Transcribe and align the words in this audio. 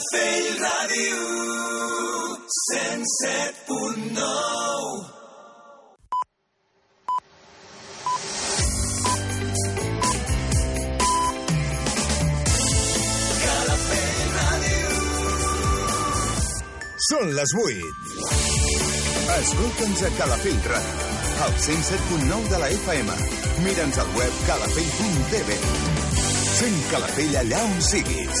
Calafell 0.00 0.56
Ràdio 0.56 1.16
107.9 2.48 4.20
Són 17.10 17.34
les 17.36 17.52
8. 17.60 17.84
Escolta'ns 19.36 20.00
a 20.00 20.10
Calafell 20.16 20.60
Ràdio, 20.70 21.12
al 21.44 21.52
107.9 21.66 22.48
de 22.54 22.58
la 22.64 22.72
FM. 22.80 23.08
Mira'ns 23.68 24.00
al 24.00 24.08
web 24.16 24.32
calafell.tv. 24.48 25.48
Sent 26.56 26.78
Calafell 26.94 27.34
allà 27.44 27.60
on 27.68 27.76
siguis. 27.92 28.40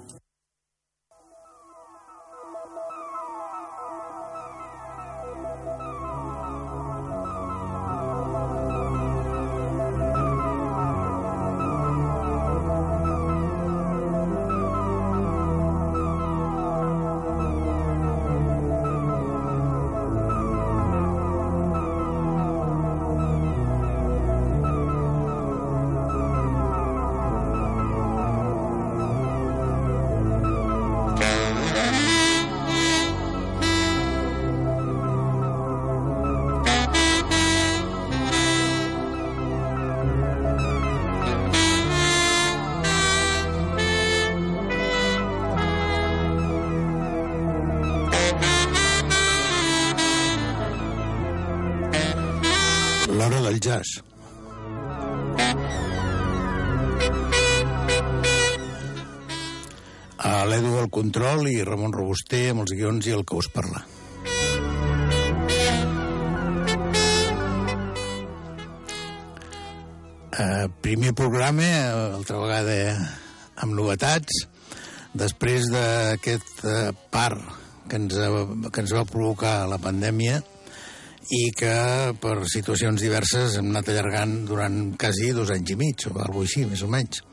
Control 61.11 61.49
i 61.51 61.57
Ramon 61.67 61.91
Robuster 61.91 62.53
amb 62.53 62.61
els 62.63 62.71
guions 62.71 63.07
i 63.09 63.11
el 63.11 63.25
que 63.27 63.35
us 63.35 63.49
parla. 63.51 63.81
Uh, 70.31 70.69
primer 70.79 71.11
programa, 71.11 71.65
eh, 71.67 71.89
altra 72.15 72.39
vegada 72.39 72.77
amb 73.59 73.75
novetats, 73.75 74.45
després 75.11 75.67
d'aquest 75.73 76.63
uh, 76.63 76.93
part 77.11 77.43
que 77.91 77.99
ens, 77.99 78.15
que 78.71 78.85
ens 78.85 78.93
va 78.95 79.03
provocar 79.03 79.67
la 79.67 79.81
pandèmia, 79.83 80.39
i 81.27 81.41
que 81.51 81.75
per 82.23 82.37
situacions 82.47 83.03
diverses 83.03 83.59
hem 83.59 83.67
anat 83.73 83.91
allargant 83.91 84.45
durant 84.47 84.79
quasi 84.95 85.33
dos 85.35 85.51
anys 85.51 85.75
i 85.75 85.77
mig, 85.83 86.07
o 86.07 86.15
alguna 86.15 86.47
així, 86.47 86.63
més 86.71 86.87
o 86.87 86.89
menys. 86.95 87.25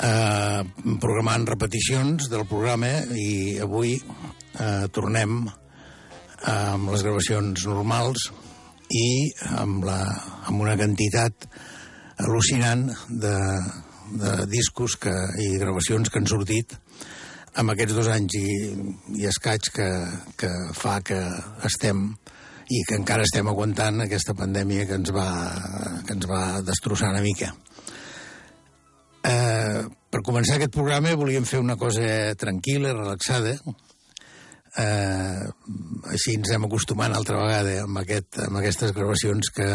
Eh, 0.00 0.60
programant 0.96 1.44
repeticions 1.44 2.30
del 2.32 2.46
programa 2.48 2.88
i 3.20 3.58
avui 3.60 3.98
eh, 3.98 4.86
tornem 4.96 5.42
amb 6.48 6.88
les 6.88 7.02
gravacions 7.04 7.66
normals 7.68 8.30
i 8.96 9.28
amb, 9.60 9.84
la, 9.84 9.98
amb 10.48 10.64
una 10.64 10.78
quantitat 10.80 11.44
al·lucinant 12.24 12.86
de, 13.10 13.36
de 14.24 14.32
discos 14.48 14.96
que, 15.02 15.12
i 15.44 15.60
gravacions 15.60 16.08
que 16.08 16.22
han 16.22 16.32
sortit 16.32 16.72
amb 17.60 17.74
aquests 17.74 17.96
dos 17.98 18.08
anys 18.08 18.40
i, 18.40 18.48
i 19.20 19.28
escaig 19.28 19.68
que, 19.74 19.90
que 20.40 20.50
fa 20.80 21.00
que 21.04 21.20
estem 21.68 22.06
i 22.70 22.84
que 22.86 22.96
encara 22.96 23.26
estem 23.26 23.48
aguantant 23.50 24.04
aquesta 24.04 24.32
pandèmia 24.38 24.86
que 24.88 24.96
ens 24.96 25.10
va, 25.12 25.28
que 26.06 26.14
ens 26.14 26.28
va 26.30 26.44
destrossar 26.62 27.10
una 27.10 27.24
mica. 27.24 27.50
Eh, 29.26 29.84
per 30.10 30.22
començar 30.26 30.56
aquest 30.56 30.72
programa 30.74 31.12
volíem 31.18 31.46
fer 31.48 31.60
una 31.60 31.76
cosa 31.80 32.34
tranquil·la, 32.40 32.94
relaxada, 32.96 33.54
eh, 34.80 35.44
així 36.14 36.36
ens 36.38 36.52
hem 36.54 36.66
acostumant 36.66 37.14
altra 37.14 37.40
vegada 37.42 37.76
amb, 37.84 38.00
aquest, 38.02 38.40
amb 38.46 38.60
aquestes 38.62 38.94
gravacions 38.96 39.52
que, 39.54 39.70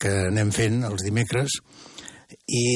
que 0.00 0.14
anem 0.28 0.52
fent 0.54 0.82
els 0.90 1.06
dimecres. 1.06 1.58
I 2.44 2.66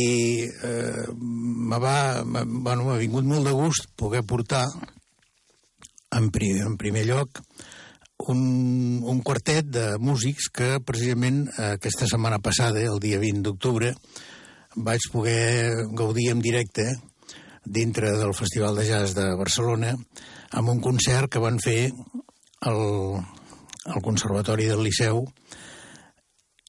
eh, 0.46 1.06
m'ha 1.12 1.80
bueno, 2.24 2.94
vingut 3.00 3.26
molt 3.26 3.48
de 3.48 3.56
gust 3.56 3.90
poder 3.98 4.22
portar 4.26 4.64
en, 6.14 6.30
pri, 6.32 6.54
en 6.64 6.78
primer 6.80 7.04
lloc 7.08 7.42
un, 8.18 9.02
un 9.04 9.20
quartet 9.22 9.66
de 9.70 9.86
músics 10.02 10.48
que 10.54 10.78
precisament 10.84 11.44
eh, 11.50 11.74
aquesta 11.76 12.08
setmana 12.10 12.40
passada, 12.42 12.82
el 12.82 12.98
dia 13.02 13.20
20 13.22 13.44
d'octubre, 13.46 13.92
vaig 14.84 15.08
poder 15.12 15.86
gaudir 15.96 16.30
en 16.32 16.42
directe 16.44 16.86
dintre 17.64 18.14
del 18.16 18.34
Festival 18.34 18.76
de 18.76 18.86
Jazz 18.88 19.14
de 19.16 19.26
Barcelona 19.36 19.94
amb 20.56 20.70
un 20.72 20.80
concert 20.80 21.30
que 21.32 21.42
van 21.42 21.58
fer 21.60 21.90
al, 22.68 23.18
al 23.84 24.02
Conservatori 24.04 24.68
del 24.70 24.84
Liceu 24.86 25.24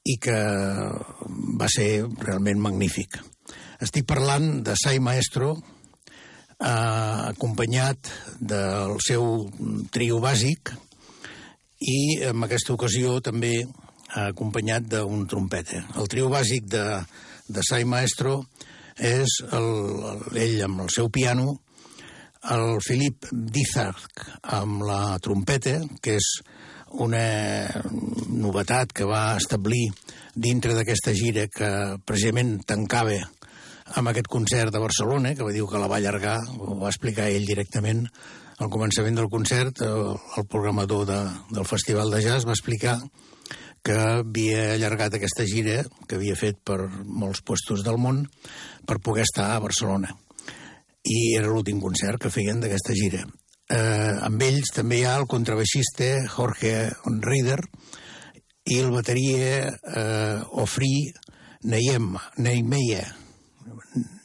i 0.09 0.15
que 0.21 0.37
va 1.59 1.67
ser 1.69 2.05
realment 2.23 2.61
magnífic. 2.63 3.19
Estic 3.79 4.07
parlant 4.09 4.63
de 4.65 4.75
Sai 4.79 4.99
Maestro, 4.99 5.53
eh, 5.55 6.67
acompanyat 7.29 8.11
del 8.39 8.97
seu 9.05 9.47
trio 9.93 10.19
bàsic 10.23 10.73
i 11.79 12.19
en 12.27 12.43
aquesta 12.43 12.75
ocasió 12.75 13.19
també 13.23 13.61
acompanyat 14.09 14.87
d'un 14.89 15.27
trompeta. 15.29 15.85
El 16.01 16.09
trio 16.11 16.31
bàsic 16.33 16.65
de, 16.67 16.83
de 17.49 17.63
Sai 17.65 17.85
Maestro 17.89 18.43
és 18.95 19.39
el, 19.49 19.67
el, 20.11 20.23
ell 20.37 20.61
amb 20.67 20.85
el 20.85 20.93
seu 20.93 21.09
piano, 21.09 21.57
el 22.53 22.77
Philip 22.85 23.27
Dizarc 23.31 24.25
amb 24.55 24.83
la 24.87 25.17
trompeta, 25.23 25.79
que 26.01 26.17
és 26.19 26.29
una 26.99 27.23
novetat 28.29 28.93
que 28.95 29.05
va 29.05 29.35
establir 29.37 29.89
dintre 30.33 30.73
d'aquesta 30.73 31.13
gira 31.13 31.45
que 31.51 31.69
precisament 32.05 32.57
tancava 32.65 33.19
amb 33.99 34.11
aquest 34.11 34.29
concert 34.29 34.73
de 34.73 34.81
Barcelona, 34.81 35.33
que 35.35 35.45
va 35.45 35.53
dir 35.53 35.65
que 35.65 35.81
la 35.81 35.89
va 35.89 35.97
allargar, 35.97 36.37
ho 36.57 36.77
va 36.81 36.91
explicar 36.91 37.29
ell 37.29 37.47
directament. 37.49 38.05
Al 38.59 38.69
començament 38.69 39.15
del 39.15 39.29
concert, 39.31 39.81
el, 39.81 40.45
programador 40.51 41.05
de, 41.07 41.19
del 41.49 41.65
Festival 41.65 42.11
de 42.11 42.21
Jazz 42.25 42.45
va 42.45 42.55
explicar 42.57 42.99
que 43.85 43.95
havia 43.95 44.73
allargat 44.75 45.15
aquesta 45.15 45.45
gira 45.47 45.83
que 46.07 46.17
havia 46.17 46.37
fet 46.39 46.59
per 46.65 46.79
molts 47.05 47.41
puestos 47.45 47.83
del 47.85 47.99
món 48.01 48.25
per 48.87 48.99
poder 49.03 49.25
estar 49.27 49.51
a 49.53 49.61
Barcelona. 49.63 50.11
I 51.05 51.35
era 51.37 51.47
l'últim 51.47 51.79
concert 51.81 52.21
que 52.21 52.33
feien 52.33 52.59
d'aquesta 52.59 52.95
gira. 52.97 53.23
Eh, 53.69 54.15
amb 54.25 54.41
ells 54.41 54.73
també 54.75 54.99
hi 54.99 55.05
ha 55.05 55.15
el 55.21 55.27
contrabaixista 55.29 56.09
Jorge 56.33 56.89
Rieder 57.21 57.59
i 58.69 58.79
el 58.81 58.91
bateria 58.93 59.69
eh, 59.69 60.41
Ofri 60.63 61.11
Neyem, 61.69 62.13
Neymeia. 62.37 63.03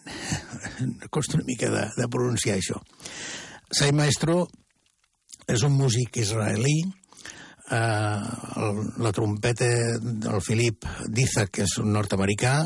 Costa 1.15 1.39
una 1.39 1.47
mica 1.47 1.71
de, 1.71 1.87
de 1.97 2.09
pronunciar 2.11 2.59
això. 2.59 2.81
Sai 3.75 3.93
Maestro 3.97 4.45
és 5.51 5.65
un 5.67 5.75
músic 5.77 6.21
israelí, 6.23 6.79
eh, 7.71 8.21
el, 8.61 8.81
la 9.05 9.13
trompeta 9.13 9.69
del 10.01 10.41
Philip 10.45 10.89
Diza, 11.09 11.47
que 11.47 11.65
és 11.69 11.79
un 11.83 11.93
nord-americà, 11.97 12.59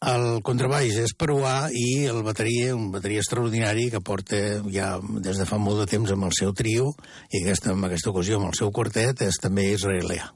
El 0.00 0.38
contrabaix 0.40 0.94
és 0.96 1.12
peruà 1.12 1.68
i 1.76 2.06
el 2.08 2.22
bateria, 2.24 2.72
un 2.72 2.86
bateria 2.88 3.20
extraordinari 3.20 3.90
que 3.92 4.00
porta 4.00 4.38
ja 4.72 4.94
des 5.20 5.36
de 5.36 5.44
fa 5.44 5.58
molt 5.60 5.82
de 5.82 5.88
temps 5.90 6.12
amb 6.14 6.24
el 6.24 6.32
seu 6.32 6.54
trio 6.56 6.86
i 7.28 7.42
aquesta, 7.42 7.74
en 7.74 7.84
aquesta 7.84 8.08
ocasió 8.08 8.38
amb 8.38 8.48
el 8.48 8.56
seu 8.56 8.72
quartet 8.72 9.20
és 9.26 9.36
també 9.42 9.66
israelià. 9.74 10.30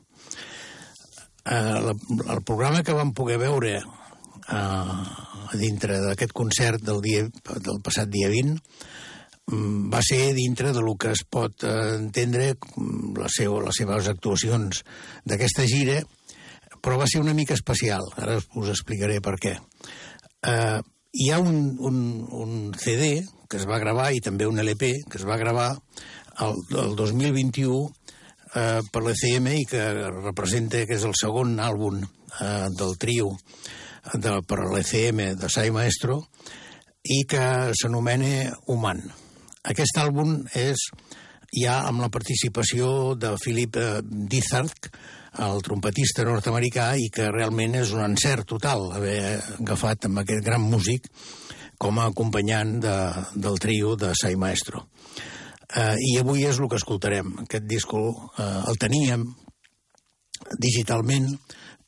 Eh, 1.48 1.80
la, 1.86 1.94
el 2.36 2.42
programa 2.44 2.84
que 2.84 2.92
vam 2.92 3.14
poder 3.16 3.38
veure 3.40 3.78
eh, 3.80 4.92
dintre 5.56 5.96
d'aquest 6.10 6.36
concert 6.36 6.84
del, 6.84 7.00
dia, 7.00 7.24
del 7.64 7.80
passat 7.80 8.12
dia 8.12 8.28
20 8.28 8.52
mm, 8.52 8.84
va 9.52 10.00
ser 10.02 10.32
dintre 10.34 10.72
de 10.72 10.80
lo 10.80 10.96
que 10.96 11.12
es 11.12 11.24
pot 11.28 11.64
eh, 11.64 11.96
entendre 11.98 12.54
mm, 12.54 13.16
la 13.20 13.28
seu, 13.28 13.58
les 13.60 13.76
seves 13.76 14.08
actuacions 14.08 14.82
d'aquesta 15.24 15.66
gira, 15.68 16.00
però 16.80 16.98
va 17.00 17.08
ser 17.08 17.20
una 17.20 17.34
mica 17.36 17.54
especial. 17.54 18.06
Ara 18.16 18.38
us, 18.40 18.70
explicaré 18.72 19.20
per 19.20 19.36
què. 19.40 19.54
Eh, 20.48 20.80
hi 21.14 21.30
ha 21.30 21.38
un, 21.40 21.76
un, 21.78 21.98
un 22.32 22.72
CD 22.74 23.22
que 23.48 23.60
es 23.60 23.68
va 23.68 23.78
gravar 23.78 24.10
i 24.12 24.22
també 24.24 24.48
un 24.48 24.58
LP 24.58 24.90
que 25.10 25.20
es 25.20 25.26
va 25.28 25.38
gravar 25.38 25.74
el, 26.42 26.56
el 26.80 26.96
2021 26.96 27.84
eh, 28.54 28.80
per 28.90 29.02
l'ECM 29.04 29.50
i 29.54 29.64
que 29.68 29.84
representa 30.10 30.84
que 30.88 30.96
és 30.98 31.04
el 31.06 31.14
segon 31.20 31.58
àlbum 31.62 32.00
eh, 32.02 32.68
del 32.74 32.96
trio 32.98 33.30
de, 34.14 34.40
per 34.48 34.64
l'ECM 34.64 35.26
de 35.38 35.52
Sai 35.52 35.70
Maestro 35.74 36.24
i 37.04 37.22
que 37.28 37.44
s'anomena 37.76 38.50
Human. 38.66 39.04
Aquest 39.64 39.98
àlbum 40.00 40.42
és 40.58 40.88
ja 41.54 41.80
amb 41.88 42.02
la 42.02 42.10
participació 42.12 43.14
de 43.16 43.34
Philip 43.40 43.78
eh, 43.78 44.00
el 45.44 45.62
trompetista 45.66 46.24
nord-americà, 46.26 46.92
i 46.98 47.08
que 47.10 47.30
realment 47.32 47.74
és 47.80 47.94
un 47.94 48.04
encert 48.04 48.46
total 48.50 48.90
haver 48.94 49.40
agafat 49.58 50.06
amb 50.06 50.22
aquest 50.22 50.44
gran 50.46 50.62
músic 50.62 51.08
com 51.78 51.98
a 51.98 52.08
acompanyant 52.10 52.76
de, 52.82 52.96
del 53.34 53.58
trio 53.58 53.96
de 53.98 54.12
Sai 54.14 54.36
Maestro. 54.38 54.84
Eh, 55.74 55.96
I 55.98 56.18
avui 56.20 56.44
és 56.46 56.60
el 56.60 56.68
que 56.70 56.78
escoltarem. 56.78 57.32
Aquest 57.46 57.66
disco 57.66 58.04
eh, 58.38 58.60
el 58.70 58.78
teníem 58.78 59.26
digitalment, 60.60 61.32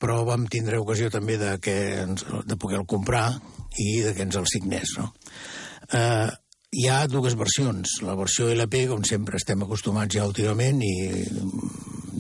però 0.01 0.23
vam 0.27 0.47
tindre 0.51 0.81
ocasió 0.83 1.11
també 1.13 1.37
de, 1.41 1.55
que 1.63 1.77
ens, 2.03 2.27
de 2.47 2.59
poder-lo 2.59 2.87
comprar 2.89 3.29
i 3.79 4.01
de 4.05 4.17
que 4.17 4.27
ens 4.27 4.37
el 4.41 4.49
signés. 4.51 4.97
No? 4.99 5.13
Eh, 5.95 6.29
hi 6.77 6.89
ha 6.93 7.07
dues 7.09 7.37
versions. 7.39 7.99
La 8.05 8.17
versió 8.19 8.51
LP, 8.53 8.85
com 8.91 9.05
sempre 9.09 9.41
estem 9.41 9.63
acostumats 9.65 10.17
ja 10.17 10.27
últimament, 10.29 10.83
i 10.85 10.95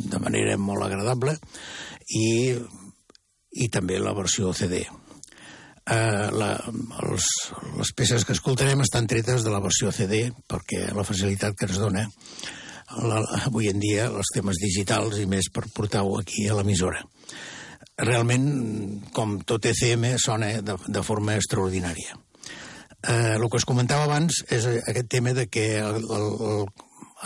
de 0.06 0.20
manera 0.22 0.56
molt 0.60 0.86
agradable, 0.86 1.36
i, 2.16 2.54
i 3.52 3.68
també 3.72 3.98
la 4.00 4.14
versió 4.16 4.54
CD. 4.56 4.84
Eh, 5.86 6.28
la, 6.34 6.50
els, 7.04 7.26
les 7.76 7.92
peces 7.94 8.24
que 8.26 8.34
escoltarem 8.34 8.80
estan 8.82 9.06
tretes 9.06 9.44
de 9.46 9.52
la 9.52 9.62
versió 9.62 9.92
CD 9.94 10.24
perquè 10.50 10.88
la 10.96 11.04
facilitat 11.06 11.54
que 11.54 11.68
ens 11.68 11.78
dona 11.78 12.02
la, 13.06 13.20
avui 13.46 13.68
en 13.70 13.78
dia 13.78 14.08
els 14.08 14.32
temes 14.34 14.58
digitals 14.58 15.20
i 15.22 15.28
més 15.30 15.46
per 15.54 15.68
portar-ho 15.76 16.18
aquí 16.18 16.48
a 16.48 16.56
l'emissora. 16.58 17.04
Realment, 18.02 18.48
com 19.14 19.38
tot 19.46 19.70
ECM, 19.70 20.08
sona 20.18 20.56
de, 20.60 20.74
de 20.74 21.04
forma 21.06 21.38
extraordinària. 21.38 22.18
Eh, 23.04 23.36
el 23.36 23.48
que 23.50 23.60
es 23.60 23.66
comentava 23.68 24.06
abans 24.08 24.42
és 24.50 24.66
aquest 24.66 25.08
tema 25.12 25.34
de 25.36 25.46
que 25.52 25.66
el, 25.78 26.00
el, 26.00 26.26
el, 26.48 26.64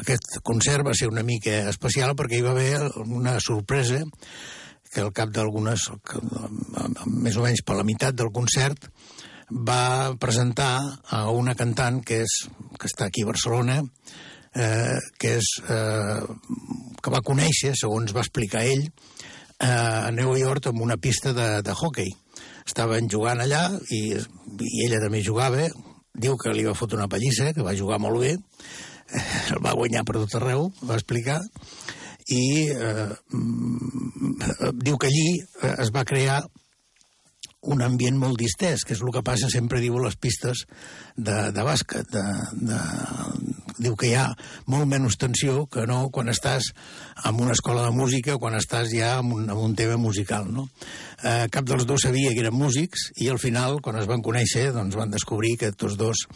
aquest 0.03 0.41
concert 0.43 0.87
va 0.87 0.97
ser 0.99 1.09
una 1.11 1.25
mica 1.27 1.63
especial 1.71 2.17
perquè 2.19 2.41
hi 2.41 2.45
va 2.47 2.55
haver 2.57 2.91
una 3.07 3.39
sorpresa 3.41 4.03
que 4.91 5.05
al 5.05 5.13
cap 5.15 5.31
d'algunes, 5.31 5.87
més 7.07 7.37
o 7.39 7.45
menys 7.45 7.63
per 7.63 7.77
la 7.79 7.87
meitat 7.87 8.17
del 8.19 8.33
concert, 8.35 8.89
va 9.51 10.17
presentar 10.19 10.81
a 11.11 11.21
una 11.31 11.55
cantant 11.55 12.01
que, 12.07 12.25
és, 12.27 12.35
que 12.79 12.91
està 12.91 13.07
aquí 13.07 13.23
a 13.23 13.31
Barcelona, 13.31 13.81
eh, 14.55 14.99
que, 15.19 15.37
és, 15.39 15.51
eh, 15.63 16.23
que 17.03 17.15
va 17.15 17.23
conèixer, 17.27 17.77
segons 17.79 18.15
va 18.17 18.25
explicar 18.27 18.65
ell, 18.67 18.89
eh, 19.61 19.71
a 19.71 20.11
New 20.11 20.35
York 20.39 20.71
amb 20.71 20.83
una 20.83 20.99
pista 20.99 21.35
de, 21.39 21.63
de 21.63 21.75
hockey. 21.75 22.11
Estaven 22.71 23.11
jugant 23.11 23.43
allà 23.43 23.65
i, 23.91 24.03
i 24.15 24.85
ella 24.87 25.03
també 25.03 25.25
jugava. 25.27 25.69
Diu 26.21 26.37
que 26.39 26.55
li 26.55 26.67
va 26.67 26.77
fotre 26.79 26.99
una 27.01 27.11
pallissa, 27.11 27.53
que 27.57 27.67
va 27.67 27.77
jugar 27.79 27.99
molt 28.03 28.23
bé. 28.23 28.37
Eh, 29.11 29.25
el 29.57 29.63
va 29.65 29.75
guanyar 29.75 30.05
per 30.07 30.21
tot 30.21 30.39
arreu, 30.39 30.69
va 30.87 30.99
explicar 30.99 31.41
i 32.31 32.71
eh, 32.71 33.11
mm, 33.35 34.75
diu 34.85 34.99
que 34.99 35.11
allí 35.11 35.29
eh, 35.41 35.75
es 35.83 35.91
va 35.95 36.07
crear 36.07 36.43
un 37.61 37.83
ambient 37.85 38.17
molt 38.17 38.39
distès, 38.41 38.87
que 38.87 38.95
és 38.97 39.03
el 39.05 39.13
que 39.13 39.25
passa 39.27 39.51
sempre, 39.53 39.83
diu, 39.83 39.99
a 39.99 40.07
les 40.07 40.17
pistes 40.17 40.63
de, 41.17 41.51
de 41.53 41.65
bàsquet. 41.67 42.09
De, 42.09 42.23
de, 42.71 42.79
diu 43.81 43.97
que 43.99 44.11
hi 44.11 44.15
ha 44.19 44.29
molt 44.71 44.89
menys 44.91 45.19
tensió 45.21 45.65
que 45.73 45.87
no 45.89 46.03
quan 46.15 46.31
estàs 46.33 46.71
en 47.25 47.41
una 47.41 47.57
escola 47.57 47.87
de 47.89 47.95
música 47.97 48.39
quan 48.39 48.57
estàs 48.59 48.93
ja 48.93 49.17
en 49.19 49.33
un, 49.33 49.49
en 49.49 49.57
un 49.57 49.77
tema 49.77 49.97
musical, 50.01 50.49
no? 50.53 50.69
Eh, 51.25 51.49
cap 51.53 51.67
dels 51.69 51.87
dos 51.89 52.07
sabia 52.07 52.33
que 52.35 52.45
eren 52.45 52.57
músics 52.57 53.11
i 53.21 53.29
al 53.33 53.41
final, 53.43 53.81
quan 53.85 53.99
es 54.01 54.09
van 54.11 54.25
conèixer, 54.25 54.71
doncs 54.77 54.97
van 54.97 55.13
descobrir 55.13 55.57
que 55.61 55.73
tots 55.73 55.99
dos 56.01 56.27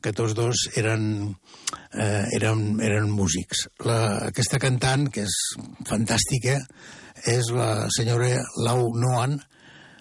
que 0.00 0.12
tots 0.16 0.32
dos 0.32 0.62
eren, 0.80 1.36
eh, 1.92 2.24
eren, 2.36 2.80
eren 2.80 3.10
músics. 3.12 3.66
La, 3.84 3.98
aquesta 4.30 4.60
cantant, 4.62 5.10
que 5.12 5.26
és 5.28 5.36
fantàstica, 5.88 6.56
és 7.28 7.50
la 7.52 7.88
senyora 7.92 8.38
Lau 8.64 8.88
Noan, 8.96 9.36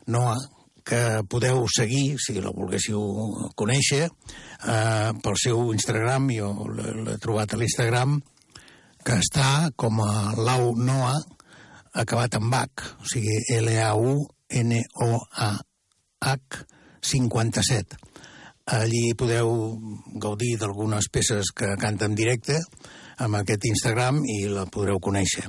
Noa, 0.10 0.38
que 0.90 1.22
podeu 1.30 1.68
seguir, 1.70 2.18
si 2.18 2.34
la 2.42 2.50
volguéssiu 2.56 3.00
conèixer, 3.60 4.10
eh, 4.10 5.12
pel 5.22 5.36
seu 5.38 5.74
Instagram, 5.76 6.30
jo 6.34 6.50
l'he 6.74 7.18
trobat 7.22 7.54
a 7.54 7.58
l'Instagram, 7.62 8.18
que 9.06 9.16
està 9.22 9.70
com 9.78 10.02
a 10.02 10.34
Lau 10.38 10.74
Noa, 10.76 11.14
acabat 11.94 12.36
amb 12.40 12.54
H, 12.54 12.96
o 13.04 13.06
sigui, 13.10 13.38
L-A-U-N-O-A-H 13.60 14.30
57. 17.02 17.98
Allí 18.70 19.14
podeu 19.18 19.80
gaudir 20.22 20.58
d'algunes 20.62 21.10
peces 21.10 21.50
que 21.58 21.78
canta 21.82 22.06
en 22.06 22.16
directe 22.18 22.60
amb 23.18 23.36
aquest 23.40 23.66
Instagram 23.66 24.22
i 24.30 24.48
la 24.52 24.66
podreu 24.70 25.00
conèixer. 25.02 25.46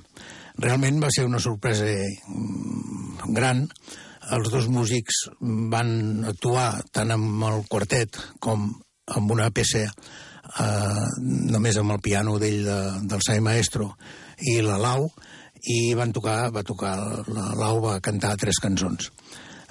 Realment 0.60 1.00
va 1.02 1.10
ser 1.12 1.26
una 1.28 1.40
sorpresa 1.40 1.84
mm, 1.86 3.34
gran. 3.36 3.66
Els 4.36 4.50
dos 4.52 4.68
músics 4.70 5.24
van 5.40 6.24
actuar 6.30 6.82
tant 6.94 7.10
amb 7.14 7.44
el 7.48 7.64
quartet 7.70 8.18
com 8.38 8.68
amb 9.10 9.32
una 9.34 9.50
peça 9.50 9.86
eh, 9.88 11.06
només 11.50 11.78
amb 11.80 11.96
el 11.96 12.02
piano 12.04 12.38
d'ell 12.38 12.64
de, 12.66 12.80
del 13.10 13.24
Sai 13.26 13.42
Maestro 13.42 13.90
i 14.52 14.60
la 14.64 14.78
Lau 14.80 15.08
i 15.60 15.92
van 15.98 16.12
tocar, 16.16 16.50
va 16.54 16.64
tocar 16.64 16.94
la 17.28 17.50
Lau 17.58 17.82
va 17.84 18.00
cantar 18.00 18.36
tres 18.40 18.60
cançons. 18.62 19.10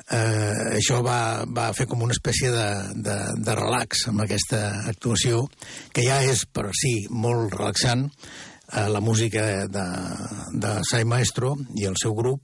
Eh, 0.10 0.78
això 0.80 1.04
va, 1.06 1.46
va 1.46 1.70
fer 1.78 1.86
com 1.90 2.02
una 2.02 2.16
espècie 2.16 2.50
de, 2.54 2.68
de, 3.06 3.18
de 3.46 3.56
relax 3.58 4.08
amb 4.10 4.24
aquesta 4.26 4.62
actuació, 4.90 5.44
que 5.94 6.06
ja 6.06 6.20
és 6.26 6.46
per 6.50 6.72
si 6.78 6.94
molt 7.10 7.54
relaxant, 7.54 8.08
la 8.70 9.00
música 9.02 9.68
de, 9.68 9.86
de 10.62 10.72
Sai 10.86 11.06
Maestro 11.06 11.56
i 11.76 11.88
el 11.90 11.96
seu 11.98 12.14
grup, 12.14 12.44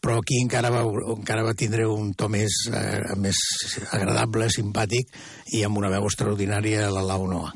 però 0.00 0.18
aquí 0.22 0.38
encara 0.40 0.70
va, 0.72 0.82
encara 1.12 1.44
va 1.44 1.56
tindre 1.58 1.84
un 1.90 2.14
to 2.16 2.30
més, 2.32 2.62
eh, 2.72 3.16
més 3.20 3.36
agradable, 3.90 4.48
simpàtic, 4.52 5.12
i 5.52 5.64
amb 5.66 5.76
una 5.76 5.92
veu 5.92 6.08
extraordinària, 6.08 6.88
la 6.92 7.04
Lau 7.04 7.26
Noa. 7.28 7.52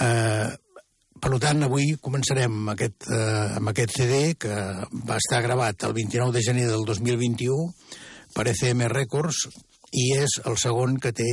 Eh, 0.00 0.48
per 1.20 1.38
tant, 1.42 1.62
avui 1.64 1.94
començarem 2.00 2.52
amb 2.52 2.72
aquest, 2.74 3.08
eh, 3.10 3.56
amb 3.60 3.72
aquest 3.72 3.96
CD 3.98 4.34
que 4.40 4.56
va 5.08 5.20
estar 5.20 5.42
gravat 5.44 5.84
el 5.88 5.94
29 5.96 6.32
de 6.36 6.44
gener 6.44 6.66
del 6.68 6.84
2021 6.88 7.72
per 8.34 8.48
ECM 8.52 8.86
Records 8.92 9.46
i 9.96 10.10
és 10.18 10.40
el 10.44 10.58
segon 10.60 10.98
que 11.00 11.12
té 11.16 11.30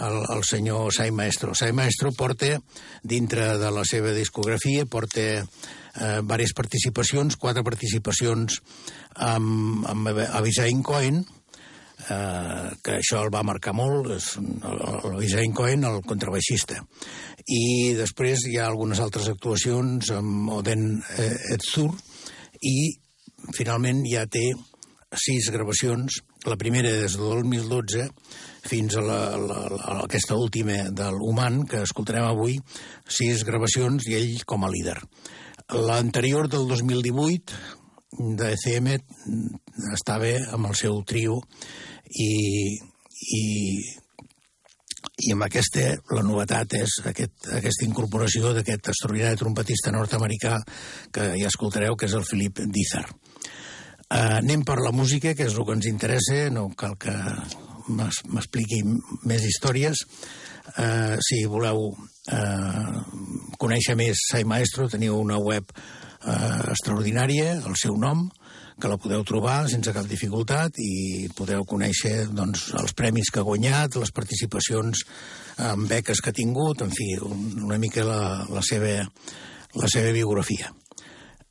el, 0.00 0.18
el 0.36 0.44
senyor 0.44 0.92
Sai 0.94 1.10
Maestro. 1.10 1.54
Sai 1.54 1.72
Maestro 1.72 2.12
porta, 2.12 2.58
dintre 3.02 3.56
de 3.58 3.72
la 3.74 3.84
seva 3.88 4.12
discografia, 4.16 4.86
porta 4.86 5.24
eh, 5.42 6.20
diverses 6.22 6.54
participacions, 6.56 7.36
quatre 7.36 7.64
participacions 7.66 8.60
amb, 9.14 9.86
amb 9.88 10.12
Avisain 10.28 10.82
Cohen, 10.86 11.24
eh, 12.08 12.70
que 12.82 12.98
això 13.00 13.22
el 13.24 13.32
va 13.34 13.44
marcar 13.46 13.74
molt, 13.76 14.12
és 14.16 14.30
l'Avisain 14.38 15.54
Cohen, 15.56 15.86
el 15.88 16.00
contrabaixista. 16.06 16.80
I 17.48 17.94
després 17.98 18.46
hi 18.48 18.58
ha 18.58 18.68
algunes 18.68 19.00
altres 19.00 19.28
actuacions 19.32 20.12
amb 20.14 20.54
Oden 20.60 20.88
eh, 21.18 21.34
Etzur, 21.56 21.90
i 22.58 22.90
finalment 23.54 24.02
ja 24.08 24.26
té 24.26 24.50
sis 25.16 25.48
gravacions, 25.54 26.20
la 26.46 26.58
primera 26.60 26.90
des 26.92 27.16
del 27.16 27.42
2012 27.42 28.08
fins 28.68 28.96
a, 28.98 29.02
la, 29.04 29.20
la, 29.40 29.58
a 29.78 29.96
aquesta 30.04 30.36
última 30.36 30.88
de 30.92 31.08
l'Human, 31.14 31.62
que 31.68 31.82
escoltarem 31.86 32.26
avui, 32.28 32.58
sis 33.08 33.44
gravacions 33.48 34.08
i 34.08 34.16
ell 34.18 34.44
com 34.48 34.64
a 34.64 34.72
líder. 34.72 34.98
L'anterior 35.74 36.48
del 36.48 36.68
2018 36.68 37.76
de 38.38 38.52
ECM 38.54 38.94
estava 39.92 40.30
amb 40.56 40.70
el 40.70 40.76
seu 40.78 41.02
trio 41.08 41.38
i, 42.08 42.30
i, 43.36 43.44
i 45.28 45.32
amb 45.34 45.44
aquesta, 45.44 45.90
la 46.16 46.24
novetat 46.24 46.78
és 46.80 46.98
aquest, 47.10 47.50
aquesta 47.60 47.86
incorporació 47.86 48.54
d'aquest 48.56 48.92
extraordinari 48.94 49.40
trompetista 49.40 49.92
nord-americà 49.94 50.56
que 51.12 51.32
ja 51.36 51.52
escoltareu, 51.52 51.96
que 51.96 52.08
és 52.08 52.16
el 52.16 52.26
Philip 52.28 52.64
Dizar. 52.72 53.04
Uh, 54.08 54.38
anem 54.40 54.62
per 54.64 54.78
la 54.80 54.92
música, 54.96 55.34
que 55.36 55.44
és 55.44 55.52
el 55.52 55.66
que 55.68 55.74
ens 55.76 55.88
interessa, 55.90 56.46
no 56.48 56.70
cal 56.72 56.96
que 56.96 57.12
m'expliqui 57.88 58.82
més 59.28 59.44
històries. 59.48 60.04
Uh, 60.68 61.16
si 61.24 61.44
voleu 61.48 61.88
uh, 61.88 62.98
conèixer 63.60 63.96
més 63.96 64.20
Sai 64.28 64.44
Maestro, 64.44 64.88
teniu 64.92 65.16
una 65.16 65.38
web 65.40 65.70
uh, 65.72 66.68
extraordinària, 66.74 67.56
el 67.64 67.78
seu 67.80 67.96
nom, 67.96 68.26
que 68.78 68.90
la 68.90 68.98
podeu 69.00 69.24
trobar 69.26 69.66
sense 69.70 69.92
cap 69.94 70.06
dificultat 70.06 70.76
i 70.78 71.28
podeu 71.34 71.64
conèixer 71.66 72.28
doncs, 72.30 72.68
els 72.78 72.94
premis 72.94 73.32
que 73.32 73.42
ha 73.42 73.48
guanyat, 73.48 73.98
les 73.98 74.14
participacions 74.14 75.02
en 75.58 75.86
beques 75.90 76.22
que 76.22 76.30
ha 76.30 76.36
tingut, 76.36 76.84
en 76.86 76.94
fi, 76.94 77.14
un, 77.24 77.48
una 77.66 77.80
mica 77.82 78.06
la, 78.06 78.20
la, 78.52 78.62
seva, 78.62 79.00
la 79.74 79.90
seva 79.90 80.14
biografia. 80.14 80.70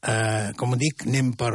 Eh, 0.07 0.51
com 0.55 0.71
dic, 0.79 1.03
anem 1.03 1.33
per 1.35 1.51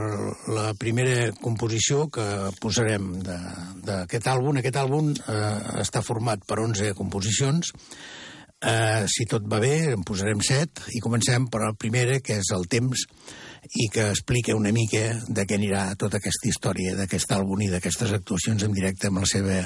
la 0.53 0.73
primera 0.77 1.31
composició 1.41 2.09
que 2.13 2.25
posarem 2.61 3.15
d'aquest 3.25 4.29
àlbum. 4.29 4.59
Aquest 4.61 4.77
àlbum 4.83 5.09
eh, 5.15 5.39
està 5.81 6.03
format 6.05 6.45
per 6.45 6.61
11 6.61 6.93
composicions. 6.99 7.73
Eh, 8.63 9.09
si 9.09 9.25
tot 9.31 9.49
va 9.49 9.59
bé, 9.63 9.95
en 9.95 10.05
posarem 10.05 10.45
7 10.45 10.93
i 10.95 11.01
comencem 11.03 11.49
per 11.49 11.65
la 11.65 11.73
primera, 11.73 12.21
que 12.21 12.37
és 12.43 12.53
el 12.55 12.69
temps, 12.71 13.07
i 13.79 13.89
que 13.95 14.11
explica 14.11 14.59
una 14.59 14.73
mica 14.75 15.03
de 15.29 15.47
què 15.47 15.57
anirà 15.57 15.89
tota 15.99 16.21
aquesta 16.21 16.51
història 16.51 16.97
d'aquest 16.99 17.33
àlbum 17.33 17.65
i 17.65 17.73
d'aquestes 17.73 18.13
actuacions 18.13 18.67
en 18.67 18.75
directe 18.77 19.09
amb 19.09 19.23
la 19.23 19.29
seva 19.31 19.61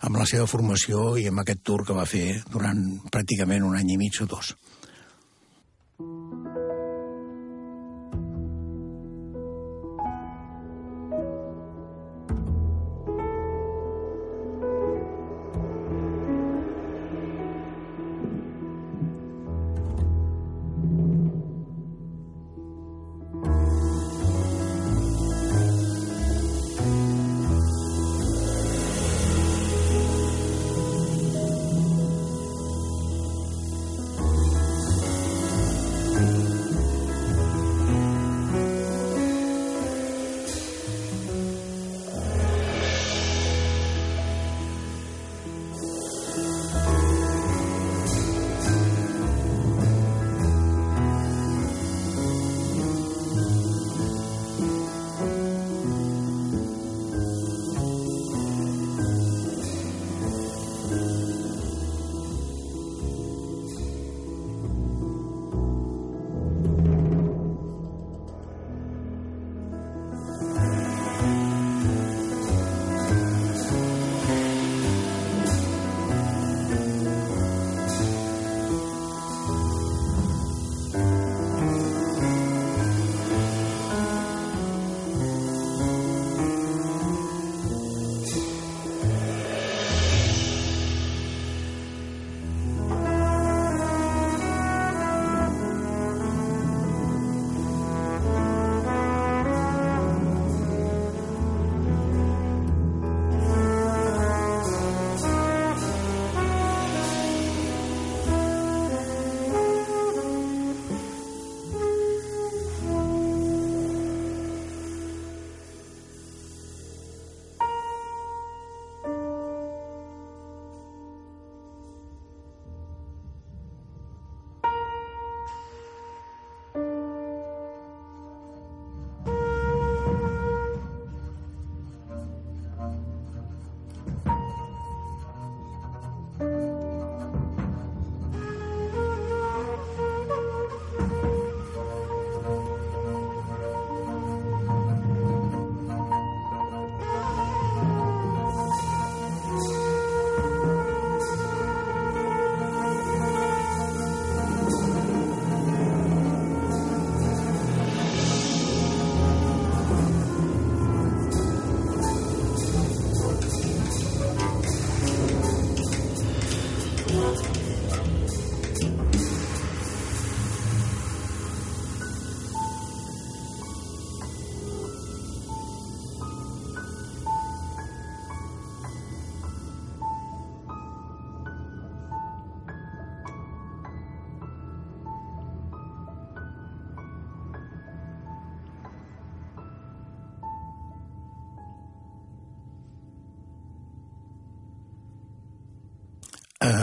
amb 0.00 0.16
la 0.16 0.24
seva 0.28 0.46
formació 0.48 1.16
i 1.20 1.26
amb 1.28 1.42
aquest 1.42 1.60
tour 1.64 1.84
que 1.84 1.96
va 1.96 2.08
fer 2.08 2.40
durant 2.48 2.80
pràcticament 3.12 3.66
un 3.66 3.76
any 3.76 3.96
i 3.96 3.98
mig 4.00 4.16
o 4.22 4.28
dos. 4.28 4.54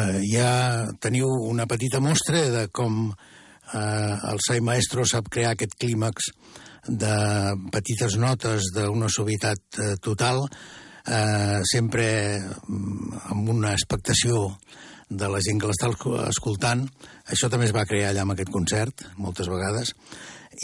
Eh, 0.08 0.22
ja 0.32 0.88
teniu 1.04 1.30
una 1.50 1.68
petita 1.68 2.00
mostra 2.04 2.46
de 2.54 2.68
com 2.72 3.12
eh, 3.12 4.16
el 4.32 4.42
Sai 4.46 4.62
Maestro 4.64 5.06
sap 5.06 5.30
crear 5.34 5.54
aquest 5.56 5.76
clímax 5.80 6.32
de 6.88 7.14
petites 7.72 8.16
notes 8.18 8.72
d'una 8.76 9.10
suavitat 9.12 9.80
eh, 9.84 9.96
total, 10.02 10.46
eh, 11.08 11.60
sempre 11.68 12.08
mm, 12.40 13.24
amb 13.34 13.50
una 13.58 13.74
expectació 13.76 14.54
de 15.10 15.28
la 15.32 15.40
gent 15.44 15.60
que 15.62 15.70
l'està 15.70 15.90
esco- 15.92 16.18
escoltant. 16.28 16.86
Això 17.32 17.50
també 17.50 17.68
es 17.68 17.76
va 17.76 17.86
crear 17.88 18.12
allà 18.12 18.26
amb 18.26 18.36
aquest 18.36 18.52
concert, 18.52 19.06
moltes 19.18 19.48
vegades. 19.52 19.94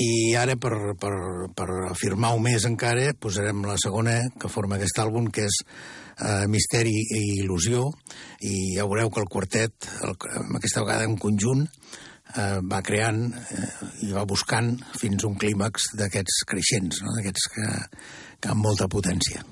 I 0.04 0.34
ara, 0.40 0.56
per, 0.58 0.74
per, 1.00 1.14
per 1.54 1.68
afirmar-ho 1.92 2.40
més 2.42 2.66
encara, 2.66 3.12
posarem 3.14 3.62
la 3.68 3.78
segona 3.78 4.16
que 4.42 4.50
forma 4.50 4.80
aquest 4.80 5.00
àlbum, 5.04 5.30
que 5.30 5.46
és 5.46 5.60
eh, 6.18 6.48
Misteri 6.50 6.96
i 6.98 7.22
Il·lusió, 7.44 7.86
i 8.42 8.74
ja 8.78 8.88
veureu 8.90 9.14
que 9.14 9.22
el 9.22 9.30
quartet, 9.30 9.90
el, 10.02 10.18
aquesta 10.58 10.82
vegada 10.82 11.06
en 11.06 11.16
conjunt, 11.22 11.68
eh, 12.34 12.60
va 12.66 12.82
creant 12.82 13.28
eh, 13.38 13.72
i 14.08 14.12
va 14.16 14.26
buscant 14.26 14.74
fins 14.98 15.30
un 15.30 15.38
clímax 15.38 15.94
d'aquests 16.00 16.44
creixents, 16.50 17.04
no? 17.06 17.14
d'aquests 17.20 17.52
que, 17.54 17.74
que 18.42 18.56
amb 18.56 18.66
molta 18.66 18.90
potència. 18.90 19.46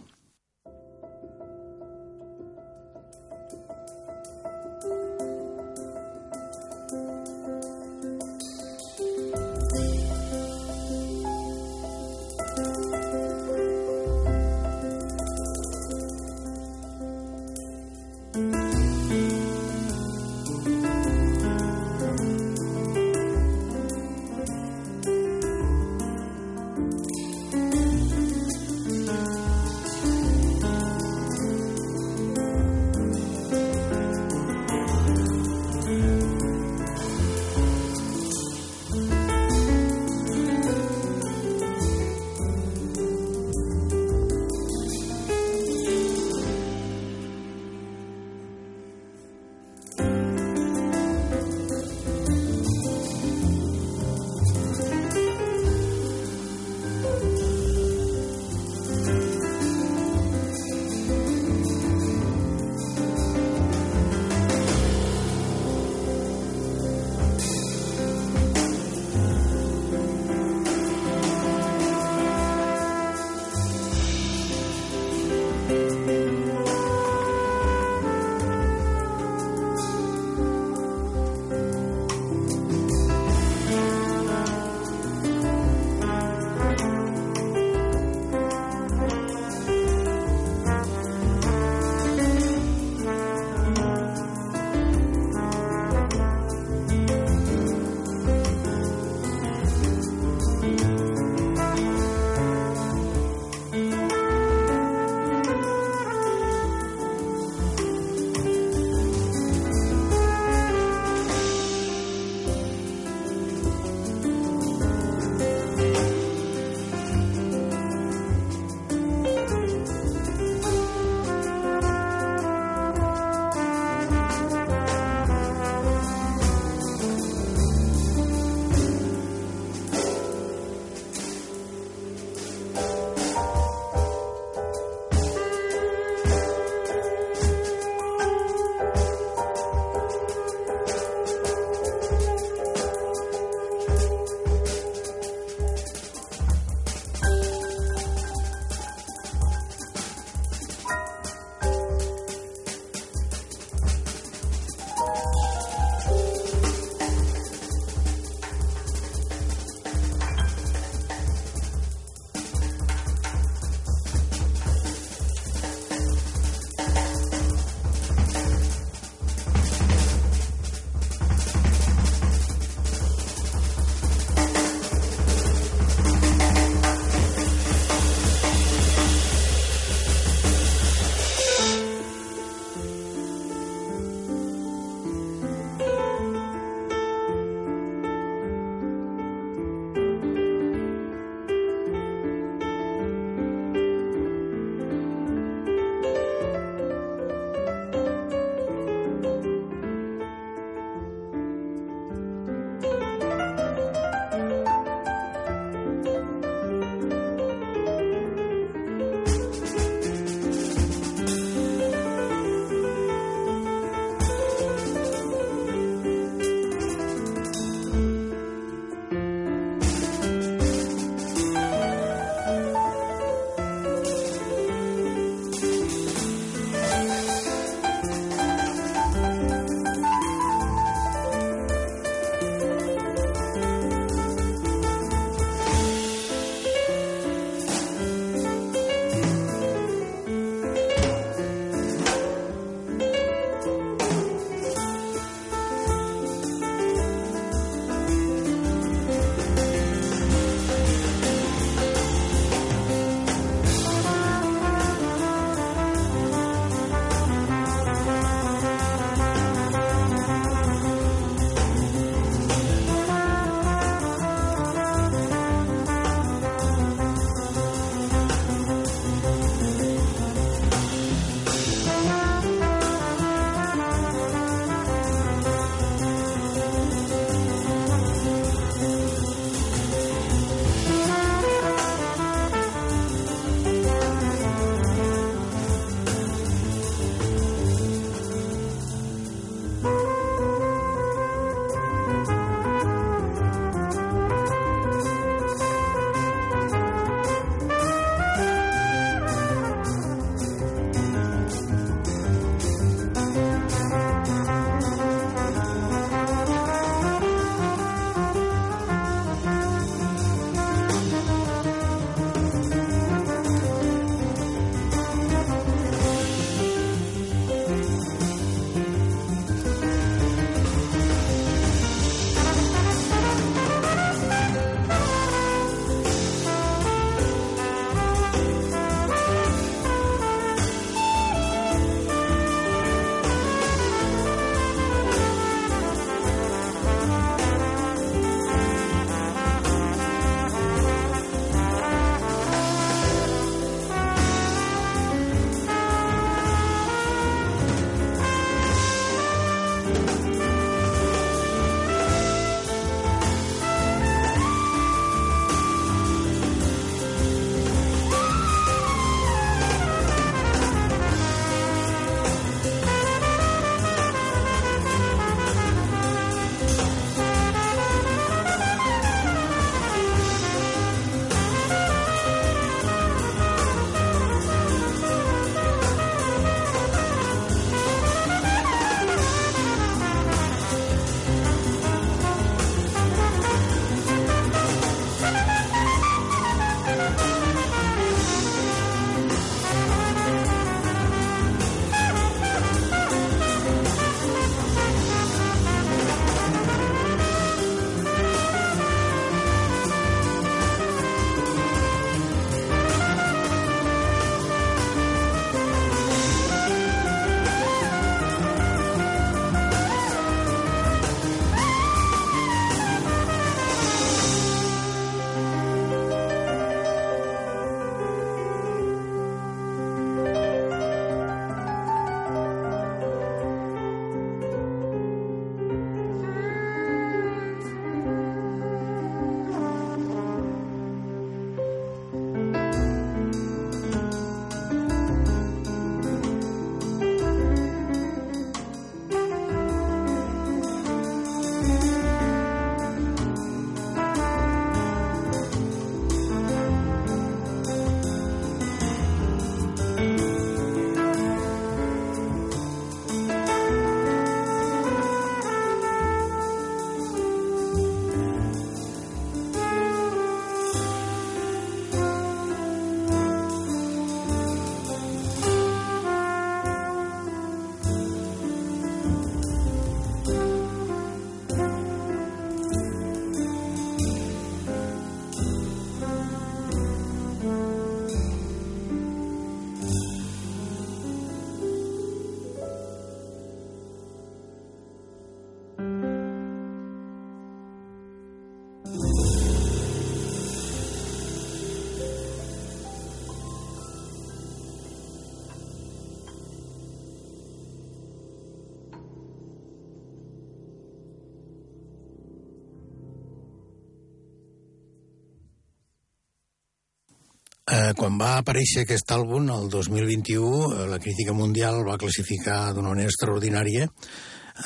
Eh, 507.72 507.94
quan 507.96 508.18
va 508.20 508.34
aparèixer 508.42 508.82
aquest 508.84 509.14
àlbum, 509.16 509.46
el 509.54 509.70
2021, 509.72 510.48
eh, 510.76 510.88
la 510.92 511.00
crítica 511.00 511.32
mundial 511.32 511.86
va 511.88 512.00
classificar 512.02 512.74
d'una 512.76 512.92
manera 512.92 513.08
extraordinària. 513.08 513.86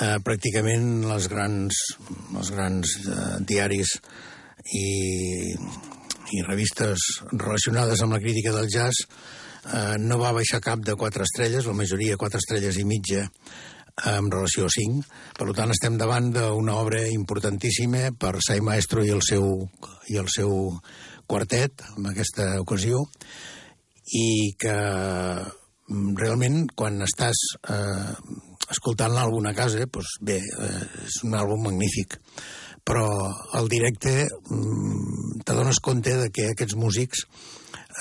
Eh, 0.02 0.16
pràcticament 0.26 1.06
les 1.06 1.28
grans, 1.30 1.82
els 2.34 2.50
grans 2.56 2.96
eh, 3.06 3.28
diaris 3.46 3.94
i, 4.74 4.88
i 6.34 6.42
revistes 6.48 7.06
relacionades 7.30 8.02
amb 8.02 8.18
la 8.18 8.22
crítica 8.24 8.56
del 8.56 8.72
jazz 8.74 9.06
eh, 9.06 9.96
no 10.02 10.18
va 10.18 10.34
baixar 10.34 10.64
cap 10.66 10.82
de 10.82 10.98
quatre 10.98 11.30
estrelles, 11.30 11.70
la 11.70 11.78
majoria 11.78 12.18
quatre 12.18 12.42
estrelles 12.42 12.82
i 12.82 12.90
mitja 12.90 13.28
en 14.10 14.32
relació 14.34 14.66
a 14.66 14.74
5. 14.74 15.06
Per 15.38 15.52
tant, 15.56 15.72
estem 15.72 15.96
davant 16.02 16.34
d'una 16.34 16.74
obra 16.82 17.06
importantíssima 17.08 18.10
per 18.20 18.40
Sai 18.44 18.66
Maestro 18.66 19.06
i 19.06 19.14
el 19.14 19.22
seu, 19.24 19.46
i 20.12 20.18
el 20.20 20.28
seu 20.34 20.74
quartet, 21.28 21.84
en 21.98 22.10
aquesta 22.12 22.56
ocasió, 22.62 23.04
i 24.14 24.54
que 24.62 24.76
mm, 24.76 26.16
realment, 26.22 26.66
quan 26.78 27.02
estàs 27.06 27.42
eh, 27.70 28.14
escoltant 28.74 29.14
l'àlbum 29.14 29.50
a 29.50 29.56
casa, 29.58 29.86
doncs 29.86 30.18
bé, 30.22 30.40
eh, 30.42 30.82
és 31.06 31.22
un 31.28 31.38
àlbum 31.38 31.68
magnífic. 31.70 32.20
Però 32.86 33.06
al 33.58 33.70
directe 33.72 34.26
mm, 34.26 35.46
t'adones 35.46 35.82
compte 35.82 36.14
de 36.22 36.30
que 36.34 36.52
aquests 36.52 36.78
músics 36.78 37.26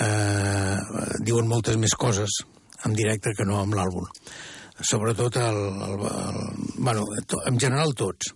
eh, 0.05 0.77
diuen 1.25 1.49
moltes 1.49 1.81
més 1.81 1.97
coses 1.97 2.43
en 2.85 2.93
directe 2.93 3.33
que 3.37 3.49
no 3.49 3.63
amb 3.63 3.79
l'àlbum 3.79 4.11
sobretot 4.83 5.37
el, 5.37 5.57
el, 5.57 6.01
el, 6.01 6.39
bueno, 6.79 7.05
to, 7.27 7.39
en 7.47 7.59
general 7.61 7.95
tots 7.95 8.33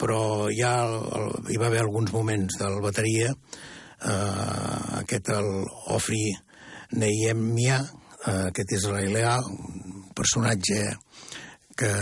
però 0.00 0.48
ja 0.54 0.78
el, 0.86 0.96
el, 1.18 1.28
hi 1.52 1.60
va 1.60 1.68
haver 1.68 1.84
alguns 1.84 2.12
moments 2.14 2.56
del 2.60 2.80
bateria 2.82 3.34
eh, 4.04 5.00
aquest 5.00 5.30
el 5.34 5.50
Ofri 5.94 6.32
Neyemia 7.00 7.80
eh, 7.82 8.48
aquest 8.50 8.76
israelià 8.78 9.38
un 9.44 10.10
personatge 10.14 10.82
que 11.74 11.92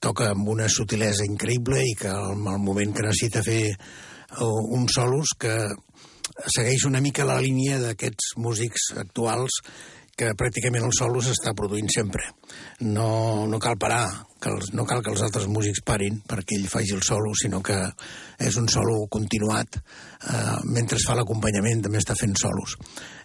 toca 0.00 0.30
amb 0.32 0.48
una 0.48 0.68
sutilesa 0.72 1.26
increïble 1.28 1.82
i 1.84 1.94
que 1.98 2.08
al, 2.08 2.36
al 2.48 2.60
moment 2.64 2.94
que 2.96 3.04
necessita 3.04 3.42
fer 3.44 3.64
uh, 3.72 4.46
uns 4.72 4.96
solos 4.96 5.34
que 5.38 5.56
segueix 6.48 6.86
una 6.88 7.02
mica 7.04 7.28
la 7.28 7.36
línia 7.42 7.78
d'aquests 7.82 8.32
músics 8.40 8.88
actuals 9.02 9.60
que 10.22 10.34
pràcticament 10.38 10.84
el 10.86 10.94
solo 10.94 11.20
s'està 11.24 11.50
produint 11.58 11.88
sempre. 11.90 12.28
No, 12.86 13.46
no 13.50 13.58
cal 13.62 13.78
parar, 13.80 14.04
que 14.42 14.50
els, 14.52 14.70
no 14.76 14.84
cal 14.86 15.02
que 15.02 15.10
els 15.12 15.22
altres 15.26 15.48
músics 15.50 15.82
parin 15.86 16.20
perquè 16.28 16.58
ell 16.58 16.68
faci 16.70 16.94
el 16.94 17.02
solo, 17.06 17.32
sinó 17.38 17.62
que 17.64 17.78
és 18.42 18.58
un 18.60 18.68
solo 18.70 19.00
continuat. 19.10 19.78
Eh, 19.78 20.58
mentre 20.70 21.00
fa 21.02 21.16
l'acompanyament 21.18 21.82
també 21.86 21.98
està 22.02 22.14
fent 22.18 22.36
solos. 22.38 22.76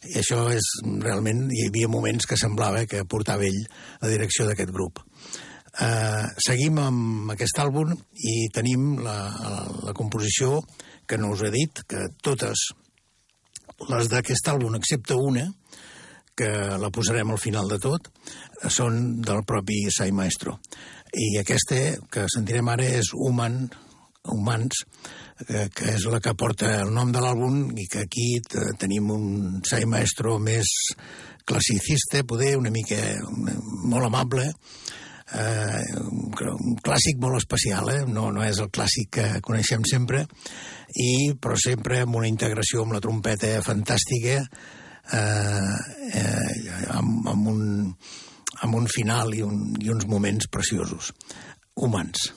I 0.10 0.18
això 0.24 0.48
és 0.54 0.72
realment... 1.04 1.46
Hi 1.54 1.68
havia 1.68 1.92
moments 1.92 2.26
que 2.30 2.40
semblava 2.40 2.86
que 2.90 3.06
portava 3.10 3.46
ell 3.46 3.60
la 4.02 4.10
direcció 4.12 4.48
d'aquest 4.48 4.74
grup. 4.74 5.04
Eh, 5.78 6.26
seguim 6.42 6.82
amb 6.82 7.32
aquest 7.36 7.62
àlbum 7.62 7.94
i 8.26 8.50
tenim 8.54 8.96
la, 9.06 9.20
la, 9.38 9.62
la 9.92 9.96
composició 9.98 10.64
que 11.08 11.22
no 11.22 11.30
us 11.36 11.46
he 11.46 11.54
dit, 11.54 11.86
que 11.88 12.10
totes 12.26 12.68
les 13.88 14.10
d'aquest 14.10 14.50
àlbum, 14.50 14.76
excepte 14.80 15.16
una, 15.16 15.46
que 16.38 16.50
la 16.80 16.92
posarem 16.94 17.34
al 17.34 17.42
final 17.42 17.70
de 17.72 17.80
tot, 17.82 18.12
són 18.74 19.20
del 19.26 19.44
propi 19.48 19.86
Sai 19.94 20.14
Maestro. 20.16 20.58
I 21.18 21.38
aquesta 21.42 21.80
que 22.12 22.28
sentirem 22.34 22.70
ara 22.70 22.86
és 23.00 23.14
Human, 23.16 23.66
Humans, 24.28 24.84
eh, 25.48 25.68
que 25.74 25.94
és 25.96 26.06
la 26.12 26.20
que 26.24 26.36
porta 26.38 26.82
el 26.84 26.94
nom 26.94 27.14
de 27.16 27.24
l'àlbum 27.24 27.72
i 27.80 27.88
que 27.92 28.06
aquí 28.06 28.30
tenim 28.80 29.10
un 29.14 29.26
Sai 29.68 29.88
Maestro 29.90 30.38
més 30.40 30.72
classicista, 31.48 32.26
poder 32.28 32.58
una 32.60 32.74
mica 32.74 33.00
molt 33.24 34.10
amable, 34.10 34.50
eh, 35.34 35.84
un 36.04 36.78
clàssic 36.84 37.22
molt 37.24 37.40
especial, 37.40 37.90
eh? 37.94 38.02
no, 38.08 38.30
no 38.36 38.44
és 38.44 38.60
el 38.64 38.72
clàssic 38.74 39.14
que 39.20 39.28
coneixem 39.46 39.86
sempre, 39.88 40.26
i 40.96 41.34
però 41.40 41.58
sempre 41.60 42.02
amb 42.04 42.20
una 42.20 42.30
integració 42.30 42.84
amb 42.84 42.98
la 42.98 43.04
trompeta 43.04 43.58
fantàstica, 43.66 44.42
eh, 45.14 45.78
eh, 46.14 46.82
amb, 46.96 47.28
amb, 47.30 47.48
un, 47.54 47.62
amb 48.66 48.80
un 48.82 48.90
final 48.92 49.36
i, 49.36 49.44
un, 49.46 49.76
i 49.84 49.92
uns 49.94 50.08
moments 50.10 50.50
preciosos, 50.52 51.14
humans. 51.76 52.32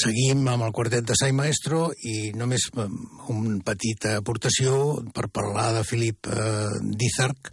Seguim 0.00 0.46
amb 0.48 0.64
el 0.64 0.72
quartet 0.72 1.04
de 1.06 1.14
Sai 1.18 1.34
Maestro 1.36 1.90
i 2.08 2.30
només 2.36 2.66
eh, 2.72 2.86
una 3.32 3.58
petita 3.66 4.16
aportació 4.20 5.00
per 5.14 5.28
parlar 5.28 5.70
de 5.76 5.84
Philip 5.84 6.28
eh, 6.30 6.68
Dizark, 7.00 7.50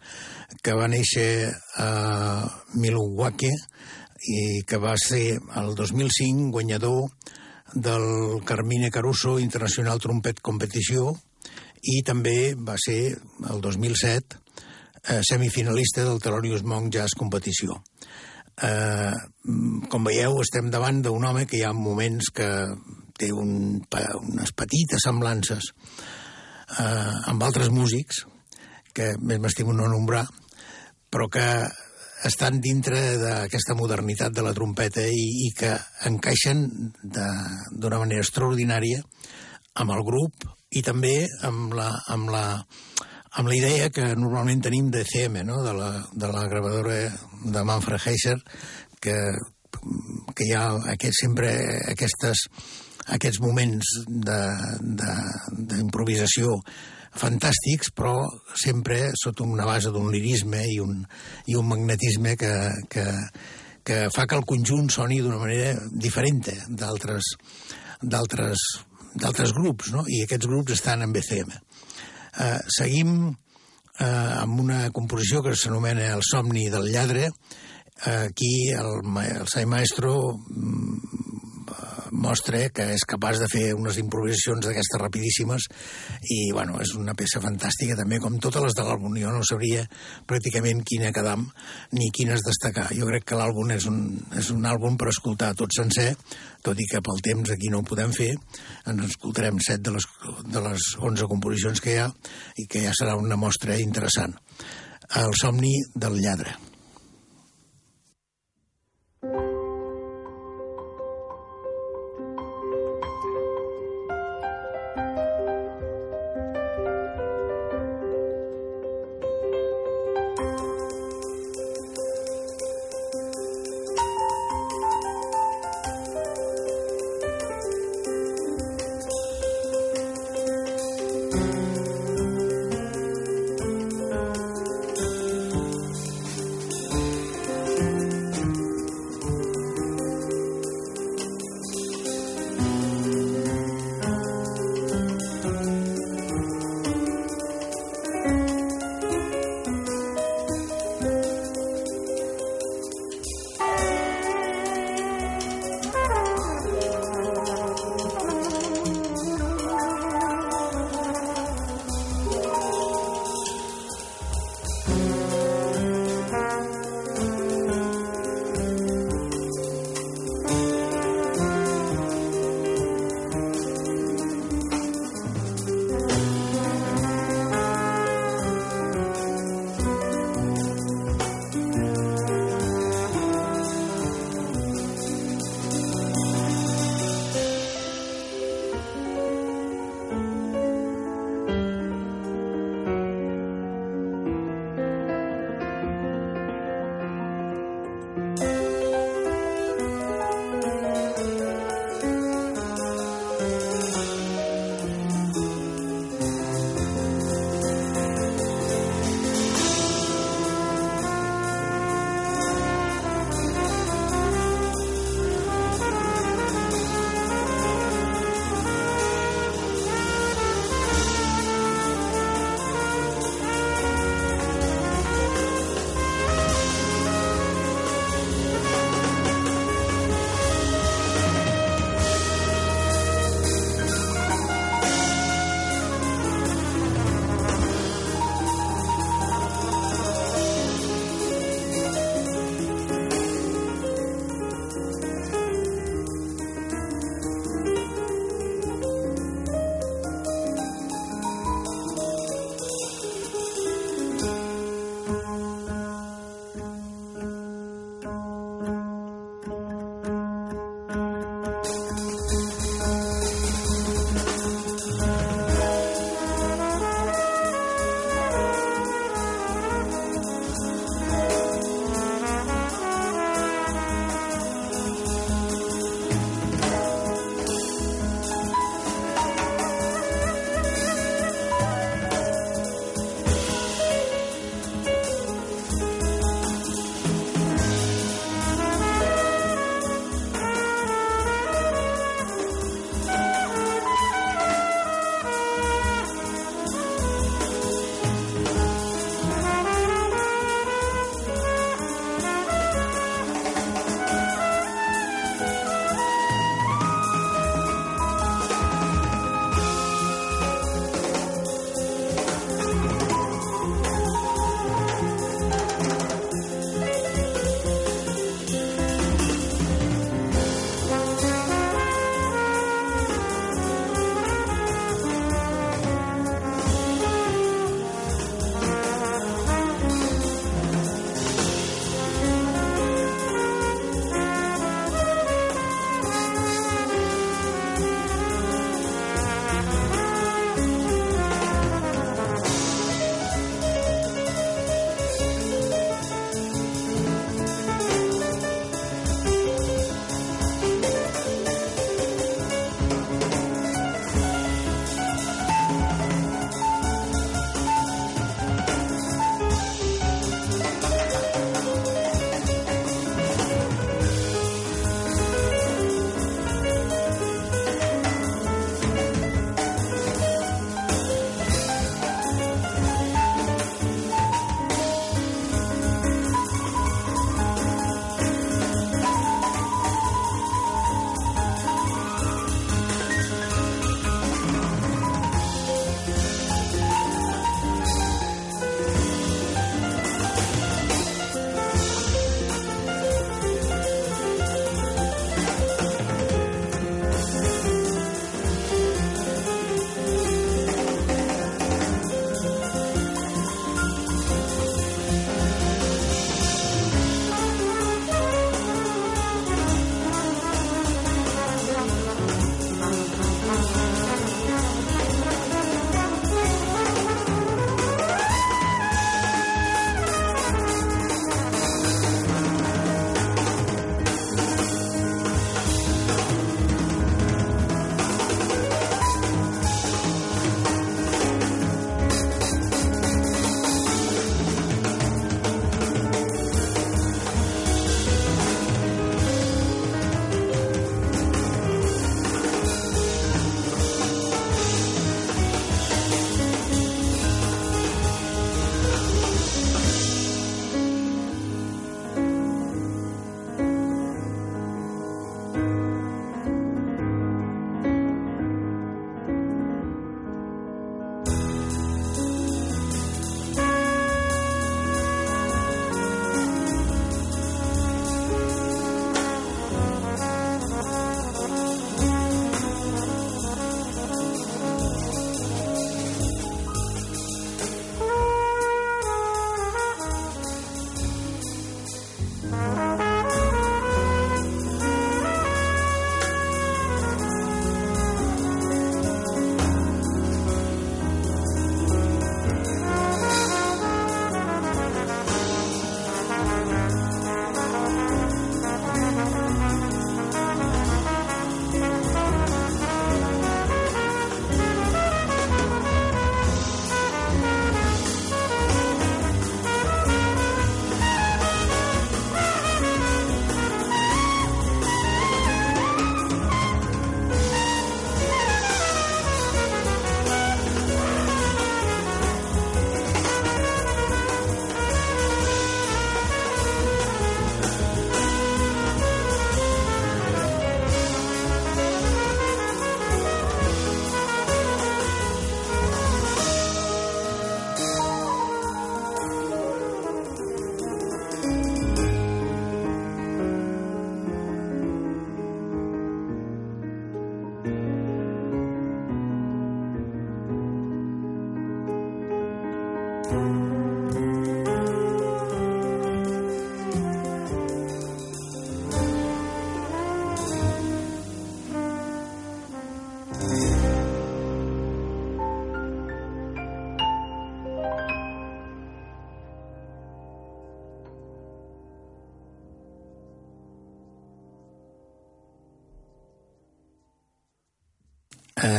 que 0.64 0.76
va 0.78 0.88
néixer 0.92 1.52
a 1.84 1.90
Milwaukee 2.80 3.52
i 4.28 4.64
que 4.68 4.80
va 4.82 4.96
ser 5.00 5.38
el 5.60 5.74
2005 5.76 6.52
guanyador 6.56 7.10
del 7.76 8.08
Carmine 8.48 8.92
Caruso 8.92 9.38
International 9.44 10.00
Trumpet 10.00 10.40
Competició 10.42 11.12
i 11.84 12.02
també 12.08 12.56
va 12.56 12.78
ser 12.80 13.18
el 13.52 13.62
2007 13.62 14.40
eh, 15.08 15.22
semifinalista 15.22 16.08
del 16.08 16.22
Thelonious 16.24 16.64
Monk 16.64 16.94
Jazz 16.94 17.16
Competició. 17.18 17.82
Eh, 18.58 19.14
com 19.92 20.08
veieu, 20.08 20.40
estem 20.42 20.72
davant 20.74 21.04
d'un 21.06 21.26
home 21.30 21.46
que 21.46 21.60
hi 21.60 21.66
ha 21.68 21.74
moments 21.78 22.32
que 22.34 22.48
té 23.18 23.30
un, 23.34 23.82
unes 24.22 24.54
petites 24.58 25.06
semblances 25.06 25.72
eh, 26.80 27.14
amb 27.30 27.44
altres 27.46 27.70
músics, 27.74 28.24
que 28.98 29.14
més 29.22 29.42
m'estimo 29.42 29.76
no 29.78 29.90
nombrar, 29.92 30.26
però 31.14 31.30
que 31.30 31.46
estan 32.26 32.58
dintre 32.62 33.00
d'aquesta 33.22 33.76
modernitat 33.78 34.34
de 34.34 34.42
la 34.46 34.56
trompeta 34.58 35.06
i, 35.06 35.26
i 35.46 35.52
que 35.58 35.76
encaixen 36.10 36.66
d'una 37.04 38.00
manera 38.02 38.24
extraordinària 38.26 39.04
amb 39.78 39.94
el 39.94 40.02
grup 40.06 40.48
i 40.74 40.82
també 40.82 41.28
amb 41.46 41.76
la, 41.78 41.92
amb 42.10 42.34
la, 42.34 42.46
amb 43.38 43.52
la 43.52 43.56
idea 43.56 43.90
que 43.94 44.16
normalment 44.18 44.64
tenim 44.66 44.90
de 44.90 45.04
CM, 45.06 45.44
no? 45.46 45.62
de, 45.64 45.74
la, 45.78 45.92
de 46.12 46.28
la 46.32 46.48
gravadora 46.50 46.98
de 47.44 47.64
Manfred 47.64 48.02
Heiser, 48.02 48.38
que, 49.00 49.14
que 50.34 50.48
hi 50.48 50.54
ha 50.58 50.72
aquest, 50.94 51.14
sempre 51.22 51.52
aquestes, 51.94 52.48
aquests 53.14 53.40
moments 53.44 53.86
d'improvisació 55.70 56.58
fantàstics, 57.18 57.94
però 57.94 58.26
sempre 58.58 59.12
sota 59.18 59.46
una 59.46 59.66
base 59.70 59.94
d'un 59.94 60.10
lirisme 60.14 60.66
i 60.66 60.80
un, 60.82 61.06
i 61.46 61.56
un 61.58 61.70
magnetisme 61.70 62.36
que, 62.42 62.54
que, 62.90 63.06
que 63.86 64.10
fa 64.14 64.26
que 64.26 64.38
el 64.38 64.46
conjunt 64.50 64.90
soni 64.94 65.22
d'una 65.22 65.42
manera 65.42 65.78
diferent 65.94 66.42
d'altres 66.74 67.24
d'altres 68.02 69.54
grups, 69.58 69.92
no? 69.94 70.04
i 70.06 70.24
aquests 70.24 70.46
grups 70.50 70.76
estan 70.76 71.02
en 71.02 71.14
BCM. 71.14 71.50
Eh, 72.38 72.60
seguim 72.70 73.14
eh, 74.00 74.06
amb 74.06 74.62
una 74.62 74.88
composició 74.94 75.42
que 75.46 75.56
s'anomena 75.58 76.12
El 76.14 76.24
somni 76.26 76.68
del 76.70 76.92
lladre. 76.94 77.32
Eh, 78.06 78.28
aquí 78.30 78.70
el, 78.70 79.02
el 79.24 79.48
Sai 79.50 79.66
Maestro 79.66 80.14
mm, 80.38 81.47
mostra 82.12 82.62
que 82.74 82.86
és 82.96 83.04
capaç 83.08 83.42
de 83.42 83.48
fer 83.52 83.66
unes 83.76 83.98
improvisacions 84.02 84.66
d'aquestes 84.66 85.02
rapidíssimes 85.02 85.68
i, 86.32 86.52
bueno, 86.54 86.78
és 86.84 86.94
una 86.98 87.16
peça 87.18 87.42
fantàstica 87.44 87.98
també, 88.00 88.20
com 88.24 88.38
totes 88.44 88.64
les 88.64 88.78
de 88.78 88.86
l'àlbum. 88.86 89.18
Jo 89.20 89.34
no 89.34 89.44
sabria 89.48 89.86
pràcticament 90.30 90.84
quina 90.88 91.12
quedam 91.16 91.48
ni 91.98 92.10
quines 92.16 92.46
destacar. 92.46 92.88
Jo 92.96 93.10
crec 93.10 93.28
que 93.28 93.40
l'àlbum 93.40 93.74
és, 93.76 93.90
un, 93.90 94.00
és 94.38 94.52
un 94.54 94.66
àlbum 94.70 94.98
per 95.00 95.12
escoltar 95.12 95.54
tot 95.58 95.74
sencer, 95.76 96.14
tot 96.64 96.80
i 96.80 96.88
que 96.90 97.04
pel 97.04 97.22
temps 97.26 97.52
aquí 97.54 97.72
no 97.74 97.82
ho 97.82 97.88
podem 97.88 98.14
fer, 98.16 98.34
ens 98.88 99.12
escoltarem 99.12 99.60
set 99.64 99.84
de 99.84 99.96
les, 99.98 100.08
de 100.48 100.64
les 100.70 100.90
11 101.00 101.30
composicions 101.32 101.84
que 101.84 101.96
hi 101.96 102.02
ha 102.04 102.10
i 102.58 102.68
que 102.68 102.84
ja 102.88 102.96
serà 102.98 103.18
una 103.20 103.40
mostra 103.40 103.78
interessant. 103.82 104.36
El 105.18 105.32
somni 105.40 105.78
del 105.96 106.20
lladre. 106.20 106.58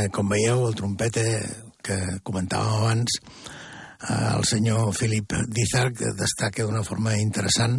Eh, 0.08 0.10
com 0.14 0.28
veieu, 0.28 0.64
el 0.66 0.76
trompeta 0.76 1.22
que 1.84 1.96
comentàvem 2.24 2.74
abans, 2.78 3.18
eh, 4.08 4.36
el 4.36 4.44
senyor 4.48 4.94
Philip 4.96 5.34
Dizark 5.52 6.00
destaca 6.16 6.64
d'una 6.64 6.82
forma 6.82 7.16
interessant 7.20 7.76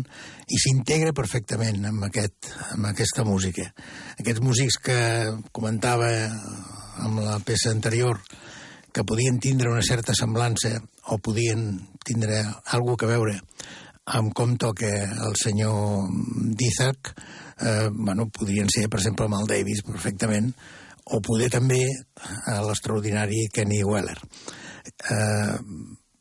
i 0.47 0.59
s'integra 0.61 1.13
perfectament 1.13 1.85
amb, 1.89 2.05
aquest, 2.05 2.51
amb 2.75 2.85
aquesta 2.91 3.25
música. 3.25 3.65
Aquests 4.19 4.41
músics 4.45 4.77
que 4.77 4.99
comentava 5.51 6.09
amb 6.99 7.21
la 7.25 7.39
peça 7.39 7.71
anterior 7.71 8.21
que 8.93 9.05
podien 9.05 9.39
tindre 9.39 9.71
una 9.71 9.85
certa 9.85 10.13
semblança 10.13 10.75
o 11.09 11.17
podien 11.17 11.79
tindre 12.05 12.43
alguna 12.73 12.97
que 12.97 13.09
veure 13.09 13.39
amb 14.05 14.33
com 14.33 14.55
toca 14.57 14.89
el 14.89 15.35
senyor 15.37 16.09
Dizak, 16.57 17.13
eh, 17.61 17.89
bueno, 17.93 18.29
podrien 18.29 18.69
ser, 18.69 18.87
per 18.89 18.99
exemple, 18.99 19.25
amb 19.25 19.41
el 19.41 19.49
Davis 19.49 19.83
perfectament, 19.85 20.53
o 21.15 21.21
poder 21.25 21.49
també 21.53 21.79
a 22.47 22.59
l'extraordinari 22.65 23.47
Kenny 23.53 23.81
Weller. 23.83 24.17
Eh, 25.09 25.57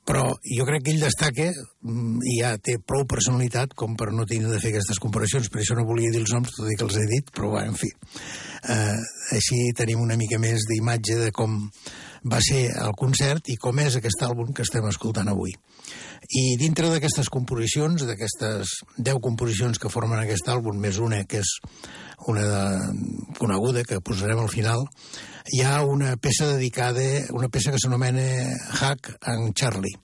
però 0.08 0.24
jo 0.40 0.64
crec 0.64 0.86
que 0.86 0.94
ell 0.94 1.02
destaca 1.04 1.50
mm, 1.52 2.22
i 2.32 2.38
ja 2.40 2.54
té 2.64 2.78
prou 2.80 3.04
personalitat 3.08 3.74
com 3.76 3.96
per 3.98 4.08
no 4.16 4.24
tenir 4.28 4.48
de 4.48 4.60
fer 4.62 4.72
aquestes 4.72 5.00
comparacions, 5.04 5.50
per 5.52 5.60
això 5.60 5.76
no 5.76 5.84
volia 5.88 6.12
dir 6.14 6.22
els 6.22 6.32
noms, 6.32 6.54
tot 6.56 6.70
i 6.72 6.76
que 6.78 6.86
els 6.86 6.96
he 6.96 7.04
dit, 7.10 7.28
però 7.34 7.52
bueno, 7.52 7.74
en 7.74 7.76
fi. 7.76 7.90
Eh, 8.72 8.98
així 9.36 9.60
tenim 9.76 10.00
una 10.00 10.16
mica 10.16 10.40
més 10.40 10.64
d'imatge 10.70 11.18
de 11.26 11.32
com 11.36 11.60
va 12.24 12.40
ser 12.44 12.68
el 12.74 12.94
concert 12.98 13.48
i 13.52 13.56
com 13.60 13.78
és 13.82 13.98
aquest 13.98 14.22
àlbum 14.26 14.52
que 14.52 14.64
estem 14.66 14.86
escoltant 14.88 15.28
avui. 15.30 15.54
I 16.28 16.56
dintre 16.60 16.90
d'aquestes 16.90 17.30
composicions, 17.32 18.04
d'aquestes 18.04 18.74
10 18.98 19.20
composicions 19.24 19.78
que 19.78 19.92
formen 19.92 20.20
aquest 20.20 20.48
àlbum, 20.50 20.76
més 20.80 20.98
una 20.98 21.22
que 21.24 21.40
és 21.40 21.54
una 22.28 22.42
de, 22.42 22.62
coneguda, 23.38 23.84
que 23.86 24.00
posarem 24.04 24.40
al 24.42 24.50
final, 24.52 24.84
hi 25.54 25.62
ha 25.64 25.78
una 25.86 26.16
peça 26.20 26.48
dedicada, 26.50 27.04
una 27.32 27.48
peça 27.48 27.72
que 27.72 27.80
s'anomena 27.80 28.24
Hack 28.80 29.14
and 29.30 29.54
Charlie. 29.56 29.94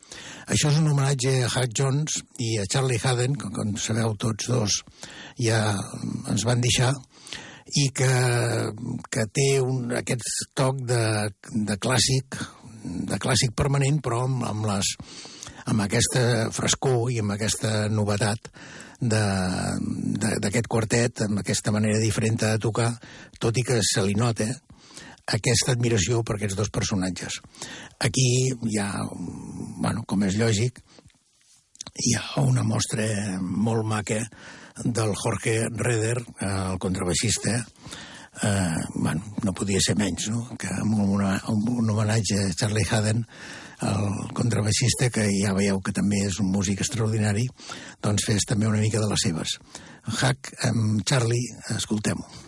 Això 0.47 0.71
és 0.71 0.79
un 0.81 0.89
homenatge 0.93 1.35
a 1.43 1.51
Hack 1.51 1.75
Jones 1.77 2.23
i 2.39 2.55
a 2.63 2.69
Charlie 2.71 3.01
Haden, 3.03 3.35
que 3.37 3.51
com 3.53 3.75
sabeu 3.77 4.15
tots 4.17 4.49
dos 4.49 4.81
ja 5.41 5.61
ens 6.31 6.47
van 6.47 6.65
deixar, 6.65 6.95
i 7.73 7.89
que, 7.97 8.11
que 9.11 9.27
té 9.33 9.49
un, 9.65 9.89
aquest 9.97 10.27
toc 10.57 10.83
de, 10.85 11.31
de 11.51 11.77
clàssic, 11.81 12.37
de 12.85 13.19
clàssic 13.21 13.55
permanent, 13.57 14.01
però 14.05 14.25
amb, 14.27 14.45
amb, 14.45 14.67
les, 14.69 14.95
amb 15.73 15.87
aquesta 15.87 16.51
frescor 16.53 17.11
i 17.13 17.21
amb 17.23 17.37
aquesta 17.37 17.89
novetat 17.89 18.53
d'aquest 19.05 20.69
quartet, 20.71 21.25
amb 21.27 21.41
aquesta 21.41 21.73
manera 21.75 22.01
diferent 22.01 22.39
de 22.41 22.55
tocar, 22.63 22.93
tot 23.41 23.57
i 23.59 23.65
que 23.67 23.81
se 23.85 24.05
li 24.05 24.15
nota 24.17 24.47
aquesta 25.35 25.73
admiració 25.73 26.21
per 26.23 26.37
aquests 26.37 26.57
dos 26.57 26.71
personatges. 26.73 27.41
Aquí 28.05 28.27
hi 28.53 28.79
ha, 28.81 28.91
bueno, 29.81 30.05
com 30.07 30.25
és 30.29 30.37
lògic, 30.41 30.81
hi 31.95 32.15
ha 32.19 32.45
una 32.45 32.65
mostra 32.67 33.07
molt 33.41 33.87
maca 33.89 34.21
del 34.83 35.15
Jorge 35.15 35.69
Reder, 35.71 36.19
el 36.41 36.79
contrabaixista, 36.79 37.67
eh, 38.43 38.75
bueno, 38.95 39.23
no 39.43 39.53
podia 39.53 39.81
ser 39.81 39.97
menys, 39.97 40.29
no? 40.31 40.49
que 40.59 40.71
amb 40.73 40.99
un, 40.99 41.23
un 41.23 41.91
homenatge 41.91 42.41
a 42.41 42.55
Charlie 42.55 42.87
Haden, 42.91 43.23
el 43.85 44.33
contrabaixista, 44.35 45.11
que 45.15 45.29
ja 45.35 45.55
veieu 45.55 45.81
que 45.85 45.95
també 45.95 46.25
és 46.27 46.41
un 46.43 46.51
músic 46.55 46.83
extraordinari, 46.83 47.47
doncs 48.03 48.27
fes 48.27 48.49
també 48.49 48.71
una 48.71 48.83
mica 48.83 49.03
de 49.03 49.11
les 49.11 49.29
seves. 49.29 49.59
Hack 50.21 50.55
amb 50.71 51.05
Charlie, 51.07 51.55
escoltem-ho. 51.77 52.44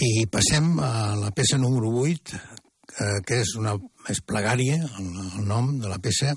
I 0.00 0.24
passem 0.32 0.78
a 0.80 1.12
la 1.18 1.28
peça 1.36 1.58
número 1.60 1.90
8, 2.00 2.38
eh, 3.00 3.18
que 3.26 3.40
és 3.42 3.50
una 3.60 3.74
és 4.08 4.22
plegària, 4.24 4.78
el, 4.80 5.08
el 5.40 5.42
nom 5.44 5.74
de 5.82 5.90
la 5.90 5.98
peça. 6.00 6.32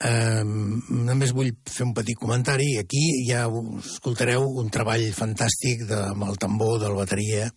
Eh, 0.00 0.44
només 0.44 1.34
vull 1.36 1.50
fer 1.68 1.84
un 1.84 1.92
petit 1.96 2.16
comentari. 2.16 2.70
Aquí 2.80 3.02
ja 3.26 3.42
escoltareu 3.82 4.46
un 4.62 4.70
treball 4.72 5.04
fantàstic 5.16 5.84
de, 5.90 5.98
amb 6.14 6.24
el 6.30 6.40
tambor 6.40 6.78
de 6.80 6.88
la 6.88 7.02
bateria, 7.02 7.50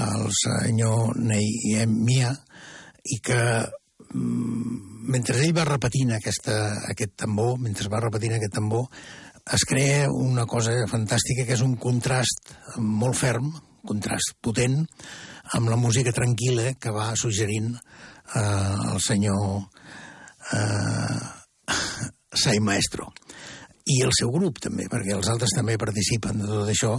el 0.00 0.30
senyor 0.38 1.18
Ney 1.20 1.84
Mia, 1.90 2.30
i 3.04 3.18
que 3.20 3.40
mm, 4.14 4.78
mentre 5.12 5.42
ell 5.42 5.52
va 5.58 5.66
repetint 5.68 6.14
aquesta, 6.16 6.56
aquest 6.88 7.18
tambor, 7.24 7.58
mentre 7.60 7.92
va 7.92 8.00
repetint 8.00 8.38
aquest 8.38 8.56
tambor, 8.56 8.88
es 9.52 9.66
crea 9.68 10.08
una 10.08 10.46
cosa 10.46 10.72
fantàstica 10.88 11.44
que 11.44 11.52
és 11.58 11.66
un 11.66 11.76
contrast 11.76 12.54
molt 12.78 13.18
ferm, 13.18 13.52
contrast 13.86 14.36
potent, 14.42 14.82
amb 15.56 15.70
la 15.72 15.78
música 15.80 16.14
tranquil·la 16.14 16.74
que 16.80 16.92
va 16.94 17.12
suggerint 17.18 17.72
eh, 17.74 18.42
el 18.92 19.00
senyor 19.02 19.68
eh, 20.52 21.20
Sai 22.32 22.60
Maestro. 22.64 23.10
I 23.92 23.98
el 24.06 24.12
seu 24.14 24.30
grup 24.30 24.60
també, 24.62 24.86
perquè 24.90 25.16
els 25.16 25.28
altres 25.28 25.52
també 25.56 25.74
participen 25.80 26.38
de 26.38 26.46
tot 26.46 26.68
això, 26.70 26.94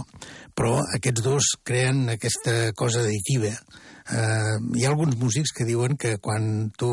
però 0.54 0.76
aquests 0.98 1.24
dos 1.24 1.48
creen 1.64 2.04
aquesta 2.12 2.74
cosa 2.76 3.00
additiva. 3.02 3.54
Eh, 4.04 4.56
hi 4.76 4.84
ha 4.84 4.92
alguns 4.92 5.16
músics 5.16 5.54
que 5.56 5.64
diuen 5.64 5.96
que 5.96 6.18
quan 6.20 6.70
tu 6.76 6.92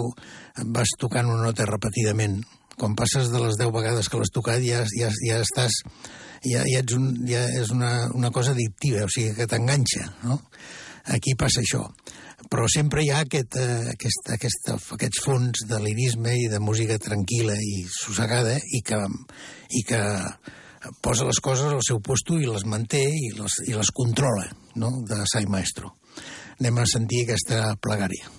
vas 0.77 0.95
tocant 0.97 1.27
una 1.27 1.43
nota 1.43 1.67
repetidament, 1.67 2.39
quan 2.81 2.97
passes 2.97 3.29
de 3.29 3.39
les 3.43 3.59
10 3.59 3.69
vegades 3.75 4.09
que 4.09 4.17
l'has 4.17 4.33
tocat 4.33 4.63
ja, 4.65 4.81
ja, 4.97 5.11
ja 5.21 5.37
estàs 5.45 5.77
ja, 6.41 6.63
ja, 6.65 6.79
ets 6.81 6.97
un, 6.97 7.11
ja 7.29 7.43
és 7.59 7.69
una, 7.73 8.09
una 8.17 8.31
cosa 8.33 8.55
addictiva, 8.55 9.05
o 9.05 9.11
sigui 9.13 9.35
que 9.37 9.47
t'enganxa, 9.49 10.07
no? 10.25 10.41
Aquí 11.13 11.35
passa 11.37 11.61
això. 11.61 11.83
Però 12.51 12.65
sempre 12.69 13.03
hi 13.05 13.11
ha 13.13 13.21
aquest, 13.23 13.55
eh, 13.61 13.93
aquest, 13.93 14.31
aquest, 14.33 14.71
aquests 14.97 15.21
fons 15.25 15.63
de 15.69 15.79
lirisme 15.81 16.33
i 16.37 16.49
de 16.49 16.59
música 16.61 16.97
tranquil·la 17.01 17.57
i 17.61 17.85
sossegada 17.89 18.57
i 18.57 18.81
que, 18.85 18.99
i 19.77 19.83
que 19.87 20.01
posa 21.05 21.29
les 21.29 21.41
coses 21.41 21.69
al 21.69 21.85
seu 21.85 22.01
posto 22.01 22.39
i 22.41 22.49
les 22.49 22.65
manté 22.65 23.03
i 23.05 23.31
les, 23.37 23.61
i 23.69 23.77
les 23.77 23.93
controla, 23.93 24.49
no?, 24.81 24.93
de 25.05 25.21
Sai 25.29 25.45
Maestro. 25.49 25.93
Anem 26.59 26.81
a 26.81 26.89
sentir 26.89 27.23
aquesta 27.25 27.75
plegària. 27.81 28.29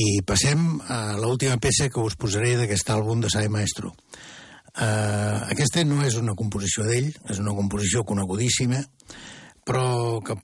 I 0.00 0.20
passem 0.24 0.60
a 0.88 1.16
l'última 1.18 1.58
peça 1.60 1.88
que 1.92 2.00
us 2.00 2.16
posaré 2.16 2.54
d'aquest 2.56 2.88
àlbum 2.94 3.20
de 3.20 3.30
Sai 3.32 3.50
Maestro. 3.52 3.90
Uh, 4.70 5.50
aquesta 5.50 5.82
no 5.84 5.98
és 6.06 6.16
una 6.20 6.36
composició 6.38 6.86
d'ell, 6.86 7.10
és 7.28 7.40
una 7.42 7.52
composició 7.56 8.04
conegudíssima, 8.06 8.80
però 9.66 10.20
que, 10.24 10.36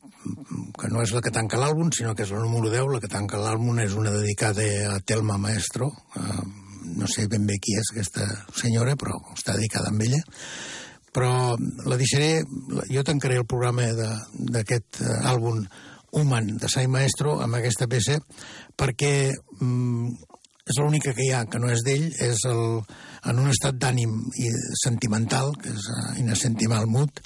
que 0.76 0.90
no 0.92 1.00
és 1.04 1.14
la 1.14 1.22
que 1.24 1.32
tanca 1.32 1.60
l'àlbum, 1.62 1.92
sinó 1.94 2.12
que 2.18 2.26
és 2.26 2.34
la 2.34 2.42
número 2.42 2.72
10, 2.74 2.90
la 2.92 3.00
que 3.04 3.12
tanca 3.12 3.40
l'àlbum 3.40 3.80
és 3.84 3.94
una 3.96 4.12
dedicada 4.18 4.66
a 4.90 4.98
Telma 5.06 5.38
Maestro, 5.40 5.92
uh, 5.94 6.44
no 6.98 7.08
sé 7.10 7.28
ben 7.30 7.46
bé 7.46 7.60
qui 7.62 7.78
és 7.78 7.94
aquesta 7.94 8.26
senyora, 8.58 8.98
però 8.98 9.16
està 9.32 9.56
dedicada 9.56 9.94
a 9.94 9.98
ella, 10.10 10.20
però 11.16 11.32
la 11.86 11.96
deixaré, 11.96 12.42
jo 12.90 13.06
tancaré 13.06 13.38
el 13.40 13.48
programa 13.48 13.88
d'aquest 13.94 15.00
uh, 15.00 15.20
àlbum 15.32 15.62
Human 16.16 16.56
de 16.60 16.70
Sai 16.72 16.88
Maestro 16.90 17.36
amb 17.44 17.58
aquesta 17.58 17.88
peça 17.90 18.18
perquè 18.76 19.12
mm, 19.60 20.14
és 20.66 20.80
l'única 20.80 21.12
que 21.14 21.22
hi 21.28 21.30
ha 21.30 21.44
que 21.46 21.60
no 21.62 21.68
és 21.70 21.84
d'ell, 21.86 22.08
és 22.24 22.40
el, 22.50 22.62
en 23.30 23.38
un 23.38 23.52
estat 23.52 23.76
d'ànim 23.78 24.16
sentimental, 24.82 25.52
que 25.62 25.70
és 25.70 25.86
In 26.18 26.32
a 26.32 26.38
Sentimental 26.38 26.88
Mood, 26.90 27.22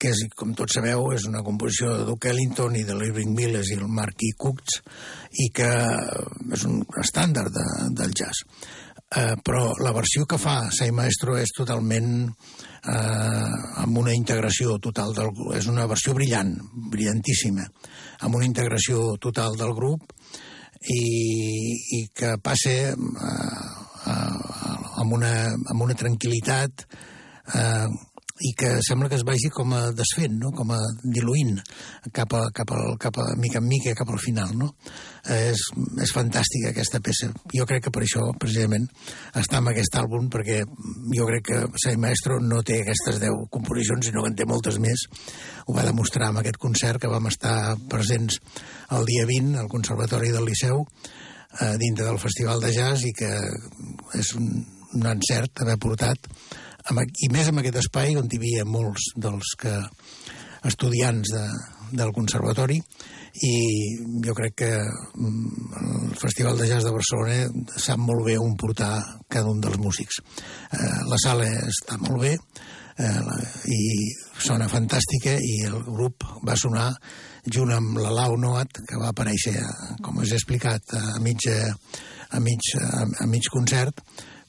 que 0.00 0.10
és, 0.10 0.24
com 0.34 0.56
tots 0.58 0.74
sabeu, 0.76 1.06
és 1.14 1.28
una 1.30 1.44
composició 1.46 1.92
de 1.92 2.08
Duke 2.08 2.32
Ellington 2.32 2.74
i 2.76 2.82
de 2.88 2.96
l'Irving 2.98 3.30
Mills 3.36 3.70
i 3.70 3.78
el 3.78 3.86
Marquis 3.86 4.34
Cooks, 4.42 4.80
i 5.44 5.50
que 5.54 5.70
és 6.58 6.66
un 6.66 6.82
estàndard 7.00 7.54
de, 7.54 7.66
del 8.00 8.16
jazz. 8.18 8.42
Uh, 9.14 9.36
però 9.46 9.68
la 9.78 9.92
versió 9.94 10.24
que 10.26 10.40
fa 10.42 10.64
Sai 10.74 10.90
Maestro 10.90 11.36
és 11.38 11.52
totalment 11.54 12.08
eh, 12.84 13.82
amb 13.84 13.98
una 13.98 14.14
integració 14.14 14.78
total 14.82 15.14
del 15.16 15.30
és 15.56 15.68
una 15.70 15.86
versió 15.90 16.14
brillant, 16.16 16.54
brillantíssima, 16.92 17.66
amb 18.26 18.38
una 18.40 18.48
integració 18.48 19.14
total 19.22 19.56
del 19.60 19.74
grup 19.76 20.12
i, 20.92 21.04
i 21.98 22.00
que 22.14 22.36
passe 22.44 22.74
eh, 22.92 22.94
eh, 22.94 24.16
amb, 25.00 25.16
una, 25.16 25.34
amb 25.54 25.86
una 25.86 25.96
tranquil·litat 25.98 26.84
eh, 26.84 27.88
i 28.42 28.50
que 28.58 28.80
sembla 28.82 29.06
que 29.08 29.14
es 29.14 29.22
vagi 29.22 29.46
com 29.54 29.70
a 29.76 29.92
desfent, 29.94 30.32
no? 30.42 30.50
com 30.50 30.72
a 30.74 30.78
diluint 31.06 31.60
cap 32.12 32.32
a, 32.34 32.40
cap 32.54 32.72
al, 32.74 32.96
cap 32.98 33.20
a 33.22 33.26
mica 33.38 33.60
en 33.60 33.68
mica 33.68 33.92
cap 33.94 34.08
al 34.10 34.18
final. 34.18 34.56
No? 34.58 34.72
És, 35.30 35.60
és 36.02 36.12
fantàstica 36.14 36.72
aquesta 36.72 36.98
peça. 36.98 37.28
Jo 37.54 37.66
crec 37.70 37.86
que 37.86 37.92
per 37.94 38.02
això, 38.02 38.26
precisament, 38.42 38.88
està 39.38 39.60
en 39.62 39.70
aquest 39.70 39.94
àlbum, 40.00 40.26
perquè 40.34 40.64
jo 41.14 41.28
crec 41.30 41.46
que 41.46 41.60
Sai 41.84 41.94
Maestro 42.00 42.40
no 42.42 42.64
té 42.66 42.80
aquestes 42.82 43.20
10 43.22 43.46
composicions, 43.54 44.10
sinó 44.10 44.24
que 44.24 44.32
en 44.32 44.38
té 44.40 44.48
moltes 44.50 44.80
més. 44.82 45.06
Ho 45.68 45.78
va 45.78 45.86
demostrar 45.86 46.32
amb 46.32 46.42
aquest 46.42 46.58
concert 46.58 46.98
que 47.04 47.12
vam 47.12 47.30
estar 47.30 47.76
presents 47.92 48.40
el 48.98 49.06
dia 49.06 49.28
20 49.30 49.62
al 49.62 49.70
Conservatori 49.70 50.34
del 50.34 50.50
Liceu, 50.50 50.82
eh, 50.82 51.76
dintre 51.78 52.10
del 52.10 52.18
Festival 52.18 52.66
de 52.66 52.74
Jazz, 52.74 53.06
i 53.06 53.14
que 53.14 53.30
és 54.18 54.34
un, 54.34 54.50
un 54.98 55.10
encert 55.14 55.62
haver 55.62 55.78
portat 55.78 56.26
i 56.92 57.30
més 57.32 57.48
en 57.48 57.60
aquest 57.60 57.80
espai 57.80 58.16
on 58.20 58.28
hi 58.28 58.40
havia 58.40 58.64
molts 58.68 59.12
dels 59.16 59.54
que 59.60 59.74
estudiants 60.68 61.32
de, 61.32 61.44
del 61.96 62.12
conservatori 62.16 62.78
i 63.44 63.54
jo 64.24 64.34
crec 64.36 64.54
que 64.62 64.70
mm, 64.78 65.64
el 65.80 66.14
Festival 66.20 66.58
de 66.58 66.68
Jazz 66.68 66.86
de 66.86 66.92
Barcelona 66.94 67.78
sap 67.80 67.98
molt 67.98 68.24
bé 68.26 68.36
on 68.38 68.54
portar 68.56 68.92
cada 69.28 69.50
un 69.50 69.60
dels 69.60 69.80
músics. 69.82 70.20
Eh, 70.70 70.98
la 71.10 71.18
sala 71.22 71.48
està 71.66 71.98
molt 71.98 72.20
bé 72.22 72.34
eh, 72.34 73.20
la, 73.26 73.38
i 73.66 73.80
sona 74.38 74.70
fantàstica 74.70 75.34
i 75.40 75.64
el 75.66 75.80
grup 75.88 76.26
va 76.46 76.56
sonar 76.56 76.92
junt 77.44 77.74
amb 77.74 77.98
la 78.00 78.12
Lau 78.14 78.38
Noat, 78.40 78.84
que 78.88 79.00
va 79.00 79.10
aparèixer, 79.10 79.58
com 80.04 80.22
us 80.22 80.30
he 80.32 80.38
explicat, 80.38 80.94
a 80.94 81.18
mig, 81.20 81.44
a 81.44 82.40
mig, 82.40 82.70
a 82.78 83.26
mig 83.28 83.50
concert 83.52 84.00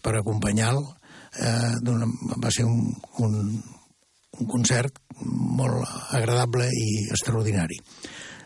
per 0.06 0.14
acompanyar-lo 0.20 0.95
eh, 1.42 1.76
va 2.42 2.52
ser 2.54 2.66
un, 2.68 2.92
un, 3.24 3.40
un 4.40 4.48
concert 4.52 5.00
molt 5.24 5.84
agradable 6.16 6.68
i 6.72 7.08
extraordinari. 7.10 7.80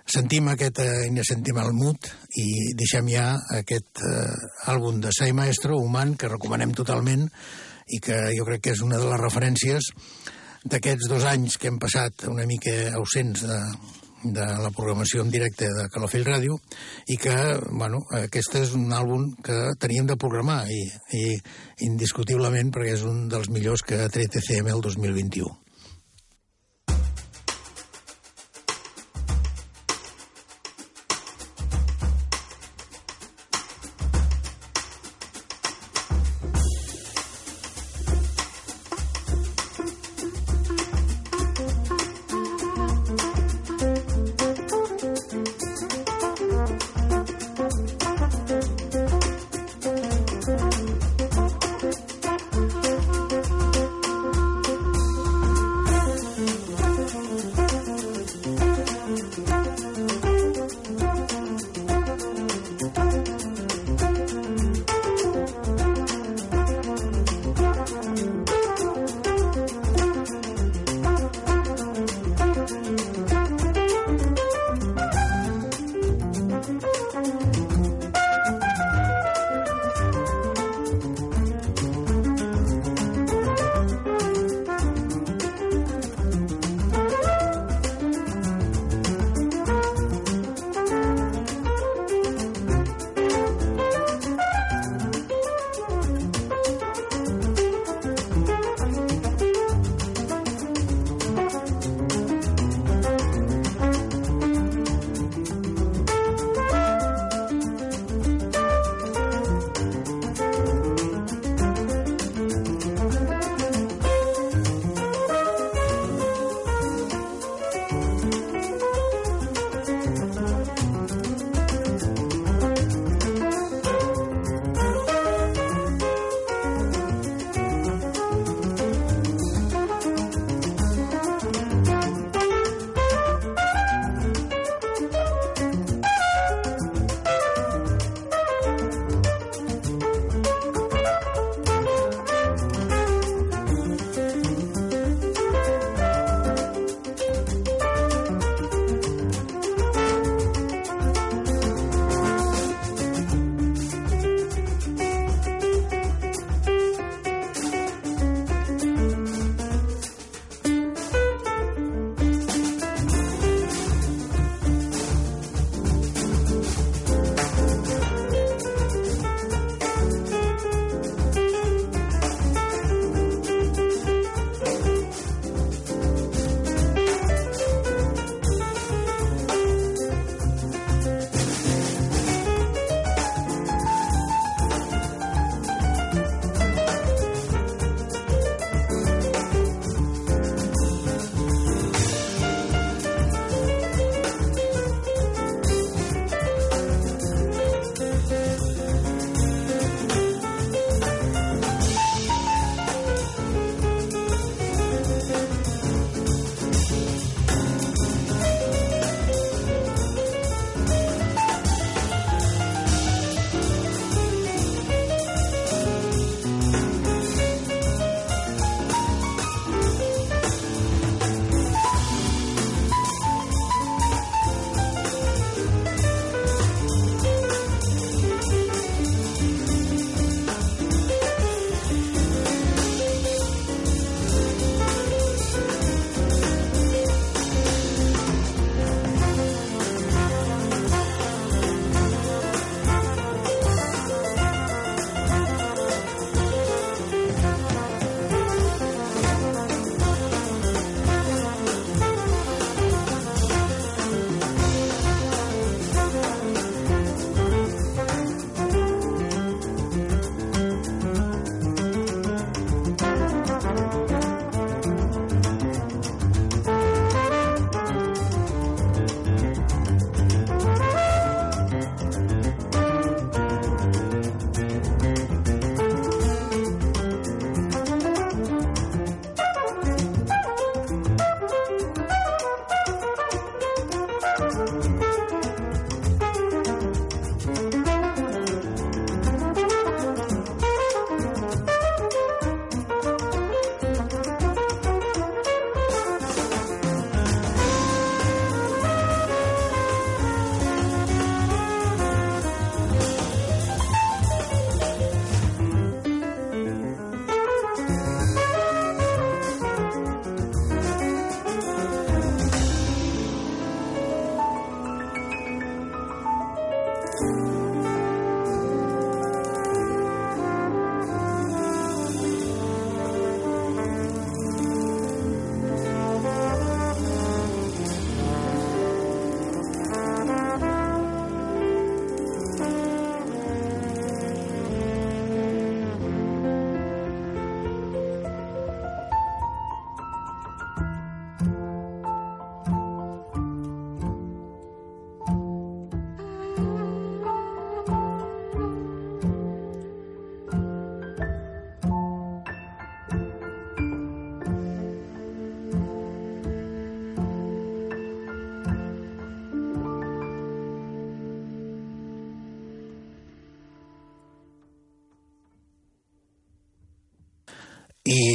Sentim 0.10 0.48
aquest 0.50 0.82
eh, 0.82 1.24
sentim 1.28 1.60
el 1.62 1.72
mut 1.78 2.10
i 2.42 2.74
deixem 2.78 3.12
ja 3.14 3.36
aquest 3.60 4.02
eh, 4.02 4.72
àlbum 4.74 5.02
de 5.04 5.14
Sai 5.14 5.36
Maestro, 5.38 5.78
Human, 5.78 6.16
que 6.18 6.32
recomanem 6.32 6.74
totalment 6.74 7.28
i 7.90 8.00
que 8.02 8.18
jo 8.38 8.46
crec 8.46 8.66
que 8.66 8.74
és 8.74 8.82
una 8.86 8.98
de 9.02 9.10
les 9.10 9.22
referències 9.22 9.94
d'aquests 10.70 11.08
dos 11.10 11.26
anys 11.30 11.58
que 11.58 11.70
hem 11.70 11.78
passat 11.82 12.26
una 12.30 12.46
mica 12.50 12.74
ausents 12.98 13.46
de, 13.46 13.60
de 14.24 14.46
la 14.64 14.72
programació 14.76 15.24
en 15.24 15.32
directe 15.32 15.70
de 15.76 15.88
Calafell 15.94 16.28
Ràdio 16.28 16.58
i 17.08 17.18
que, 17.22 17.36
bueno, 17.72 18.04
aquest 18.20 18.60
és 18.60 18.76
un 18.78 18.92
àlbum 18.96 19.30
que 19.46 19.58
teníem 19.80 20.10
de 20.10 20.20
programar 20.20 20.62
i, 20.72 20.82
i 21.16 21.24
indiscutiblement 21.88 22.74
perquè 22.76 22.98
és 22.98 23.08
un 23.08 23.28
dels 23.32 23.50
millors 23.54 23.86
que 23.86 24.04
ha 24.04 24.12
tret 24.12 24.40
ECM 24.42 24.74
el 24.76 24.84
2021. 24.86 25.69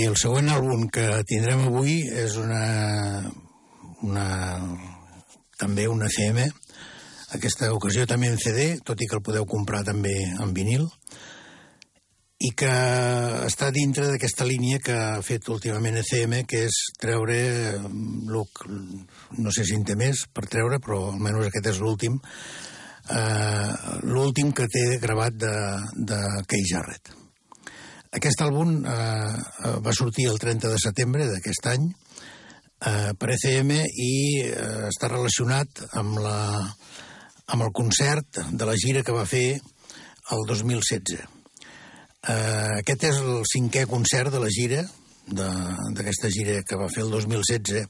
El 0.08 0.16
següent 0.20 0.50
àlbum 0.52 0.88
que 0.92 1.06
tindrem 1.28 1.66
avui 1.68 2.00
és 2.24 2.36
una, 2.40 2.64
una 4.02 4.26
també 5.60 5.86
una 5.88 6.08
CM, 6.12 6.48
aquesta 7.34 7.72
ocasió 7.74 8.06
també 8.06 8.30
en 8.30 8.38
CD, 8.38 8.74
tot 8.86 9.00
i 9.00 9.08
que 9.10 9.18
el 9.18 9.24
podeu 9.26 9.46
comprar 9.50 9.82
també 9.86 10.14
en 10.40 10.52
vinil, 10.56 10.86
i 12.44 12.50
que 12.58 12.70
està 13.46 13.70
dintre 13.72 14.08
d'aquesta 14.10 14.44
línia 14.46 14.80
que 14.84 14.94
ha 14.94 15.22
fet 15.24 15.48
últimament 15.52 16.00
ECM, 16.02 16.40
que 16.50 16.64
és 16.68 16.78
treure, 17.00 17.38
lo, 18.28 18.44
no 19.38 19.54
sé 19.54 19.64
si 19.64 19.78
en 19.78 19.84
té 19.86 19.96
més 19.96 20.26
per 20.34 20.46
treure, 20.50 20.80
però 20.82 21.00
almenys 21.12 21.48
aquest 21.48 21.70
és 21.72 21.80
l'últim, 21.80 22.18
eh, 23.08 23.70
l'últim 24.10 24.52
que 24.52 24.68
té 24.68 24.86
gravat 25.02 25.38
de, 25.40 25.54
de 26.10 26.20
Kay 26.50 26.66
Jarrett. 26.72 27.23
Aquest 28.14 28.44
àlbum 28.44 28.76
eh, 28.86 28.94
eh, 28.94 29.76
va 29.82 29.94
sortir 29.96 30.28
el 30.30 30.38
30 30.38 30.70
de 30.70 30.80
setembre 30.82 31.26
d'aquest 31.26 31.66
any 31.72 31.88
eh, 31.90 33.12
per 33.18 33.32
ECM 33.34 33.72
i 33.74 34.14
eh, 34.46 34.88
està 34.90 35.10
relacionat 35.10 35.82
amb, 35.98 36.20
la, 36.22 36.38
amb 37.50 37.66
el 37.66 37.72
concert 37.74 38.44
de 38.52 38.68
la 38.68 38.76
gira 38.78 39.02
que 39.02 39.16
va 39.16 39.26
fer 39.26 39.48
el 40.34 40.44
2016. 40.46 41.24
Eh, 42.24 42.76
aquest 42.84 43.08
és 43.10 43.18
el 43.18 43.42
cinquè 43.50 43.84
concert 43.90 44.32
de 44.32 44.44
la 44.44 44.52
gira, 44.52 44.84
d'aquesta 45.24 46.30
gira 46.30 46.60
que 46.68 46.78
va 46.78 46.88
fer 46.92 47.02
el 47.04 47.10
2016, 47.12 47.82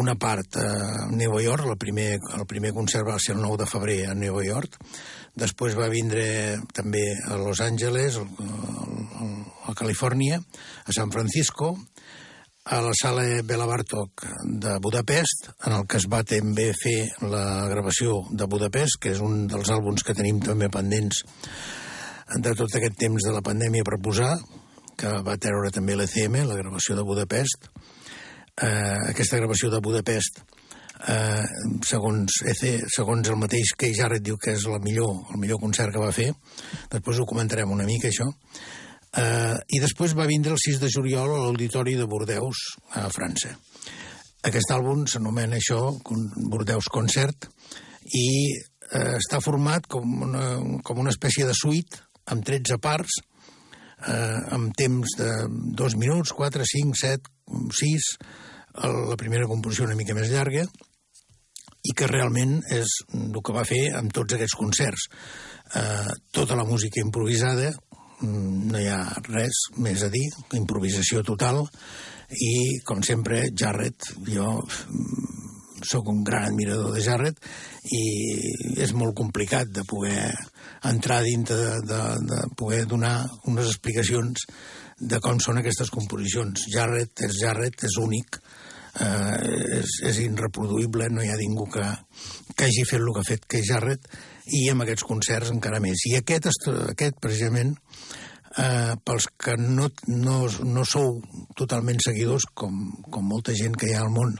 una 0.00 0.14
part 0.16 0.56
a 0.56 1.08
Nova 1.10 1.42
York, 1.44 1.66
el 1.68 1.76
primer, 1.76 2.14
el 2.38 2.46
primer 2.48 2.72
concert 2.72 3.04
va 3.08 3.18
ser 3.20 3.34
el 3.34 3.42
9 3.42 3.58
de 3.60 3.68
febrer 3.68 3.98
a 4.08 4.14
Nova 4.16 4.44
York, 4.44 4.78
després 5.38 5.76
va 5.78 5.90
vindre 5.92 6.58
també 6.74 7.02
a 7.28 7.38
Los 7.40 7.60
Angeles, 7.64 8.18
a 8.18 9.74
Califòrnia, 9.78 10.40
a 10.84 10.92
San 10.92 11.12
Francisco, 11.12 11.76
a 12.64 12.80
la 12.84 12.92
sala 12.94 13.24
Bela 13.42 13.66
Bartok 13.66 14.26
de 14.44 14.76
Budapest, 14.78 15.50
en 15.66 15.72
el 15.78 15.86
que 15.86 15.98
es 15.98 16.06
va 16.06 16.22
també 16.22 16.70
fer 16.78 17.10
la 17.26 17.66
gravació 17.70 18.20
de 18.30 18.46
Budapest, 18.46 19.00
que 19.02 19.14
és 19.16 19.22
un 19.24 19.48
dels 19.50 19.72
àlbums 19.74 20.04
que 20.06 20.14
tenim 20.14 20.38
també 20.44 20.70
pendents 20.70 21.24
de 22.38 22.54
tot 22.54 22.76
aquest 22.76 22.96
temps 23.00 23.26
de 23.26 23.34
la 23.34 23.42
pandèmia 23.42 23.84
per 23.84 23.98
posar, 24.02 24.36
que 24.96 25.10
va 25.26 25.40
treure 25.40 25.72
també 25.74 25.96
l'ECM, 25.96 26.44
la 26.46 26.60
gravació 26.60 26.94
de 26.94 27.04
Budapest, 27.08 27.66
eh, 28.62 29.10
aquesta 29.10 29.40
gravació 29.40 29.72
de 29.72 29.80
Budapest 29.82 30.44
eh, 31.08 31.44
segons, 31.86 32.42
EC, 32.52 32.62
segons 32.94 33.30
el 33.30 33.38
mateix 33.40 33.74
que 33.78 33.92
Jarrett 33.96 34.24
diu 34.26 34.38
que 34.40 34.54
és 34.56 34.66
la 34.70 34.80
millor, 34.82 35.16
el 35.34 35.40
millor 35.42 35.60
concert 35.62 35.94
que 35.94 36.02
va 36.02 36.14
fer 36.14 36.30
després 36.92 37.20
ho 37.20 37.28
comentarem 37.28 37.70
una 37.70 37.88
mica 37.88 38.10
això. 38.10 38.28
Eh, 39.12 39.56
i 39.76 39.80
després 39.82 40.14
va 40.16 40.28
vindre 40.30 40.54
el 40.54 40.62
6 40.62 40.80
de 40.80 40.90
juliol 40.92 41.34
a 41.34 41.40
l'Auditori 41.42 41.96
de 41.98 42.06
Bordeus 42.08 42.62
a 42.96 43.08
França. 43.12 43.52
Aquest 44.42 44.72
àlbum 44.74 45.04
s'anomena 45.06 45.58
això 45.58 45.80
Bordeus 46.50 46.88
Concert 46.90 47.46
i 48.18 48.28
eh, 48.56 49.18
està 49.18 49.42
format 49.44 49.86
com 49.86 50.24
una, 50.28 50.46
com 50.82 51.02
una 51.02 51.12
espècie 51.12 51.46
de 51.46 51.54
suite 51.54 52.00
amb 52.32 52.46
13 52.46 52.78
parts 52.82 53.20
eh, 54.06 54.40
amb 54.56 54.72
temps 54.78 55.16
de 55.18 55.30
2 55.82 55.98
minuts, 56.00 56.32
4, 56.38 56.64
5, 56.72 56.96
7, 56.98 57.36
6, 57.82 58.08
la 59.12 59.18
primera 59.20 59.46
composició 59.50 59.84
una 59.84 59.98
mica 59.98 60.14
més 60.16 60.30
llarga, 60.32 60.64
i 61.82 61.94
que 61.98 62.08
realment 62.10 62.60
és 62.70 62.98
el 63.18 63.40
que 63.42 63.54
va 63.54 63.66
fer 63.66 63.82
amb 63.98 64.12
tots 64.14 64.36
aquests 64.36 64.58
concerts. 64.58 65.08
Eh, 65.78 66.14
tota 66.30 66.58
la 66.58 66.66
música 66.68 67.02
improvisada, 67.02 67.72
mm, 68.20 68.70
no 68.70 68.78
hi 68.78 68.86
ha 68.86 69.02
res 69.28 69.64
més 69.78 70.02
a 70.02 70.10
dir, 70.12 70.28
improvisació 70.58 71.24
total, 71.26 71.64
i, 72.32 72.80
com 72.86 73.02
sempre, 73.02 73.48
Jarrett, 73.58 74.14
jo 74.28 74.60
mm, 74.62 75.82
sóc 75.82 76.08
un 76.08 76.22
gran 76.22 76.52
admirador 76.52 76.94
de 76.94 77.02
Jarrett, 77.02 77.38
i 77.90 78.02
és 78.80 78.92
molt 78.94 79.16
complicat 79.18 79.72
de 79.74 79.82
poder 79.88 80.30
entrar 80.86 81.22
dintre 81.26 81.56
de, 81.58 81.80
de, 81.88 82.02
de 82.30 82.40
poder 82.56 82.84
donar 82.86 83.16
unes 83.50 83.66
explicacions 83.66 84.46
de 85.02 85.18
com 85.22 85.40
són 85.42 85.58
aquestes 85.58 85.90
composicions. 85.90 86.68
Jarrett 86.70 87.24
és 87.26 87.38
Jarrett, 87.40 87.82
és 87.88 87.98
únic, 87.98 88.38
eh, 88.38 88.61
és, 89.00 89.94
és 90.08 90.18
irreproduïble, 90.26 91.08
no 91.12 91.22
hi 91.24 91.30
ha 91.32 91.38
ningú 91.40 91.68
que, 91.72 91.84
que 92.56 92.68
hagi 92.68 92.84
fet 92.88 93.00
el 93.00 93.12
que 93.14 93.22
ha 93.22 93.30
fet 93.30 93.46
que 93.48 93.62
Jarrett, 93.64 94.10
i 94.52 94.66
amb 94.72 94.84
aquests 94.84 95.06
concerts 95.08 95.52
encara 95.54 95.80
més. 95.80 96.04
I 96.10 96.18
aquest, 96.18 96.50
aquest 96.90 97.18
precisament, 97.22 97.72
eh, 98.58 98.94
pels 99.04 99.28
que 99.38 99.56
no, 99.56 99.88
no, 100.08 100.36
no 100.66 100.84
sou 100.88 101.20
totalment 101.58 102.02
seguidors, 102.04 102.46
com, 102.54 102.84
com 103.10 103.26
molta 103.28 103.56
gent 103.56 103.76
que 103.78 103.88
hi 103.88 103.96
ha 103.96 104.04
al 104.04 104.12
món, 104.12 104.36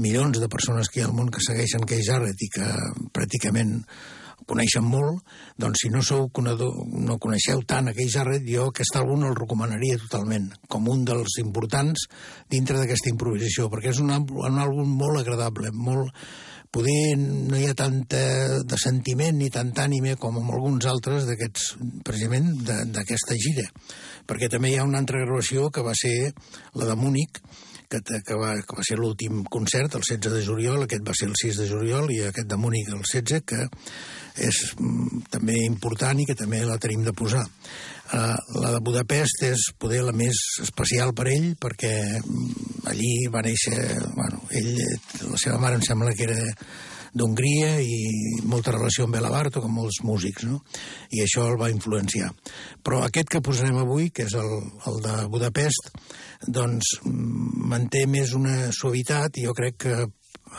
milions 0.00 0.40
de 0.40 0.48
persones 0.48 0.88
que 0.88 1.00
hi 1.00 1.04
ha 1.04 1.10
al 1.10 1.16
món 1.16 1.30
que 1.32 1.44
segueixen 1.44 1.84
Keith 1.88 2.08
Jarrett 2.08 2.40
i 2.40 2.50
que 2.54 2.68
pràcticament 3.12 3.80
coneixen 4.48 4.84
molt, 4.86 5.22
doncs 5.60 5.84
si 5.84 5.90
no 5.92 6.02
sou 6.06 6.28
conedor, 6.34 6.74
no 6.92 7.18
coneixeu 7.22 7.62
tant 7.68 7.90
aquell 7.90 8.10
Jarrett, 8.12 8.46
jo 8.48 8.68
aquest 8.70 8.96
àlbum 9.00 9.26
el 9.28 9.36
recomanaria 9.38 10.00
totalment, 10.04 10.50
com 10.68 10.88
un 10.92 11.04
dels 11.08 11.38
importants 11.42 12.08
dintre 12.50 12.78
d'aquesta 12.80 13.12
improvisació, 13.12 13.68
perquè 13.72 13.92
és 13.92 14.00
un, 14.02 14.12
un 14.12 14.62
àlbum 14.62 14.96
molt 15.02 15.22
agradable, 15.22 15.72
molt, 15.72 16.12
poder 16.72 17.18
no 17.20 17.58
hi 17.60 17.66
ha 17.68 17.76
tanta 17.76 18.20
de 18.64 18.78
sentiment 18.80 19.36
ni 19.36 19.50
tant 19.52 19.74
ànime 19.82 20.16
com 20.20 20.38
en 20.40 20.48
alguns 20.48 20.86
altres 20.88 21.26
d'aquests, 21.28 21.74
precisament 22.06 22.48
d'aquesta 22.64 23.36
gira. 23.36 23.66
Perquè 24.24 24.48
també 24.48 24.72
hi 24.72 24.78
ha 24.80 24.86
una 24.88 25.02
altra 25.02 25.20
gravació 25.20 25.68
que 25.68 25.84
va 25.84 25.92
ser 25.98 26.32
la 26.80 26.88
de 26.88 26.96
Múnich, 26.96 27.42
que, 27.92 28.22
que, 28.24 28.36
va, 28.38 28.54
que 28.64 28.78
va 28.78 28.84
ser 28.86 28.98
l'últim 29.00 29.42
concert, 29.52 29.98
el 29.98 30.04
16 30.06 30.38
de 30.38 30.42
juliol, 30.46 30.84
aquest 30.84 31.04
va 31.06 31.16
ser 31.18 31.28
el 31.28 31.36
6 31.38 31.62
de 31.62 31.68
juliol, 31.70 32.10
i 32.14 32.22
aquest 32.28 32.48
de 32.48 32.58
Múnich 32.60 32.88
el 32.88 33.02
16, 33.04 33.42
que 33.46 33.66
és 34.48 34.60
mm, 34.78 35.24
també 35.32 35.58
important 35.66 36.22
i 36.22 36.28
que 36.28 36.38
també 36.38 36.62
la 36.64 36.78
tenim 36.80 37.04
de 37.04 37.14
posar. 37.16 37.44
Uh, 38.12 38.36
la 38.60 38.74
de 38.74 38.80
Budapest 38.84 39.44
és 39.48 39.70
poder 39.80 40.02
la 40.04 40.12
més 40.12 40.36
especial 40.60 41.14
per 41.16 41.28
ell, 41.32 41.52
perquè 41.60 41.92
mm, 42.20 42.86
allí 42.92 43.12
va 43.32 43.44
néixer... 43.44 43.76
Bueno, 44.16 44.42
ell, 44.52 44.74
la 45.28 45.40
seva 45.40 45.60
mare 45.60 45.80
em 45.80 45.84
sembla 45.86 46.16
que 46.16 46.28
era 46.28 46.40
d'Hongria 47.12 47.76
i 47.84 48.40
molta 48.48 48.72
relació 48.72 49.04
amb 49.06 49.16
Bela 49.16 49.30
Bartok, 49.32 49.66
amb 49.68 49.78
molts 49.82 50.00
músics, 50.06 50.46
no? 50.48 50.62
I 51.12 51.22
això 51.24 51.44
el 51.50 51.58
va 51.60 51.70
influenciar. 51.72 52.30
Però 52.82 53.02
aquest 53.04 53.30
que 53.32 53.42
posarem 53.44 53.78
avui, 53.82 54.10
que 54.10 54.26
és 54.28 54.36
el, 54.38 54.52
el 54.88 55.00
de 55.04 55.16
Budapest, 55.32 55.92
doncs 56.48 56.96
mm, 57.04 57.68
manté 57.72 58.06
més 58.10 58.34
una 58.38 58.72
suavitat 58.72 59.38
i 59.38 59.46
jo 59.46 59.56
crec 59.56 59.80
que 59.86 59.96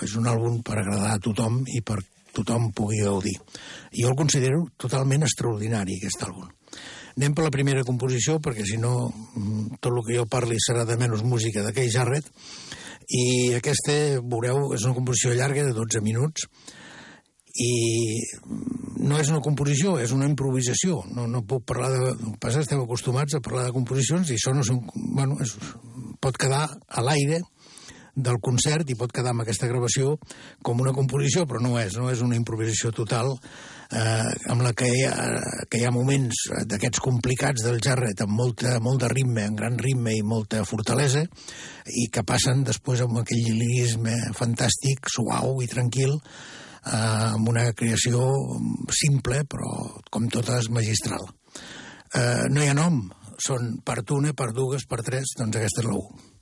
és 0.04 0.18
un 0.18 0.30
àlbum 0.30 0.62
per 0.66 0.80
agradar 0.80 1.14
a 1.16 1.22
tothom 1.22 1.64
i 1.70 1.82
per 1.86 2.00
tothom 2.34 2.72
pugui 2.74 3.04
gaudir. 3.04 3.36
Jo 3.94 4.10
el 4.10 4.18
considero 4.18 4.66
totalment 4.78 5.26
extraordinari, 5.26 6.00
aquest 6.00 6.26
àlbum. 6.26 6.50
Anem 7.14 7.36
per 7.38 7.44
la 7.46 7.54
primera 7.54 7.84
composició, 7.86 8.40
perquè 8.42 8.66
si 8.66 8.80
no 8.82 9.12
mm, 9.12 9.78
tot 9.80 9.92
el 9.92 10.02
que 10.06 10.18
jo 10.18 10.30
parli 10.30 10.58
serà 10.62 10.86
de 10.90 10.98
menys 10.98 11.22
música 11.26 11.62
d'aquell 11.62 11.92
Jarret, 11.94 12.30
i 13.10 13.54
aquesta, 13.58 13.94
veureu, 14.22 14.72
és 14.76 14.86
una 14.88 14.96
composició 14.96 15.34
llarga 15.38 15.66
de 15.68 15.76
12 15.76 16.02
minuts 16.06 16.48
i 17.54 17.72
no 19.04 19.20
és 19.22 19.30
una 19.30 19.42
composició, 19.46 19.98
és 20.02 20.14
una 20.16 20.26
improvisació. 20.30 21.04
No, 21.14 21.28
no 21.30 21.44
puc 21.46 21.66
parlar 21.70 21.92
de... 21.94 22.14
Passa 22.42 22.64
estem 22.64 22.82
acostumats 22.82 23.36
a 23.38 23.42
parlar 23.46 23.68
de 23.68 23.76
composicions 23.76 24.32
i 24.32 24.40
això 24.40 24.56
no 24.56 24.66
són... 24.66 24.82
Bueno, 24.96 25.38
és, 25.44 25.54
pot 26.24 26.40
quedar 26.40 26.66
a 26.72 27.04
l'aire 27.06 27.44
del 28.16 28.40
concert 28.42 28.90
i 28.90 28.98
pot 28.98 29.12
quedar 29.14 29.34
amb 29.34 29.44
aquesta 29.44 29.68
gravació 29.70 30.16
com 30.66 30.82
una 30.82 30.94
composició, 30.96 31.48
però 31.50 31.62
no 31.62 31.76
és, 31.82 31.98
no 31.98 32.10
és 32.14 32.22
una 32.26 32.38
improvisació 32.38 32.94
total 32.94 33.36
eh, 33.92 34.32
amb 34.54 34.64
la 34.66 34.74
que 34.78 34.90
hi 34.90 35.04
ha, 35.08 35.28
que 35.70 35.80
hi 35.80 35.86
ha 35.88 35.94
moments 35.94 36.46
d'aquests 36.70 37.04
complicats 37.04 37.66
del 37.66 37.82
jarret 37.84 38.24
amb 38.24 38.36
molta, 38.38 38.78
molt 38.84 39.04
de 39.04 39.12
ritme, 39.14 39.48
amb 39.48 39.60
gran 39.60 39.78
ritme 39.82 40.16
i 40.18 40.26
molta 40.26 40.64
fortalesa 40.68 41.24
i 41.92 42.08
que 42.14 42.26
passen 42.28 42.64
després 42.68 43.04
amb 43.04 43.22
aquell 43.22 43.50
lirisme 43.52 44.16
fantàstic, 44.38 45.10
suau 45.12 45.62
i 45.64 45.70
tranquil 45.72 46.16
eh, 46.16 46.94
amb 46.94 47.50
una 47.50 47.70
creació 47.78 48.28
simple 49.04 49.44
però 49.50 49.72
com 50.10 50.30
totes 50.32 50.70
magistral. 50.74 51.28
Eh, 52.14 52.46
no 52.54 52.62
hi 52.62 52.70
ha 52.70 52.78
nom, 52.78 53.02
són 53.42 53.80
per 53.86 54.04
una, 54.14 54.34
per 54.38 54.52
dues, 54.54 54.86
per 54.90 55.02
tres, 55.02 55.36
doncs 55.40 55.58
aquesta 55.60 55.84
és 55.84 55.90
la 55.90 55.98
1. 55.98 56.33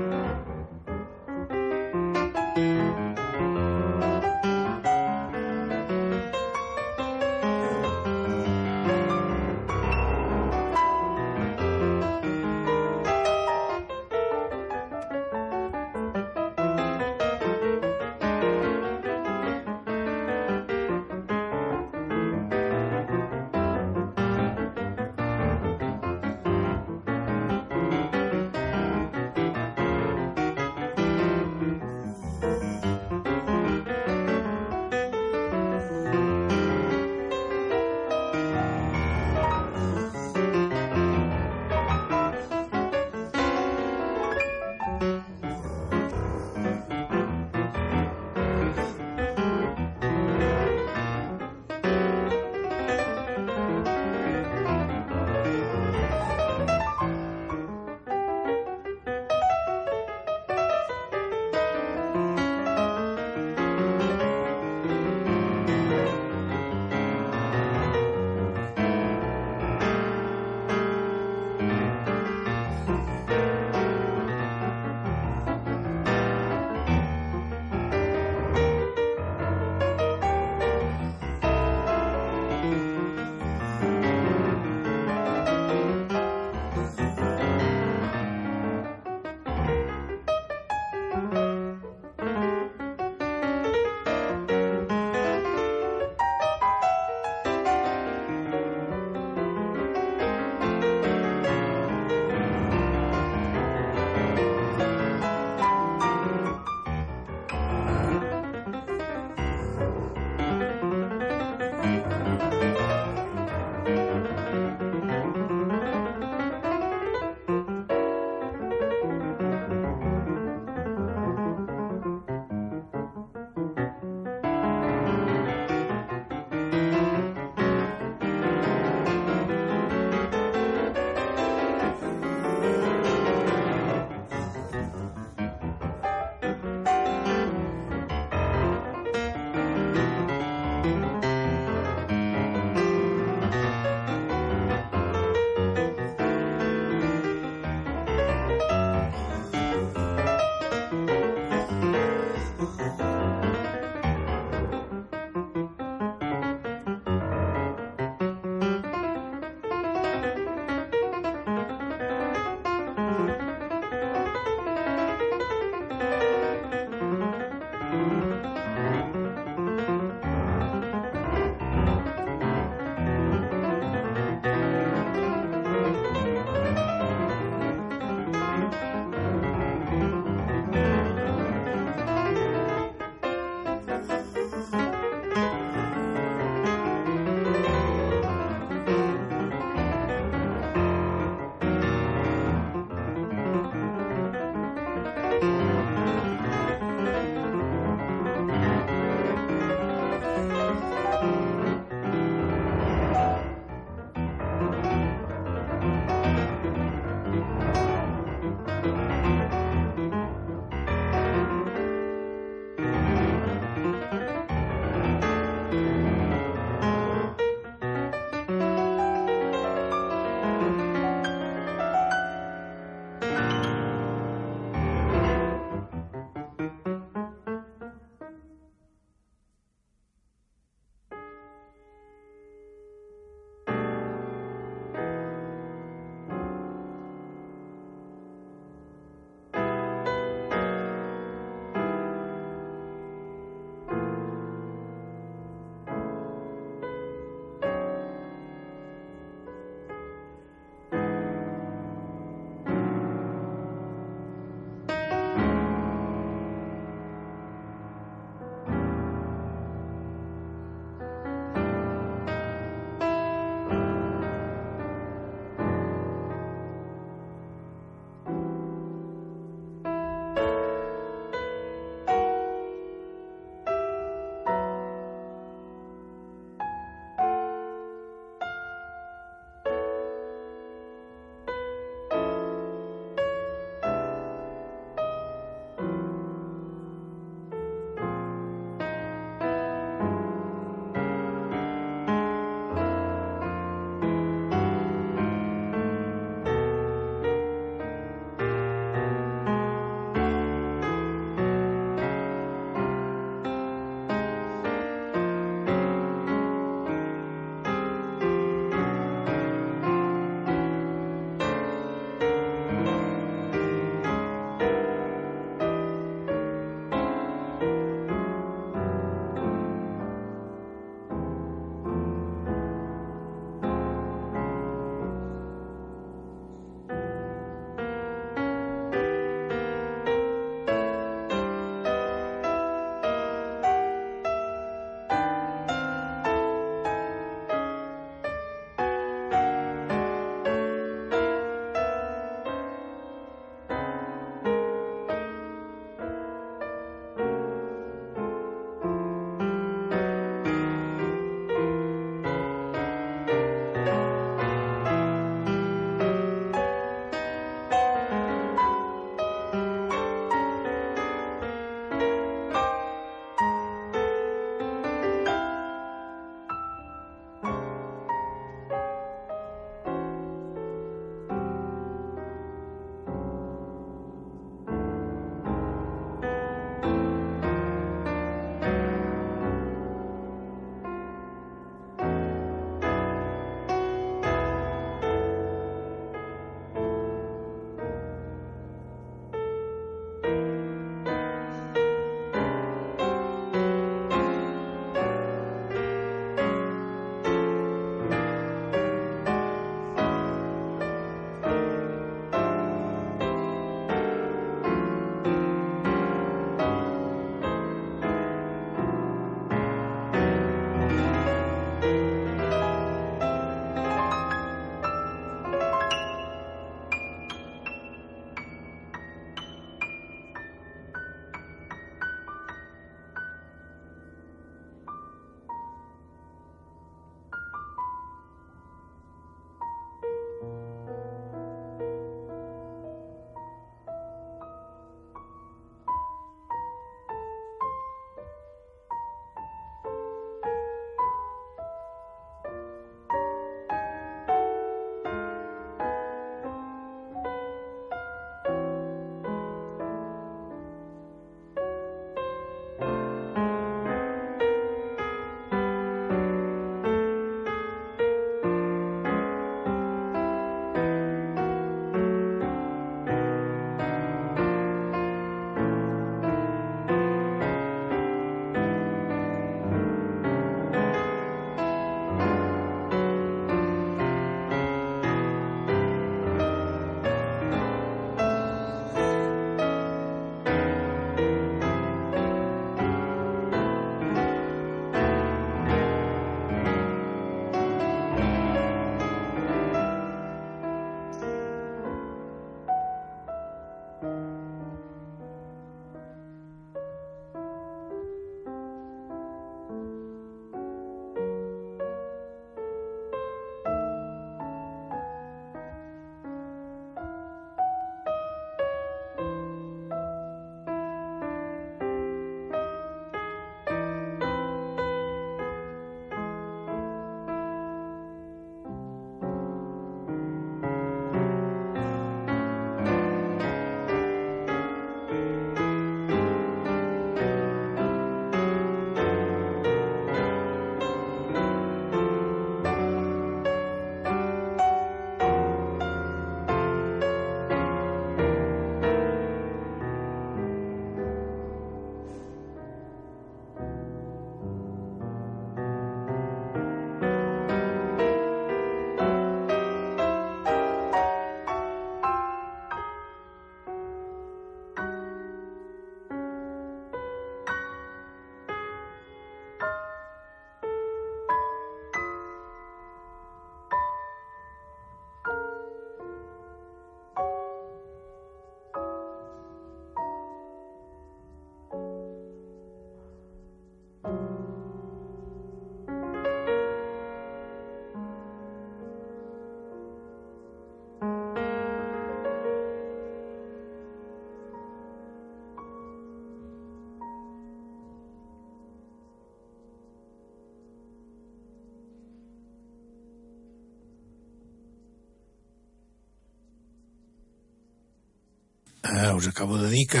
Eh, 598.92 599.12
us 599.16 599.26
acabo 599.28 599.56
de 599.56 599.70
dir 599.70 599.86
que 599.88 600.00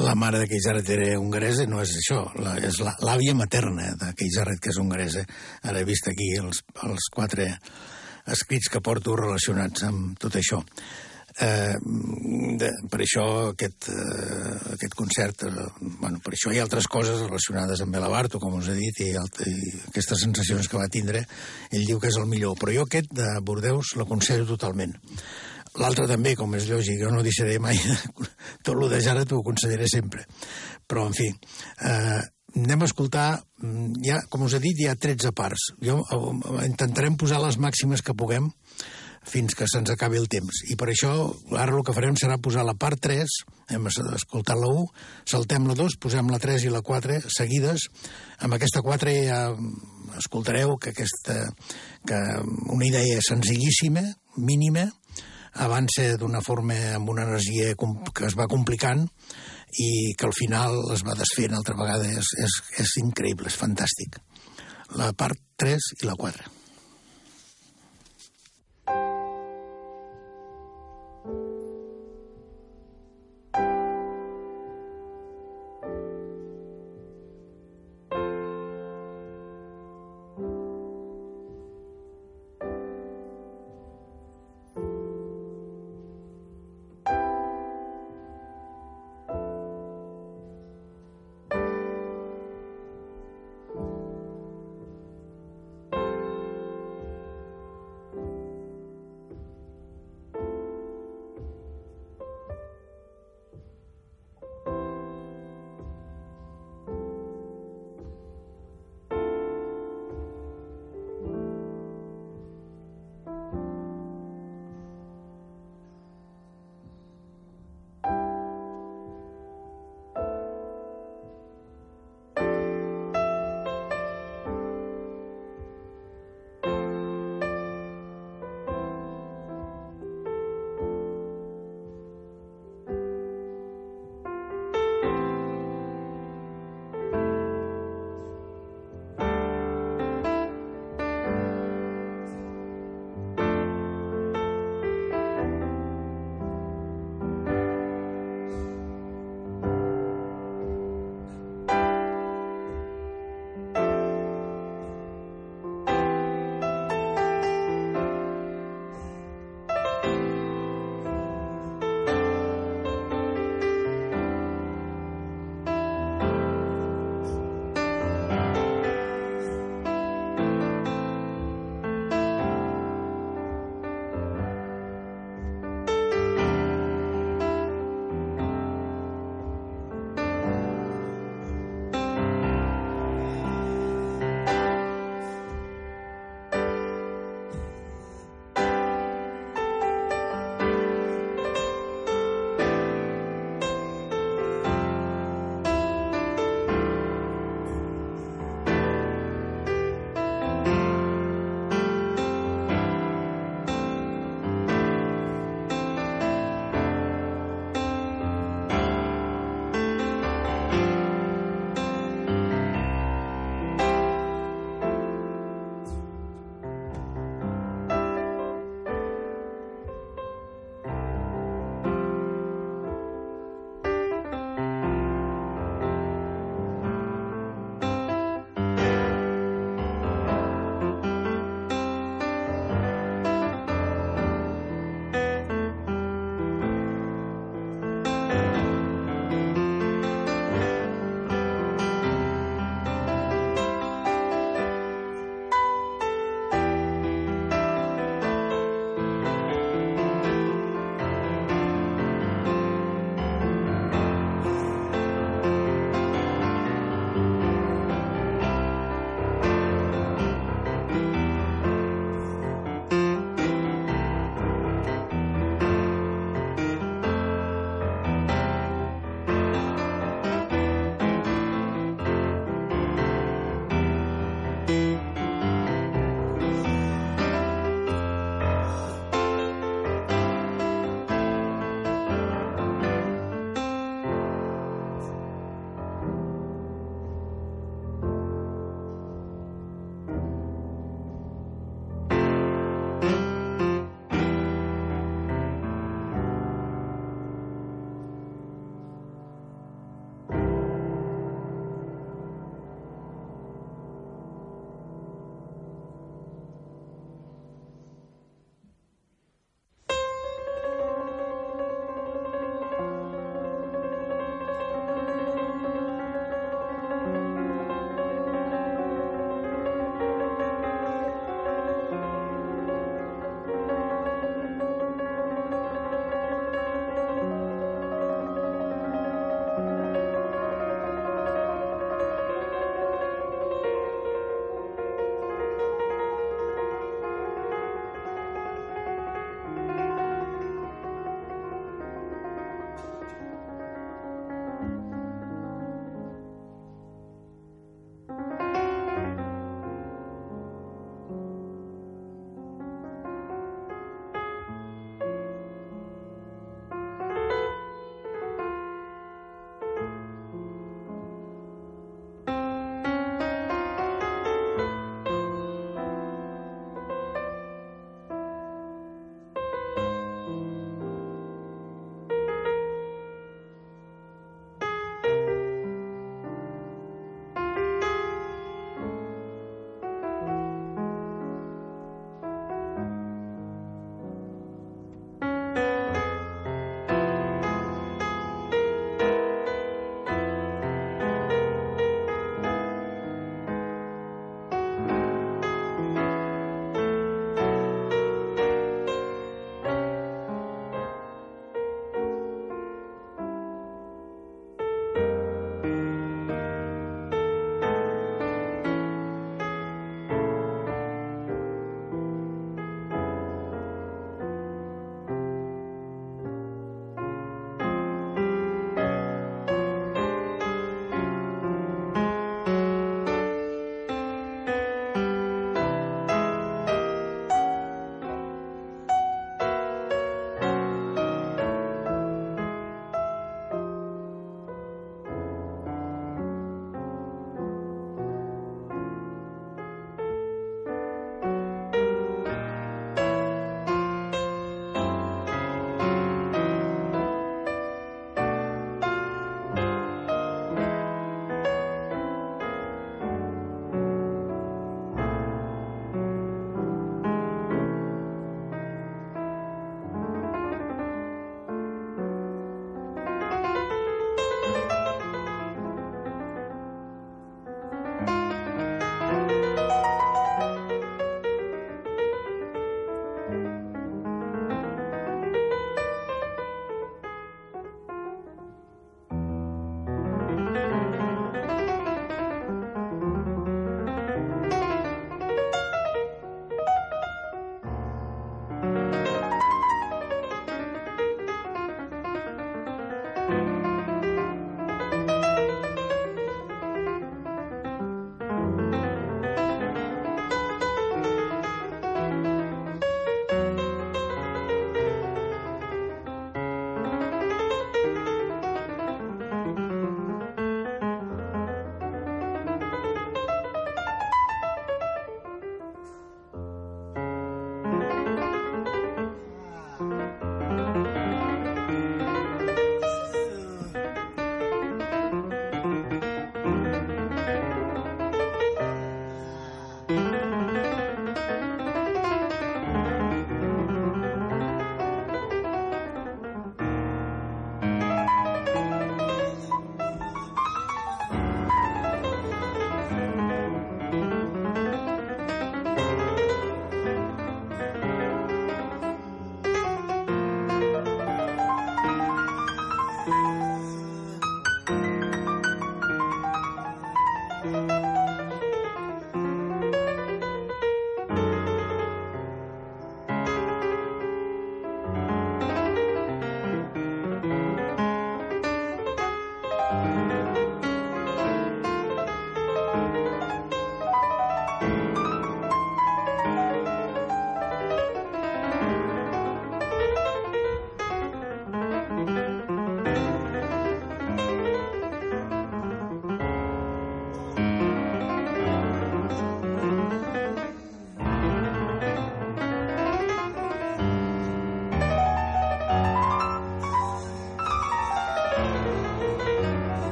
la 0.00 0.14
mare 0.14 0.38
de 0.38 0.48
Keizaret 0.48 0.88
era 0.88 1.18
hongaresa 1.20 1.66
no 1.68 1.82
és 1.82 1.92
això, 1.98 2.22
la, 2.40 2.54
és 2.56 2.78
l'àvia 2.80 3.34
materna 3.36 3.90
de 4.00 4.12
Keizaret, 4.16 4.62
que 4.64 4.72
és 4.72 4.78
hongaresa. 4.80 5.26
Ara 5.68 5.82
he 5.82 5.88
vist 5.88 6.08
aquí 6.08 6.30
els, 6.40 6.62
els 6.88 7.10
quatre 7.12 7.50
escrits 8.32 8.72
que 8.72 8.80
porto 8.80 9.18
relacionats 9.20 9.84
amb 9.84 10.16
tot 10.16 10.40
això. 10.40 10.62
Eh, 11.34 11.74
de, 12.56 12.68
per 12.88 13.00
això 13.02 13.24
aquest, 13.50 13.90
eh, 13.90 14.56
aquest 14.72 14.94
concert, 14.96 15.44
eh, 15.44 15.68
bueno, 16.00 16.20
per 16.24 16.32
això 16.32 16.52
hi 16.54 16.60
ha 16.62 16.64
altres 16.64 16.86
coses 16.88 17.26
relacionades 17.26 17.82
amb 17.82 17.92
Belabarto, 17.92 18.40
com 18.40 18.54
us 18.56 18.70
he 18.70 18.76
dit, 18.78 19.00
i, 19.04 19.16
alt, 19.18 19.42
i 19.44 19.80
aquestes 19.90 20.22
sensacions 20.24 20.70
que 20.70 20.78
va 20.78 20.88
tindre, 20.88 21.26
ell 21.74 21.84
diu 21.84 22.00
que 22.00 22.08
és 22.08 22.20
el 22.22 22.30
millor, 22.30 22.54
però 22.56 22.72
jo 22.72 22.86
aquest 22.86 23.10
de 23.12 23.34
Bordeus 23.42 23.96
l'aconsello 23.98 24.46
totalment. 24.48 24.94
L'altre 25.82 26.06
també, 26.06 26.36
com 26.38 26.54
és 26.54 26.68
lògic, 26.70 27.00
jo 27.02 27.10
no 27.10 27.22
deixaré 27.26 27.58
mai 27.58 27.78
tot 28.64 28.74
el 28.76 28.88
de 28.92 29.00
Jara 29.02 29.24
t'ho 29.26 29.42
consideré 29.42 29.88
sempre. 29.90 30.22
Però, 30.86 31.06
en 31.08 31.16
fi, 31.16 31.26
eh, 31.82 32.20
anem 32.54 32.84
a 32.84 32.86
escoltar, 32.86 33.28
mm, 33.58 34.02
ja, 34.06 34.20
com 34.30 34.44
us 34.46 34.54
he 34.54 34.60
dit, 34.62 34.78
hi 34.84 34.86
ha 34.90 34.94
13 34.94 35.32
parts. 35.34 35.72
Jo, 35.82 35.98
eh, 36.04 36.66
intentarem 36.68 37.16
posar 37.18 37.40
les 37.42 37.58
màximes 37.58 38.02
que 38.06 38.14
puguem 38.14 38.52
fins 39.24 39.54
que 39.56 39.64
se'ns 39.66 39.88
acabi 39.90 40.18
el 40.20 40.28
temps. 40.28 40.58
I 40.68 40.76
per 40.76 40.90
això, 40.92 41.10
ara 41.56 41.72
el 41.72 41.82
que 41.82 41.94
farem 41.96 42.14
serà 42.20 42.36
posar 42.38 42.62
la 42.68 42.74
part 42.76 43.00
3, 43.00 43.26
hem 43.72 43.86
es- 43.88 43.98
escoltat 44.18 44.58
la 44.60 44.68
1, 44.68 44.84
saltem 45.24 45.66
la 45.66 45.74
2, 45.74 45.96
posem 45.96 46.28
la 46.28 46.38
3 46.38 46.66
i 46.68 46.70
la 46.70 46.82
4 46.84 47.16
seguides. 47.32 47.88
Amb 48.44 48.54
aquesta 48.58 48.82
4 48.84 49.14
ja 49.24 49.38
mm, 49.56 50.18
escoltareu 50.20 50.76
que, 50.76 50.92
aquesta, 50.92 51.48
que 52.06 52.20
una 52.68 52.86
idea 52.86 53.18
senzillíssima, 53.24 54.04
mínima, 54.36 54.90
avança 55.62 56.06
d'una 56.18 56.42
forma 56.42 56.76
amb 56.94 57.10
una 57.12 57.26
energia 57.28 57.74
que 57.74 58.26
es 58.26 58.36
va 58.38 58.48
complicant 58.50 59.06
i 59.78 60.14
que 60.18 60.26
al 60.28 60.34
final 60.36 60.80
es 60.94 61.04
va 61.06 61.18
desfent 61.18 61.54
altra 61.54 61.76
vegada. 61.78 62.08
És, 62.10 62.34
és, 62.38 62.58
és 62.84 62.96
increïble, 63.02 63.50
és 63.50 63.60
fantàstic. 63.60 64.20
La 64.98 65.12
part 65.18 65.40
3 65.60 65.94
i 66.02 66.06
la 66.10 66.18
4. 66.18 66.53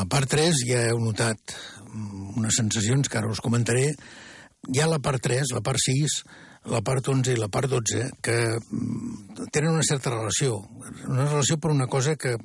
La 0.00 0.06
part 0.08 0.30
3 0.32 0.62
ja 0.64 0.84
heu 0.88 1.00
notat 1.02 1.56
mm, 1.84 2.36
unes 2.40 2.56
sensacions 2.56 3.08
que 3.08 3.18
ara 3.20 3.28
us 3.28 3.42
comentaré. 3.44 3.90
Hi 4.70 4.80
ha 4.80 4.86
la 4.88 5.00
part 5.02 5.20
3, 5.20 5.52
la 5.52 5.60
part 5.64 5.80
6, 5.82 6.14
la 6.72 6.80
part 6.84 7.10
11 7.12 7.34
i 7.34 7.40
la 7.40 7.50
part 7.52 7.68
12, 7.68 8.06
que 8.24 8.36
mm, 8.56 9.50
tenen 9.52 9.74
una 9.74 9.84
certa 9.84 10.12
relació. 10.14 10.62
Una 11.08 11.26
relació 11.26 11.58
per 11.60 11.74
una 11.74 11.88
cosa 11.92 12.16
que, 12.16 12.36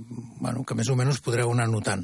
bueno, 0.41 0.65
que 0.67 0.75
més 0.75 0.91
o 0.91 0.97
menys 0.99 1.21
podreu 1.23 1.53
anar 1.53 1.69
notant. 1.71 2.03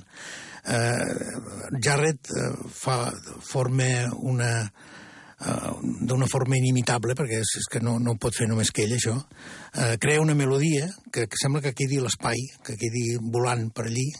Uh, 0.61 1.76
Jarrett 1.82 2.32
uh, 2.32 2.52
fa, 2.69 2.98
forma 3.44 3.90
una, 4.22 4.52
uh, 4.61 5.72
d'una 6.06 6.32
forma 6.32 6.60
inimitable, 6.60 7.18
perquè 7.18 7.41
és, 7.41 7.56
és 7.64 7.72
que 7.72 7.82
no, 7.84 7.98
no 7.99 8.15
pot 8.22 8.38
fer 8.38 8.48
només 8.48 8.72
que 8.72 8.86
ell, 8.86 8.94
això, 8.99 9.18
uh, 9.18 9.95
crea 9.99 10.22
una 10.22 10.38
melodia 10.38 10.91
que, 11.11 11.26
que 11.26 11.41
sembla 11.41 11.64
que 11.65 11.73
quedi 11.76 11.99
l'espai, 11.99 12.45
que 12.64 12.78
quedi 12.78 13.18
volant 13.34 13.72
per 13.73 13.90
allí, 13.90 14.11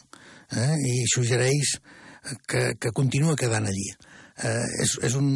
eh, 0.56 0.74
i 0.88 1.02
suggereix 1.10 1.76
que, 2.46 2.72
que 2.78 2.92
continua 2.94 3.38
quedant 3.38 3.66
allí. 3.68 3.88
Eh, 4.42 4.66
és, 4.82 4.96
és 5.08 5.16
un, 5.18 5.28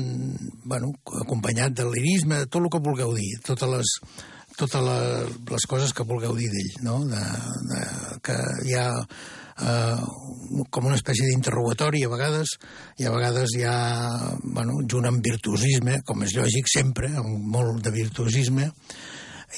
bueno, 0.64 0.92
acompanyat 1.22 1.74
del 1.76 1.92
lirisme, 1.94 2.44
tot 2.46 2.62
el 2.62 2.70
que 2.72 2.82
vulgueu 2.82 3.12
dir, 3.16 3.34
totes 3.46 3.70
les, 3.70 3.96
totes 4.56 4.86
les, 4.86 5.66
coses 5.68 5.92
que 5.92 6.06
vulgueu 6.08 6.36
dir 6.38 6.48
d'ell, 6.52 6.70
no? 6.86 7.00
De, 7.10 7.24
de, 7.72 7.82
que 8.24 8.38
hi 8.66 8.78
ha 8.78 8.88
eh, 8.96 10.00
com 10.72 10.88
una 10.88 10.96
espècie 10.96 11.28
d'interrogatori 11.28 12.02
a 12.04 12.10
vegades, 12.12 12.56
i 13.00 13.06
a 13.06 13.12
vegades 13.14 13.56
hi 13.56 13.66
ha, 13.68 13.76
bueno, 14.42 14.80
junt 14.88 15.10
amb 15.10 15.24
virtuosisme, 15.24 16.00
com 16.08 16.24
és 16.26 16.36
lògic 16.38 16.72
sempre, 16.72 17.12
amb 17.20 17.46
molt 17.56 17.84
de 17.84 17.94
virtuosisme, 17.94 18.70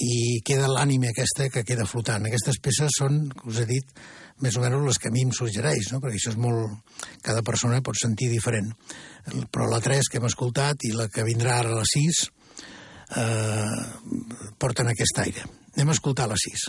i 0.05 0.39
queda 0.47 0.69
l'ànima 0.71 1.11
aquesta 1.11 1.49
que 1.51 1.65
queda 1.67 1.89
flotant. 1.89 2.27
Aquestes 2.29 2.61
peces 2.63 2.99
són, 3.01 3.25
us 3.49 3.63
he 3.63 3.67
dit, 3.71 3.99
més 4.45 4.57
o 4.57 4.63
menys 4.63 4.87
les 4.87 5.01
que 5.03 5.11
a 5.11 5.15
mi 5.15 5.25
em 5.27 5.33
suggereix, 5.35 5.93
no? 5.93 6.01
perquè 6.03 6.19
això 6.21 6.33
és 6.35 6.41
molt... 6.41 6.75
Cada 7.25 7.43
persona 7.47 7.83
pot 7.85 7.99
sentir 7.99 8.31
diferent. 8.31 8.71
Però 9.53 9.69
la 9.69 9.81
3 9.85 10.09
que 10.09 10.21
hem 10.21 10.29
escoltat 10.29 10.87
i 10.89 10.93
la 10.95 11.09
que 11.13 11.27
vindrà 11.27 11.59
ara 11.61 11.75
a 11.75 11.81
la 11.81 11.87
6 11.89 12.21
eh, 13.23 13.81
porten 14.59 14.91
aquest 14.93 15.25
aire. 15.25 15.47
Anem 15.75 15.93
a 15.93 15.97
escoltar 15.97 16.29
la 16.31 16.39
6. 16.39 16.69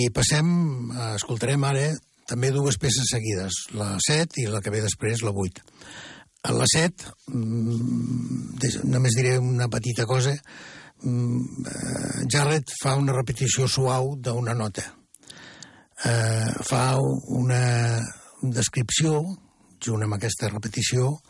I 0.00 0.08
passem, 0.14 0.46
eh, 0.94 1.14
escoltarem 1.18 1.64
ara 1.68 1.88
també 2.30 2.52
dues 2.54 2.78
peces 2.80 3.10
seguides, 3.10 3.56
la 3.76 3.96
7 4.00 4.38
i 4.40 4.46
la 4.48 4.60
que 4.62 4.70
ve 4.72 4.80
després, 4.84 5.24
la 5.26 5.32
8. 5.34 5.64
A 6.48 6.54
la 6.56 6.66
7, 6.72 7.10
mm, 7.28 8.84
només 8.88 9.16
diré 9.18 9.36
una 9.38 9.68
petita 9.68 10.06
cosa, 10.06 10.32
mm, 11.02 11.66
eh, 11.66 12.24
Jarrett 12.30 12.72
fa 12.80 12.94
una 12.96 13.12
repetició 13.12 13.66
suau 13.68 14.14
d'una 14.16 14.54
nota. 14.54 14.86
Eh, 16.04 16.52
fa 16.64 16.96
una 17.26 18.00
descripció, 18.40 19.20
junt 19.84 20.02
amb 20.02 20.14
aquesta 20.14 20.48
repetició, 20.48 21.20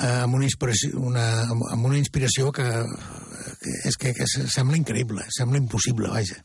eh, 0.00 0.22
amb, 0.22 0.34
una 0.34 0.44
inspiració, 0.44 0.98
una, 0.98 1.42
amb 1.50 1.84
una 1.84 1.98
inspiració 1.98 2.52
que, 2.52 2.62
que 3.60 3.76
és 3.88 3.96
que, 3.96 4.14
que 4.14 4.26
sembla 4.26 4.78
increïble, 4.78 5.26
sembla 5.36 5.58
impossible, 5.58 6.08
vaja. 6.08 6.40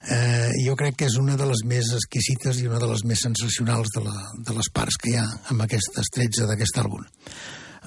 Eh, 0.00 0.39
jo 0.64 0.74
crec 0.78 0.98
que 1.00 1.08
és 1.10 1.16
una 1.20 1.36
de 1.38 1.46
les 1.48 1.62
més 1.68 1.92
exquisites 1.96 2.60
i 2.60 2.68
una 2.68 2.80
de 2.82 2.88
les 2.90 3.04
més 3.08 3.22
sensacionals 3.26 3.92
de, 3.94 4.02
la, 4.04 4.16
de 4.46 4.56
les 4.56 4.70
parts 4.74 4.98
que 5.00 5.12
hi 5.12 5.16
ha 5.20 5.26
amb 5.52 5.64
aquestes 5.66 6.12
13 6.16 6.48
d'aquest 6.50 6.80
àlbum. 6.82 7.04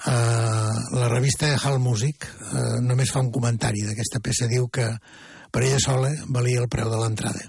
Eh, 0.03 0.73
la 0.99 1.07
revista 1.11 1.53
Hall 1.56 1.80
Music 1.80 2.27
eh, 2.27 2.80
només 2.84 3.14
fa 3.14 3.23
un 3.23 3.31
comentari 3.31 3.85
d'aquesta 3.88 4.22
peça, 4.23 4.49
diu 4.52 4.68
que 4.73 4.90
per 5.53 5.64
ella 5.64 5.80
sola 5.80 6.11
valia 6.34 6.64
el 6.64 6.69
preu 6.72 6.90
de 6.91 6.99
l'entrada. 6.99 7.45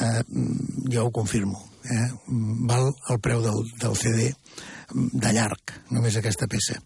Eh, 0.00 0.22
jo 0.92 1.06
ho 1.06 1.14
confirmo. 1.14 1.62
Eh? 1.84 2.08
Val 2.68 2.90
el 2.90 3.20
preu 3.22 3.42
del, 3.44 3.64
del 3.80 3.96
CD 3.96 4.30
de 4.92 5.32
llarg, 5.32 5.74
només 5.94 6.18
aquesta 6.18 6.48
peça. 6.50 6.80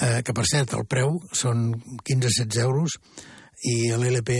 Eh, 0.00 0.20
que, 0.22 0.34
per 0.36 0.46
cert, 0.46 0.76
el 0.78 0.86
preu 0.86 1.18
són 1.34 1.72
15-16 2.06 2.60
euros 2.62 2.96
i 3.66 3.90
l'LP 3.96 4.36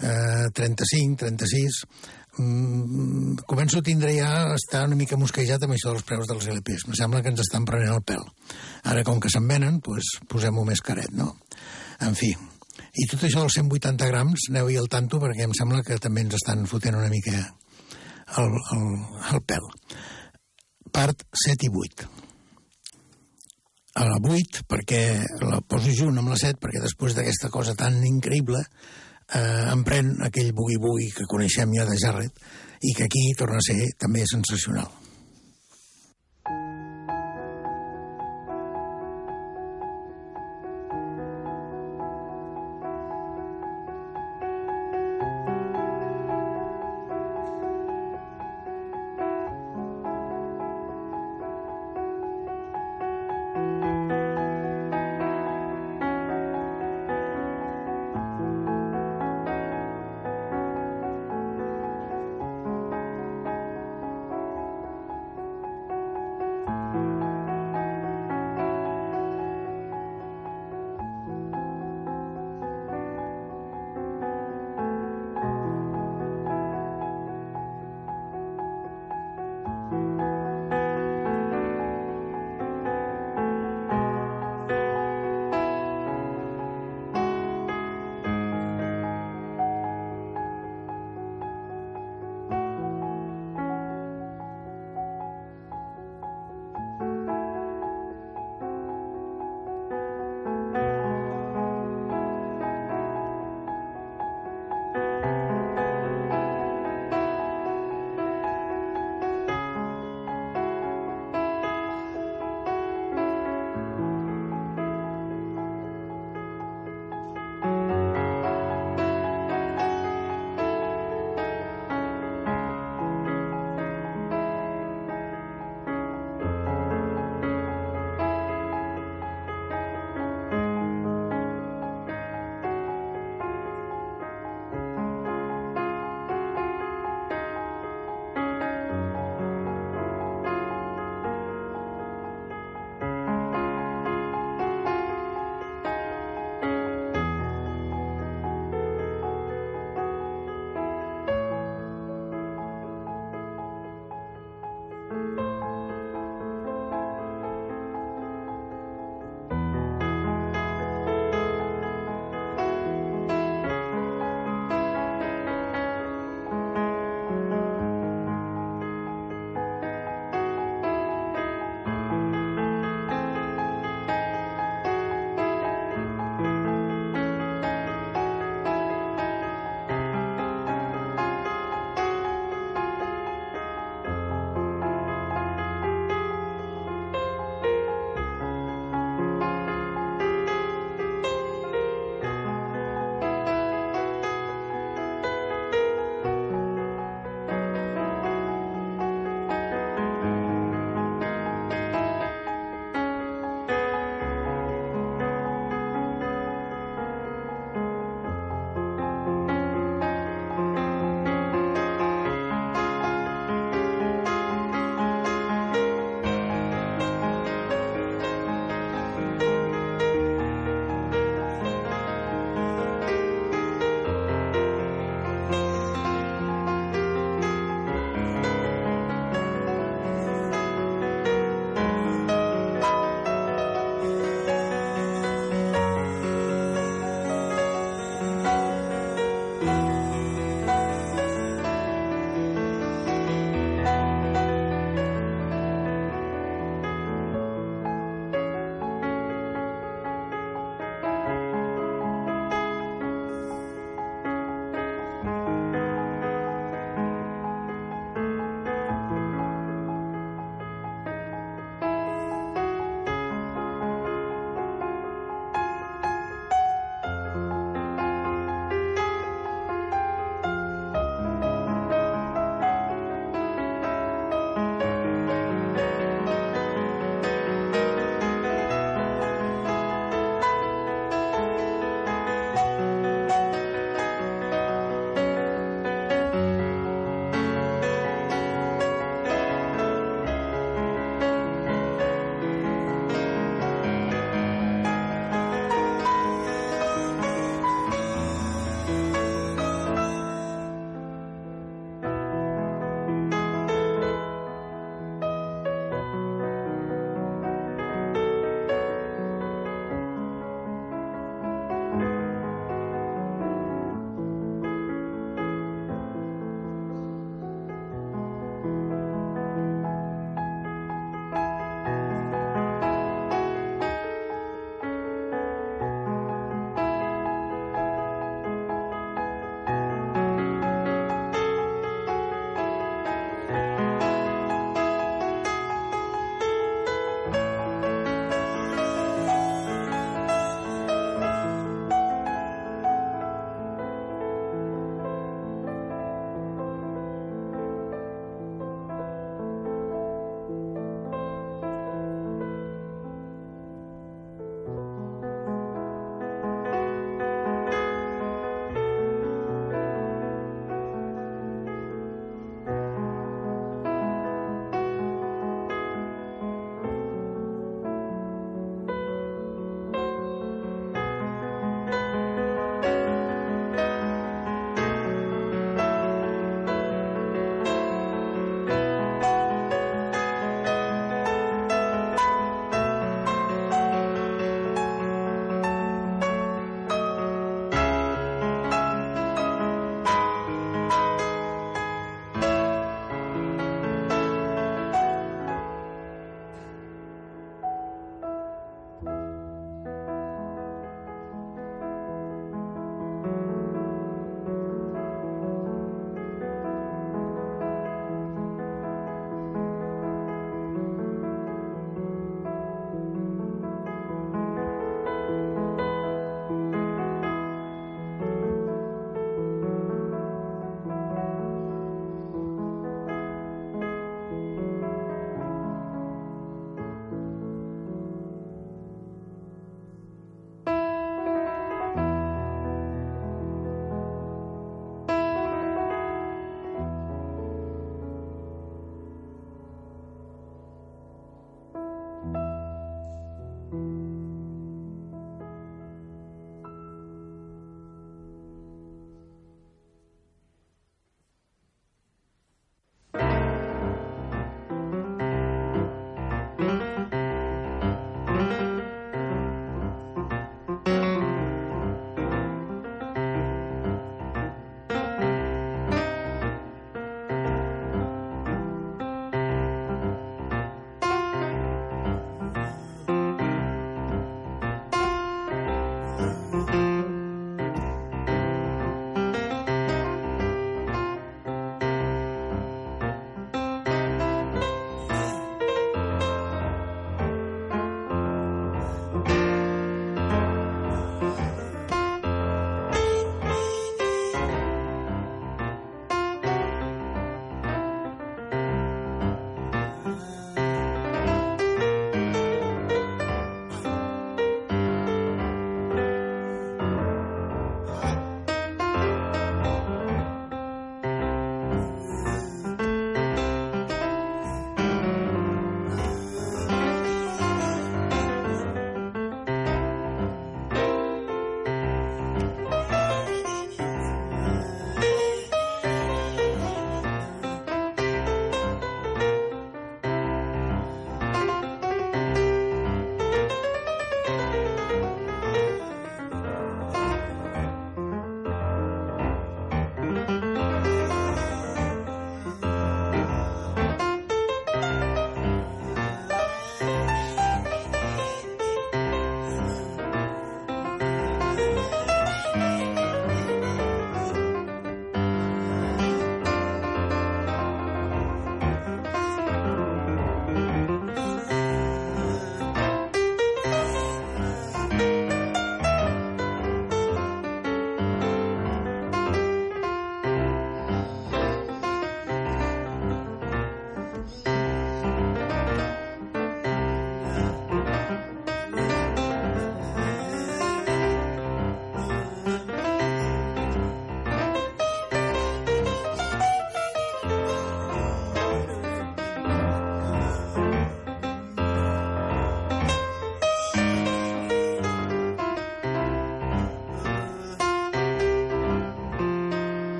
eh, 0.00 0.48
35, 0.54 1.18
36... 1.24 1.82
Mm, 2.38 3.40
començo 3.50 3.80
a 3.80 3.82
tindre 3.82 4.12
ja, 4.14 4.52
estar 4.54 4.84
una 4.86 4.94
mica 4.94 5.16
mosquejat 5.18 5.64
amb 5.66 5.74
això 5.74 5.90
dels 5.90 6.04
preus 6.06 6.28
dels 6.30 6.46
LPs. 6.52 6.84
Me 6.86 6.94
sembla 6.94 7.18
que 7.24 7.32
ens 7.32 7.42
estan 7.42 7.64
prenent 7.66 7.96
el 7.96 8.04
pèl. 8.06 8.22
Ara, 8.86 9.02
com 9.02 9.18
que 9.18 9.32
se'n 9.32 9.48
venen, 9.48 9.80
doncs 9.82 10.12
posem-ho 10.30 10.62
més 10.68 10.84
caret, 10.86 11.10
no? 11.18 11.32
En 12.06 12.14
fi, 12.14 12.30
i 12.94 13.08
tot 13.10 13.24
això 13.26 13.42
dels 13.42 13.58
180 13.58 14.06
grams, 14.12 14.46
aneu-hi 14.52 14.78
al 14.78 14.86
tanto, 14.92 15.18
perquè 15.18 15.48
em 15.48 15.56
sembla 15.56 15.82
que 15.82 15.98
també 15.98 16.22
ens 16.28 16.38
estan 16.38 16.62
fotent 16.70 17.00
una 17.00 17.10
mica 17.10 17.34
el, 18.36 18.54
el, 18.76 18.86
el 19.32 19.42
pèl. 19.48 19.68
Part 20.94 21.26
7 21.42 21.66
i 21.66 21.74
8 21.74 22.08
a 23.98 24.04
la 24.06 24.18
8 24.22 24.62
perquè 24.70 25.00
la 25.42 25.58
poso 25.66 25.90
junt 25.90 26.20
amb 26.20 26.30
la 26.30 26.38
7 26.38 26.60
perquè 26.62 26.82
després 26.82 27.16
d'aquesta 27.16 27.50
cosa 27.50 27.74
tan 27.78 27.96
increïble 28.06 28.60
eh, 29.34 29.68
em 29.72 29.84
pren 29.84 30.14
aquell 30.26 30.54
bugui-bugui 30.56 31.10
que 31.16 31.28
coneixem 31.30 31.74
ja 31.76 31.86
de 31.88 31.98
Jarret 32.00 32.48
i 32.82 32.94
que 32.94 33.08
aquí 33.08 33.24
torna 33.38 33.58
a 33.58 33.66
ser 33.66 33.92
també 33.98 34.24
sensacional. 34.28 34.90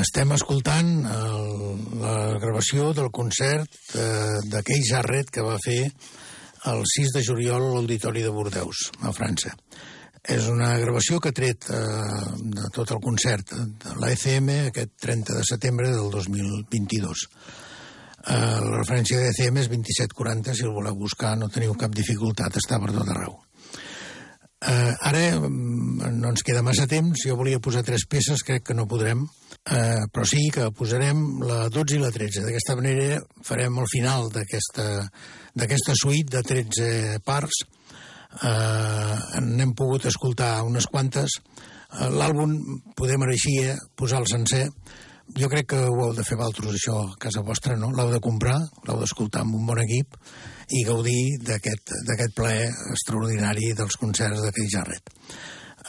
Estem 0.00 0.30
escoltant 0.32 0.90
el, 1.12 1.80
la 2.00 2.14
gravació 2.40 2.90
del 2.96 3.10
concert 3.12 3.68
eh, 3.98 4.38
de 4.48 4.62
Jarret 4.88 5.28
que 5.34 5.44
va 5.44 5.58
fer 5.60 5.82
el 6.70 6.84
6 6.88 7.12
de 7.16 7.22
juliol 7.26 7.66
a 7.66 7.72
l'Auditori 7.74 8.22
de 8.24 8.32
Bordeus, 8.32 8.86
a 9.04 9.12
França. 9.12 9.52
És 10.20 10.46
una 10.52 10.70
gravació 10.80 11.20
que 11.20 11.32
ha 11.32 11.36
tret 11.36 11.68
eh, 11.72 11.82
de 12.56 12.70
tot 12.76 12.94
el 12.96 13.00
concert 13.04 13.52
de 13.52 13.96
l'ECM 14.00 14.48
aquest 14.70 14.96
30 15.04 15.36
de 15.40 15.44
setembre 15.48 15.92
del 15.92 16.08
2022. 16.12 17.26
Eh, 18.20 18.32
la 18.32 18.78
referència 18.78 19.20
d'ECM 19.20 19.60
és 19.64 19.70
2740, 19.72 20.56
si 20.56 20.68
el 20.68 20.76
voleu 20.76 20.96
buscar 20.96 21.36
no 21.40 21.52
teniu 21.52 21.76
cap 21.76 21.92
dificultat, 21.96 22.56
està 22.56 22.80
per 22.80 22.92
tot 22.96 23.08
arreu. 23.08 23.36
Eh, 24.60 24.92
ara 25.08 25.24
mm, 25.40 26.12
no 26.20 26.32
ens 26.34 26.44
queda 26.44 26.64
massa 26.64 26.88
temps, 26.88 27.24
jo 27.24 27.36
volia 27.36 27.60
posar 27.64 27.84
tres 27.84 28.04
peces, 28.08 28.44
crec 28.44 28.66
que 28.68 28.76
no 28.76 28.88
podrem, 28.88 29.24
eh, 29.66 30.06
però 30.12 30.24
sí 30.26 30.48
que 30.54 30.70
posarem 30.76 31.42
la 31.44 31.68
12 31.72 31.98
i 31.98 32.00
la 32.00 32.12
13. 32.14 32.44
D'aquesta 32.46 32.76
manera 32.78 33.20
farem 33.46 33.76
el 33.78 33.90
final 33.90 34.30
d'aquesta 34.32 35.96
suite 36.00 36.38
de 36.38 36.42
13 36.46 37.20
parts. 37.24 37.62
Eh, 38.40 39.16
n'hem 39.42 39.74
pogut 39.74 40.06
escoltar 40.06 40.62
unes 40.64 40.86
quantes. 40.86 41.40
Eh, 41.90 42.08
L'àlbum 42.08 42.56
podem 42.96 43.20
mereixia 43.20 43.76
posar 43.96 44.22
el 44.22 44.30
sencer. 44.30 44.66
Jo 45.36 45.46
crec 45.50 45.68
que 45.70 45.84
ho 45.86 45.94
heu 46.06 46.14
de 46.14 46.24
fer 46.26 46.38
vosaltres, 46.38 46.74
això, 46.74 46.96
a 47.06 47.18
casa 47.22 47.42
vostra, 47.46 47.76
no? 47.78 47.92
L'heu 47.94 48.10
de 48.10 48.18
comprar, 48.22 48.56
l'heu 48.86 48.98
d'escoltar 48.98 49.44
amb 49.44 49.54
un 49.60 49.68
bon 49.68 49.78
equip 49.78 50.16
i 50.74 50.82
gaudir 50.86 51.38
d'aquest 51.46 52.34
plaer 52.34 52.66
extraordinari 52.90 53.70
dels 53.78 53.98
concerts 53.98 54.42
de 54.42 54.50
Keith 54.56 54.74
Jarrett. 54.74 55.14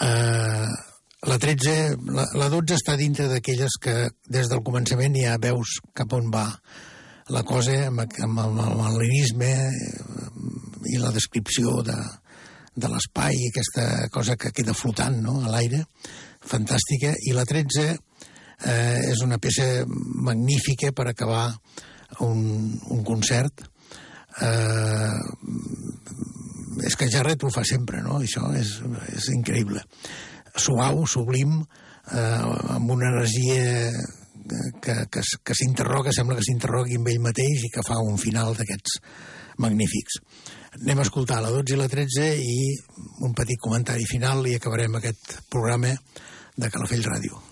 Eh, 0.01 0.90
la 1.27 1.37
13, 1.37 1.97
la, 2.09 2.25
la 2.33 2.47
12 2.49 2.77
està 2.79 2.95
dintre 2.97 3.27
d'aquelles 3.29 3.75
que 3.81 3.93
des 4.25 4.49
del 4.49 4.63
començament 4.65 5.13
ja 5.19 5.37
veus 5.41 5.77
cap 5.93 6.13
on 6.17 6.31
va 6.33 6.47
la 7.31 7.43
cosa 7.47 7.75
amb, 7.87 8.01
amb, 8.01 8.39
amb, 8.41 8.59
amb 8.59 8.81
el 8.87 8.97
lirisme 9.03 9.51
i 10.89 10.97
la 10.97 11.11
descripció 11.13 11.79
de, 11.85 11.97
de 12.73 12.89
l'espai, 12.89 13.37
aquesta 13.47 14.09
cosa 14.11 14.35
que 14.35 14.51
queda 14.55 14.73
flotant 14.73 15.19
no? 15.21 15.37
a 15.45 15.51
l'aire, 15.51 15.83
fantàstica. 16.41 17.13
I 17.29 17.35
la 17.37 17.45
13 17.45 17.85
eh, 17.91 19.11
és 19.11 19.21
una 19.21 19.37
peça 19.37 19.85
magnífica 19.87 20.91
per 20.95 21.11
acabar 21.11 21.51
un, 22.25 22.41
un 22.89 23.05
concert. 23.07 23.63
Eh, 24.41 25.19
és 26.87 26.97
que 26.97 27.09
Jarret 27.11 27.43
ho 27.43 27.53
fa 27.53 27.63
sempre, 27.67 28.01
no? 28.01 28.21
Això 28.23 28.49
és, 28.57 28.77
és 29.13 29.29
increïble. 29.35 29.83
Suau, 30.57 31.05
sublim, 31.07 31.59
eh, 32.11 32.75
amb 32.75 32.91
una 32.91 33.11
energia 33.13 33.91
que, 34.81 34.95
que, 35.11 35.21
que 35.43 35.57
s'interroga, 35.57 36.13
sembla 36.15 36.37
que 36.39 36.45
s'interrogui 36.45 36.97
amb 36.99 37.11
ell 37.11 37.21
mateix 37.23 37.67
i 37.67 37.71
que 37.73 37.85
fa 37.85 37.99
un 38.03 38.17
final 38.21 38.55
d'aquests 38.57 38.97
magnífics. 39.61 40.19
Anem 40.81 41.01
a 41.01 41.05
escoltar 41.05 41.41
la 41.43 41.51
12 41.53 41.75
i 41.75 41.79
la 41.79 41.89
13 41.91 42.27
i 42.41 42.57
un 43.27 43.35
petit 43.37 43.59
comentari 43.61 44.07
final 44.09 44.45
i 44.47 44.57
acabarem 44.57 44.97
aquest 44.97 45.37
programa 45.51 45.93
de 46.57 46.69
Calafell 46.71 47.05
Ràdio. 47.05 47.50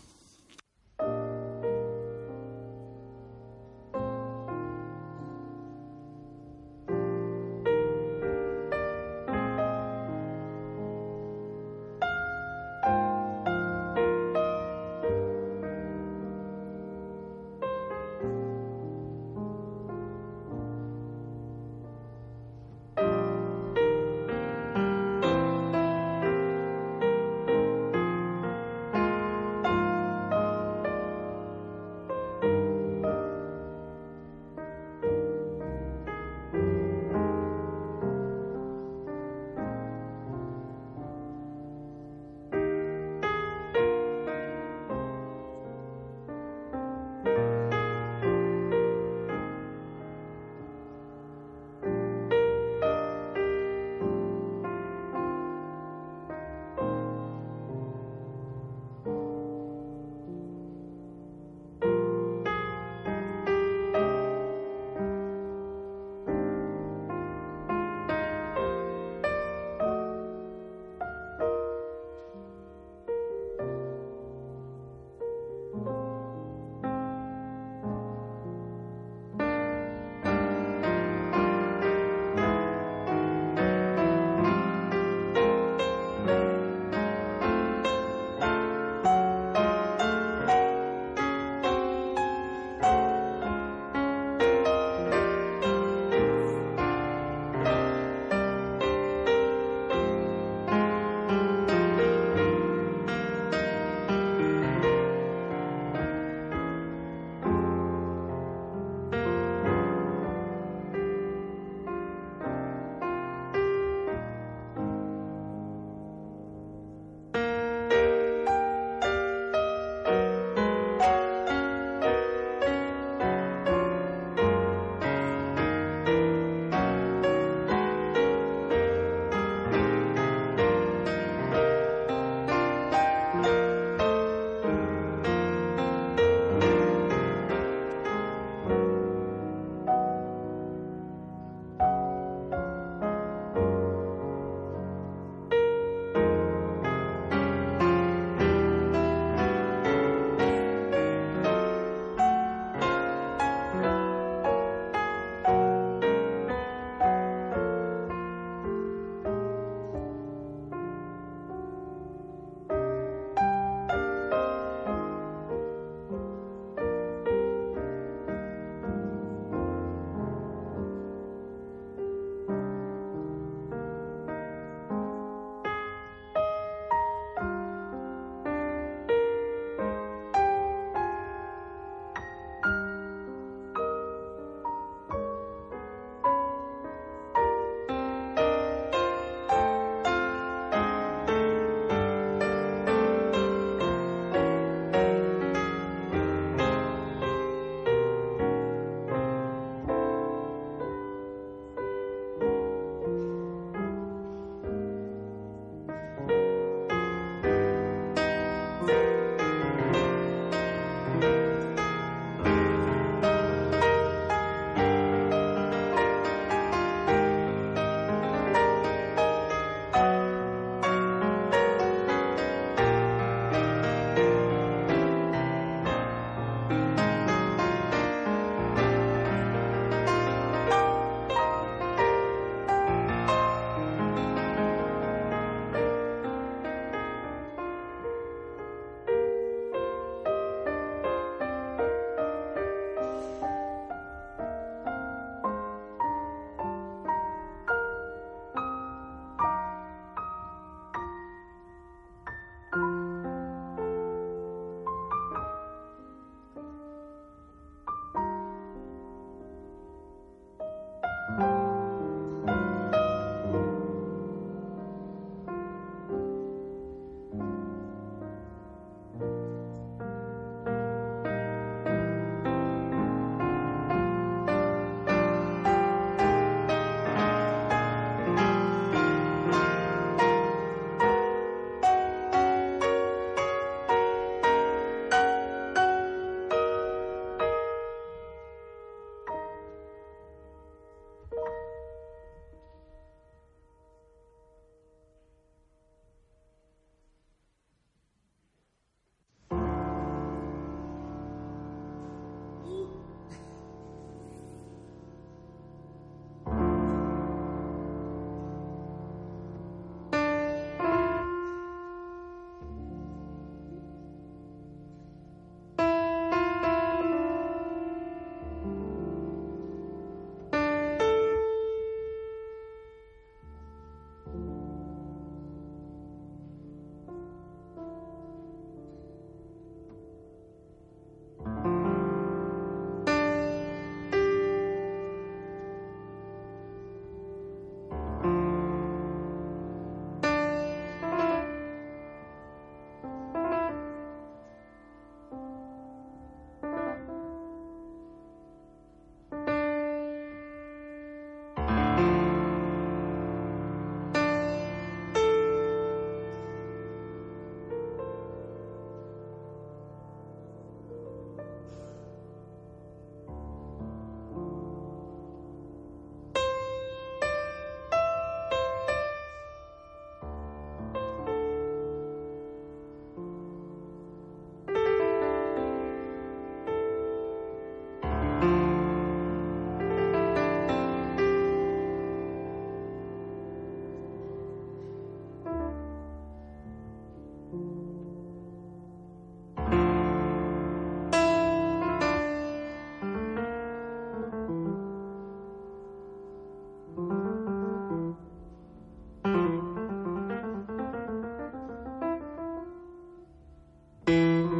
Mm-hmm. 404.20 404.59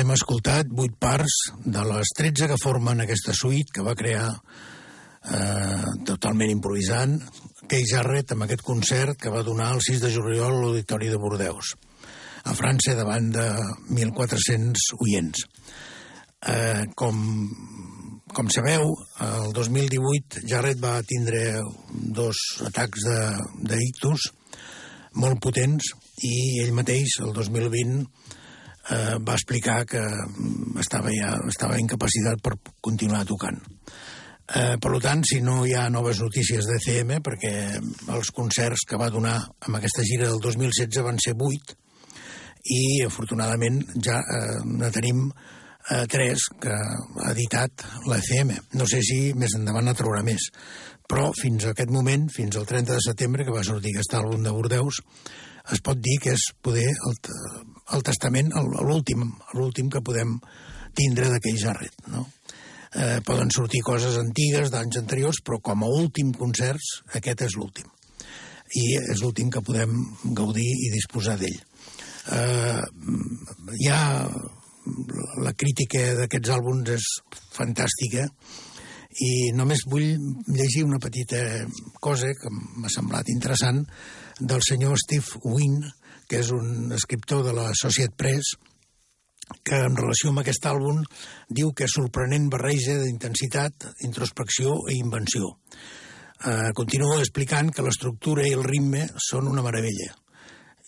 Hem 0.00 0.14
escoltat 0.14 0.70
vuit 0.72 0.94
parts 0.96 1.34
de 1.60 1.80
les 1.84 2.10
13 2.16 2.46
que 2.48 2.56
formen 2.62 3.02
aquesta 3.02 3.34
suite 3.36 3.74
que 3.74 3.82
va 3.84 3.92
crear 3.98 4.30
eh, 4.32 5.90
totalment 6.08 6.48
improvisant 6.48 7.18
Kei 7.68 7.84
Jarrett 7.90 8.32
amb 8.32 8.46
aquest 8.46 8.64
concert 8.64 9.18
que 9.20 9.32
va 9.34 9.44
donar 9.44 9.74
el 9.74 9.82
6 9.84 10.00
de 10.06 10.12
juliol 10.14 10.54
a 10.54 10.62
l'Auditori 10.62 11.10
de 11.12 11.20
Bordeus 11.20 11.74
a 12.48 12.56
França 12.56 12.96
davant 12.96 13.28
de 13.34 13.44
1.400 13.92 14.88
oients. 15.04 15.44
Eh, 16.48 16.88
com, 16.96 17.20
com 18.32 18.48
sabeu, 18.56 18.96
el 19.28 19.52
2018 19.52 20.46
Jarrett 20.48 20.80
va 20.80 20.96
tindre 21.04 21.60
dos 21.92 22.40
atacs 22.72 23.04
d'ictus 23.68 24.30
molt 25.20 25.44
potents 25.44 25.92
i 26.24 26.62
ell 26.64 26.72
mateix, 26.72 27.20
el 27.20 27.36
2020, 27.36 28.06
eh, 28.90 29.18
va 29.22 29.36
explicar 29.38 29.84
que 29.88 30.00
mm, 30.02 30.78
estava, 30.82 31.12
ja, 31.14 31.34
estava 31.48 31.78
incapacitat 31.80 32.42
per 32.42 32.56
continuar 32.80 33.24
tocant. 33.28 33.60
Eh, 34.50 34.76
per 34.82 34.96
tant, 34.98 35.22
si 35.26 35.38
no 35.46 35.60
hi 35.66 35.76
ha 35.78 35.86
noves 35.94 36.18
notícies 36.24 36.66
de 36.66 36.80
CM, 36.82 37.20
perquè 37.22 37.52
els 38.10 38.32
concerts 38.34 38.82
que 38.88 38.98
va 38.98 39.12
donar 39.14 39.36
amb 39.66 39.78
aquesta 39.78 40.02
gira 40.06 40.26
del 40.26 40.42
2016 40.42 41.06
van 41.06 41.22
ser 41.22 41.36
8, 41.38 41.78
i 42.70 42.82
afortunadament 43.06 43.80
ja 44.04 44.18
eh, 44.20 44.58
ne 44.66 44.90
tenim 44.92 45.28
eh, 45.30 46.04
tres 46.10 46.48
que 46.60 46.74
ha 46.74 47.30
editat 47.30 47.86
l'ECM. 48.10 48.52
No 48.76 48.88
sé 48.90 49.00
si 49.06 49.20
més 49.38 49.54
endavant 49.56 49.86
ne 49.86 49.96
traurà 49.96 50.24
més, 50.26 50.50
però 51.10 51.30
fins 51.38 51.64
a 51.64 51.72
aquest 51.74 51.90
moment, 51.94 52.28
fins 52.30 52.58
al 52.58 52.66
30 52.66 52.98
de 52.98 53.04
setembre, 53.06 53.46
que 53.46 53.54
va 53.54 53.66
sortir 53.66 53.94
aquest 53.94 54.18
àlbum 54.18 54.42
de 54.44 54.54
Bordeus, 54.54 55.00
es 55.70 55.82
pot 55.84 55.98
dir 56.02 56.18
que 56.22 56.34
és 56.34 56.50
poder 56.62 56.88
el, 56.90 57.18
el 57.96 58.04
testament, 58.06 58.52
l'últim, 58.86 59.24
l'últim 59.56 59.90
que 59.90 60.02
podem 60.04 60.36
tindre 60.96 61.30
d'aquell 61.30 61.58
Jarret, 61.58 61.96
no? 62.10 62.26
Eh, 62.90 63.20
poden 63.22 63.52
sortir 63.54 63.84
coses 63.86 64.16
antigues 64.18 64.72
d'anys 64.72 64.98
anteriors, 64.98 65.38
però 65.46 65.60
com 65.62 65.84
a 65.86 65.90
últim 65.94 66.32
concerts, 66.34 67.00
aquest 67.14 67.44
és 67.46 67.54
l'últim. 67.58 67.86
I 68.74 68.86
és 68.98 69.22
l'últim 69.22 69.50
que 69.50 69.62
podem 69.62 69.94
gaudir 70.34 70.66
i 70.66 70.90
disposar 70.94 71.36
d'ell. 71.38 71.58
Eh, 72.30 72.82
ha 73.90 74.02
la 75.44 75.52
crítica 75.54 76.02
d'aquests 76.18 76.50
àlbums 76.56 76.90
és 76.96 77.06
fantàstica 77.54 78.26
i 79.20 79.50
només 79.54 79.82
vull 79.90 80.16
llegir 80.48 80.84
una 80.86 81.00
petita 81.02 81.40
cosa 82.00 82.30
que 82.38 82.50
m'ha 82.50 82.90
semblat 82.92 83.30
interessant 83.32 83.82
del 84.40 84.62
senyor 84.66 84.98
Steve 85.02 85.42
Wynn, 85.44 85.84
que 86.30 86.38
és 86.44 86.52
un 86.54 86.92
escriptor 86.94 87.42
de 87.42 87.54
la 87.56 87.66
Associated 87.72 88.14
Press, 88.14 88.54
que 89.66 89.80
en 89.82 89.96
relació 89.98 90.30
amb 90.30 90.44
aquest 90.44 90.66
àlbum 90.70 91.00
diu 91.50 91.72
que 91.74 91.88
és 91.88 91.96
sorprenent 91.96 92.46
barreja 92.52 92.94
d'intensitat, 93.00 93.88
introspecció 94.06 94.76
i 94.92 95.00
invenció. 95.02 95.56
Eh, 96.46 96.70
continua 96.78 97.18
explicant 97.18 97.72
que 97.74 97.82
l'estructura 97.84 98.46
i 98.46 98.54
el 98.54 98.62
ritme 98.64 99.08
són 99.20 99.50
una 99.50 99.64
meravella, 99.66 100.12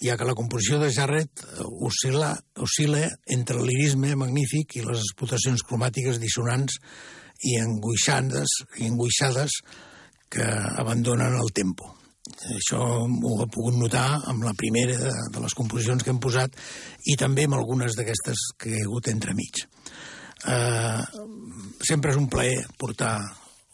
ja 0.02 0.16
que 0.18 0.28
la 0.28 0.36
composició 0.38 0.78
de 0.80 0.92
Jarrett 0.94 1.42
oscil·la, 1.60 2.30
oscil·la 2.62 3.08
entre 3.36 3.58
el 3.58 3.66
lirisme 3.66 4.14
magnífic 4.18 4.78
i 4.78 4.84
les 4.86 5.02
explotacions 5.02 5.66
cromàtiques 5.66 6.22
dissonants 6.22 6.78
i 7.50 7.58
angoixades, 7.58 8.62
i 8.78 8.86
angoixades 8.86 9.58
que 10.32 10.46
abandonen 10.78 11.34
el 11.34 11.50
tempo. 11.52 11.90
Això 12.54 12.78
ho 13.02 13.32
he 13.42 13.48
pogut 13.50 13.74
notar 13.74 14.06
amb 14.30 14.44
la 14.46 14.54
primera 14.54 14.94
de, 14.98 15.12
de 15.34 15.40
les 15.42 15.54
composicions 15.58 16.04
que 16.04 16.12
hem 16.12 16.20
posat 16.22 16.54
i 17.10 17.16
també 17.18 17.48
amb 17.48 17.58
algunes 17.58 17.96
d'aquestes 17.98 18.44
que 18.62 18.76
ha 18.76 18.84
hagut 18.84 19.10
entremig. 19.10 19.64
Eh, 20.46 21.00
sempre 21.82 22.12
és 22.14 22.18
un 22.20 22.28
plaer 22.30 22.60
portar 22.78 23.16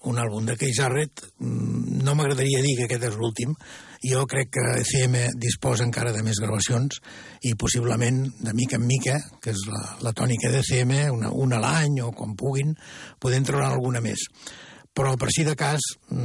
un 0.08 0.16
àlbum 0.20 0.46
de 0.48 0.56
Keith 0.56 0.78
Jarrett. 0.78 1.26
Mm, 1.40 2.00
No 2.06 2.14
m'agradaria 2.14 2.62
dir 2.64 2.76
que 2.78 2.86
aquest 2.86 3.04
és 3.10 3.16
l'últim. 3.18 3.52
Jo 4.00 4.24
crec 4.30 4.52
que 4.54 4.64
ECM 4.80 5.16
disposa 5.36 5.84
encara 5.84 6.12
de 6.14 6.22
més 6.22 6.38
gravacions 6.40 7.00
i 7.42 7.52
possiblement, 7.58 8.22
de 8.38 8.54
mica 8.54 8.78
en 8.78 8.86
mica, 8.86 9.18
que 9.42 9.50
és 9.50 9.64
la, 9.68 9.82
la 10.06 10.14
tònica 10.14 10.52
d'ECM, 10.54 10.94
una, 11.12 11.32
una 11.34 11.58
a 11.58 11.64
l'any 11.64 12.00
o 12.06 12.12
quan 12.16 12.36
puguin, 12.38 12.76
podem 13.20 13.44
treure 13.44 13.66
alguna 13.66 14.00
més 14.00 14.24
però 14.98 15.14
per 15.14 15.30
si 15.30 15.44
de 15.46 15.54
cas 15.54 15.84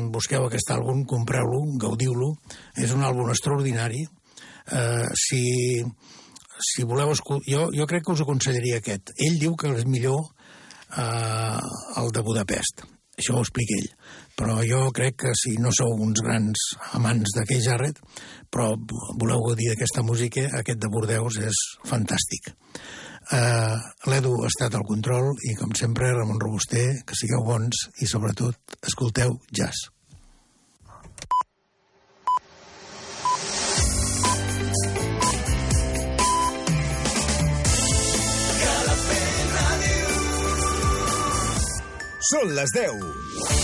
busqueu 0.10 0.48
aquest 0.48 0.72
àlbum, 0.74 1.04
compreu-lo, 1.06 1.62
gaudiu-lo, 1.78 2.32
és 2.82 2.94
un 2.96 3.06
àlbum 3.06 3.30
extraordinari. 3.30 4.02
Eh, 4.74 5.06
si, 5.14 5.44
si 6.58 6.86
voleu 6.90 7.14
escoltar... 7.14 7.46
Jo, 7.52 7.68
jo 7.76 7.86
crec 7.86 8.08
que 8.08 8.16
us 8.16 8.24
aconsellaria 8.26 8.80
aquest. 8.82 9.14
Ell 9.22 9.38
diu 9.38 9.54
que 9.60 9.70
és 9.78 9.86
millor 9.86 10.26
eh, 10.98 11.60
el 12.02 12.10
de 12.18 12.26
Budapest. 12.26 12.88
Això 13.14 13.38
ho 13.38 13.44
explica 13.46 13.78
ell. 13.78 13.92
Però 14.42 14.58
jo 14.66 14.88
crec 14.96 15.20
que 15.22 15.36
si 15.38 15.54
no 15.62 15.70
sou 15.78 15.94
uns 16.02 16.24
grans 16.26 16.66
amants 16.98 17.36
d'aquell 17.38 17.62
Jarret, 17.62 18.02
però 18.50 18.72
voleu 18.74 19.46
gaudir 19.46 19.70
d'aquesta 19.70 20.02
música, 20.02 20.48
aquest 20.64 20.82
de 20.82 20.90
Bordeus 20.90 21.38
és 21.46 21.62
fantàstic. 21.86 22.56
Uh, 23.32 23.80
L'Edu 24.12 24.34
ha 24.44 24.50
estat 24.50 24.76
al 24.76 24.84
control 24.84 25.32
i, 25.48 25.54
com 25.56 25.72
sempre, 25.80 26.12
Ramon 26.12 26.42
Robuster, 26.44 26.90
que 27.08 27.16
sigueu 27.16 27.46
bons 27.48 27.88
i, 28.04 28.08
sobretot, 28.10 28.78
escolteu 28.84 29.38
jazz. 29.48 29.88
Són 42.34 42.56
les 42.58 42.72
10. 42.74 43.44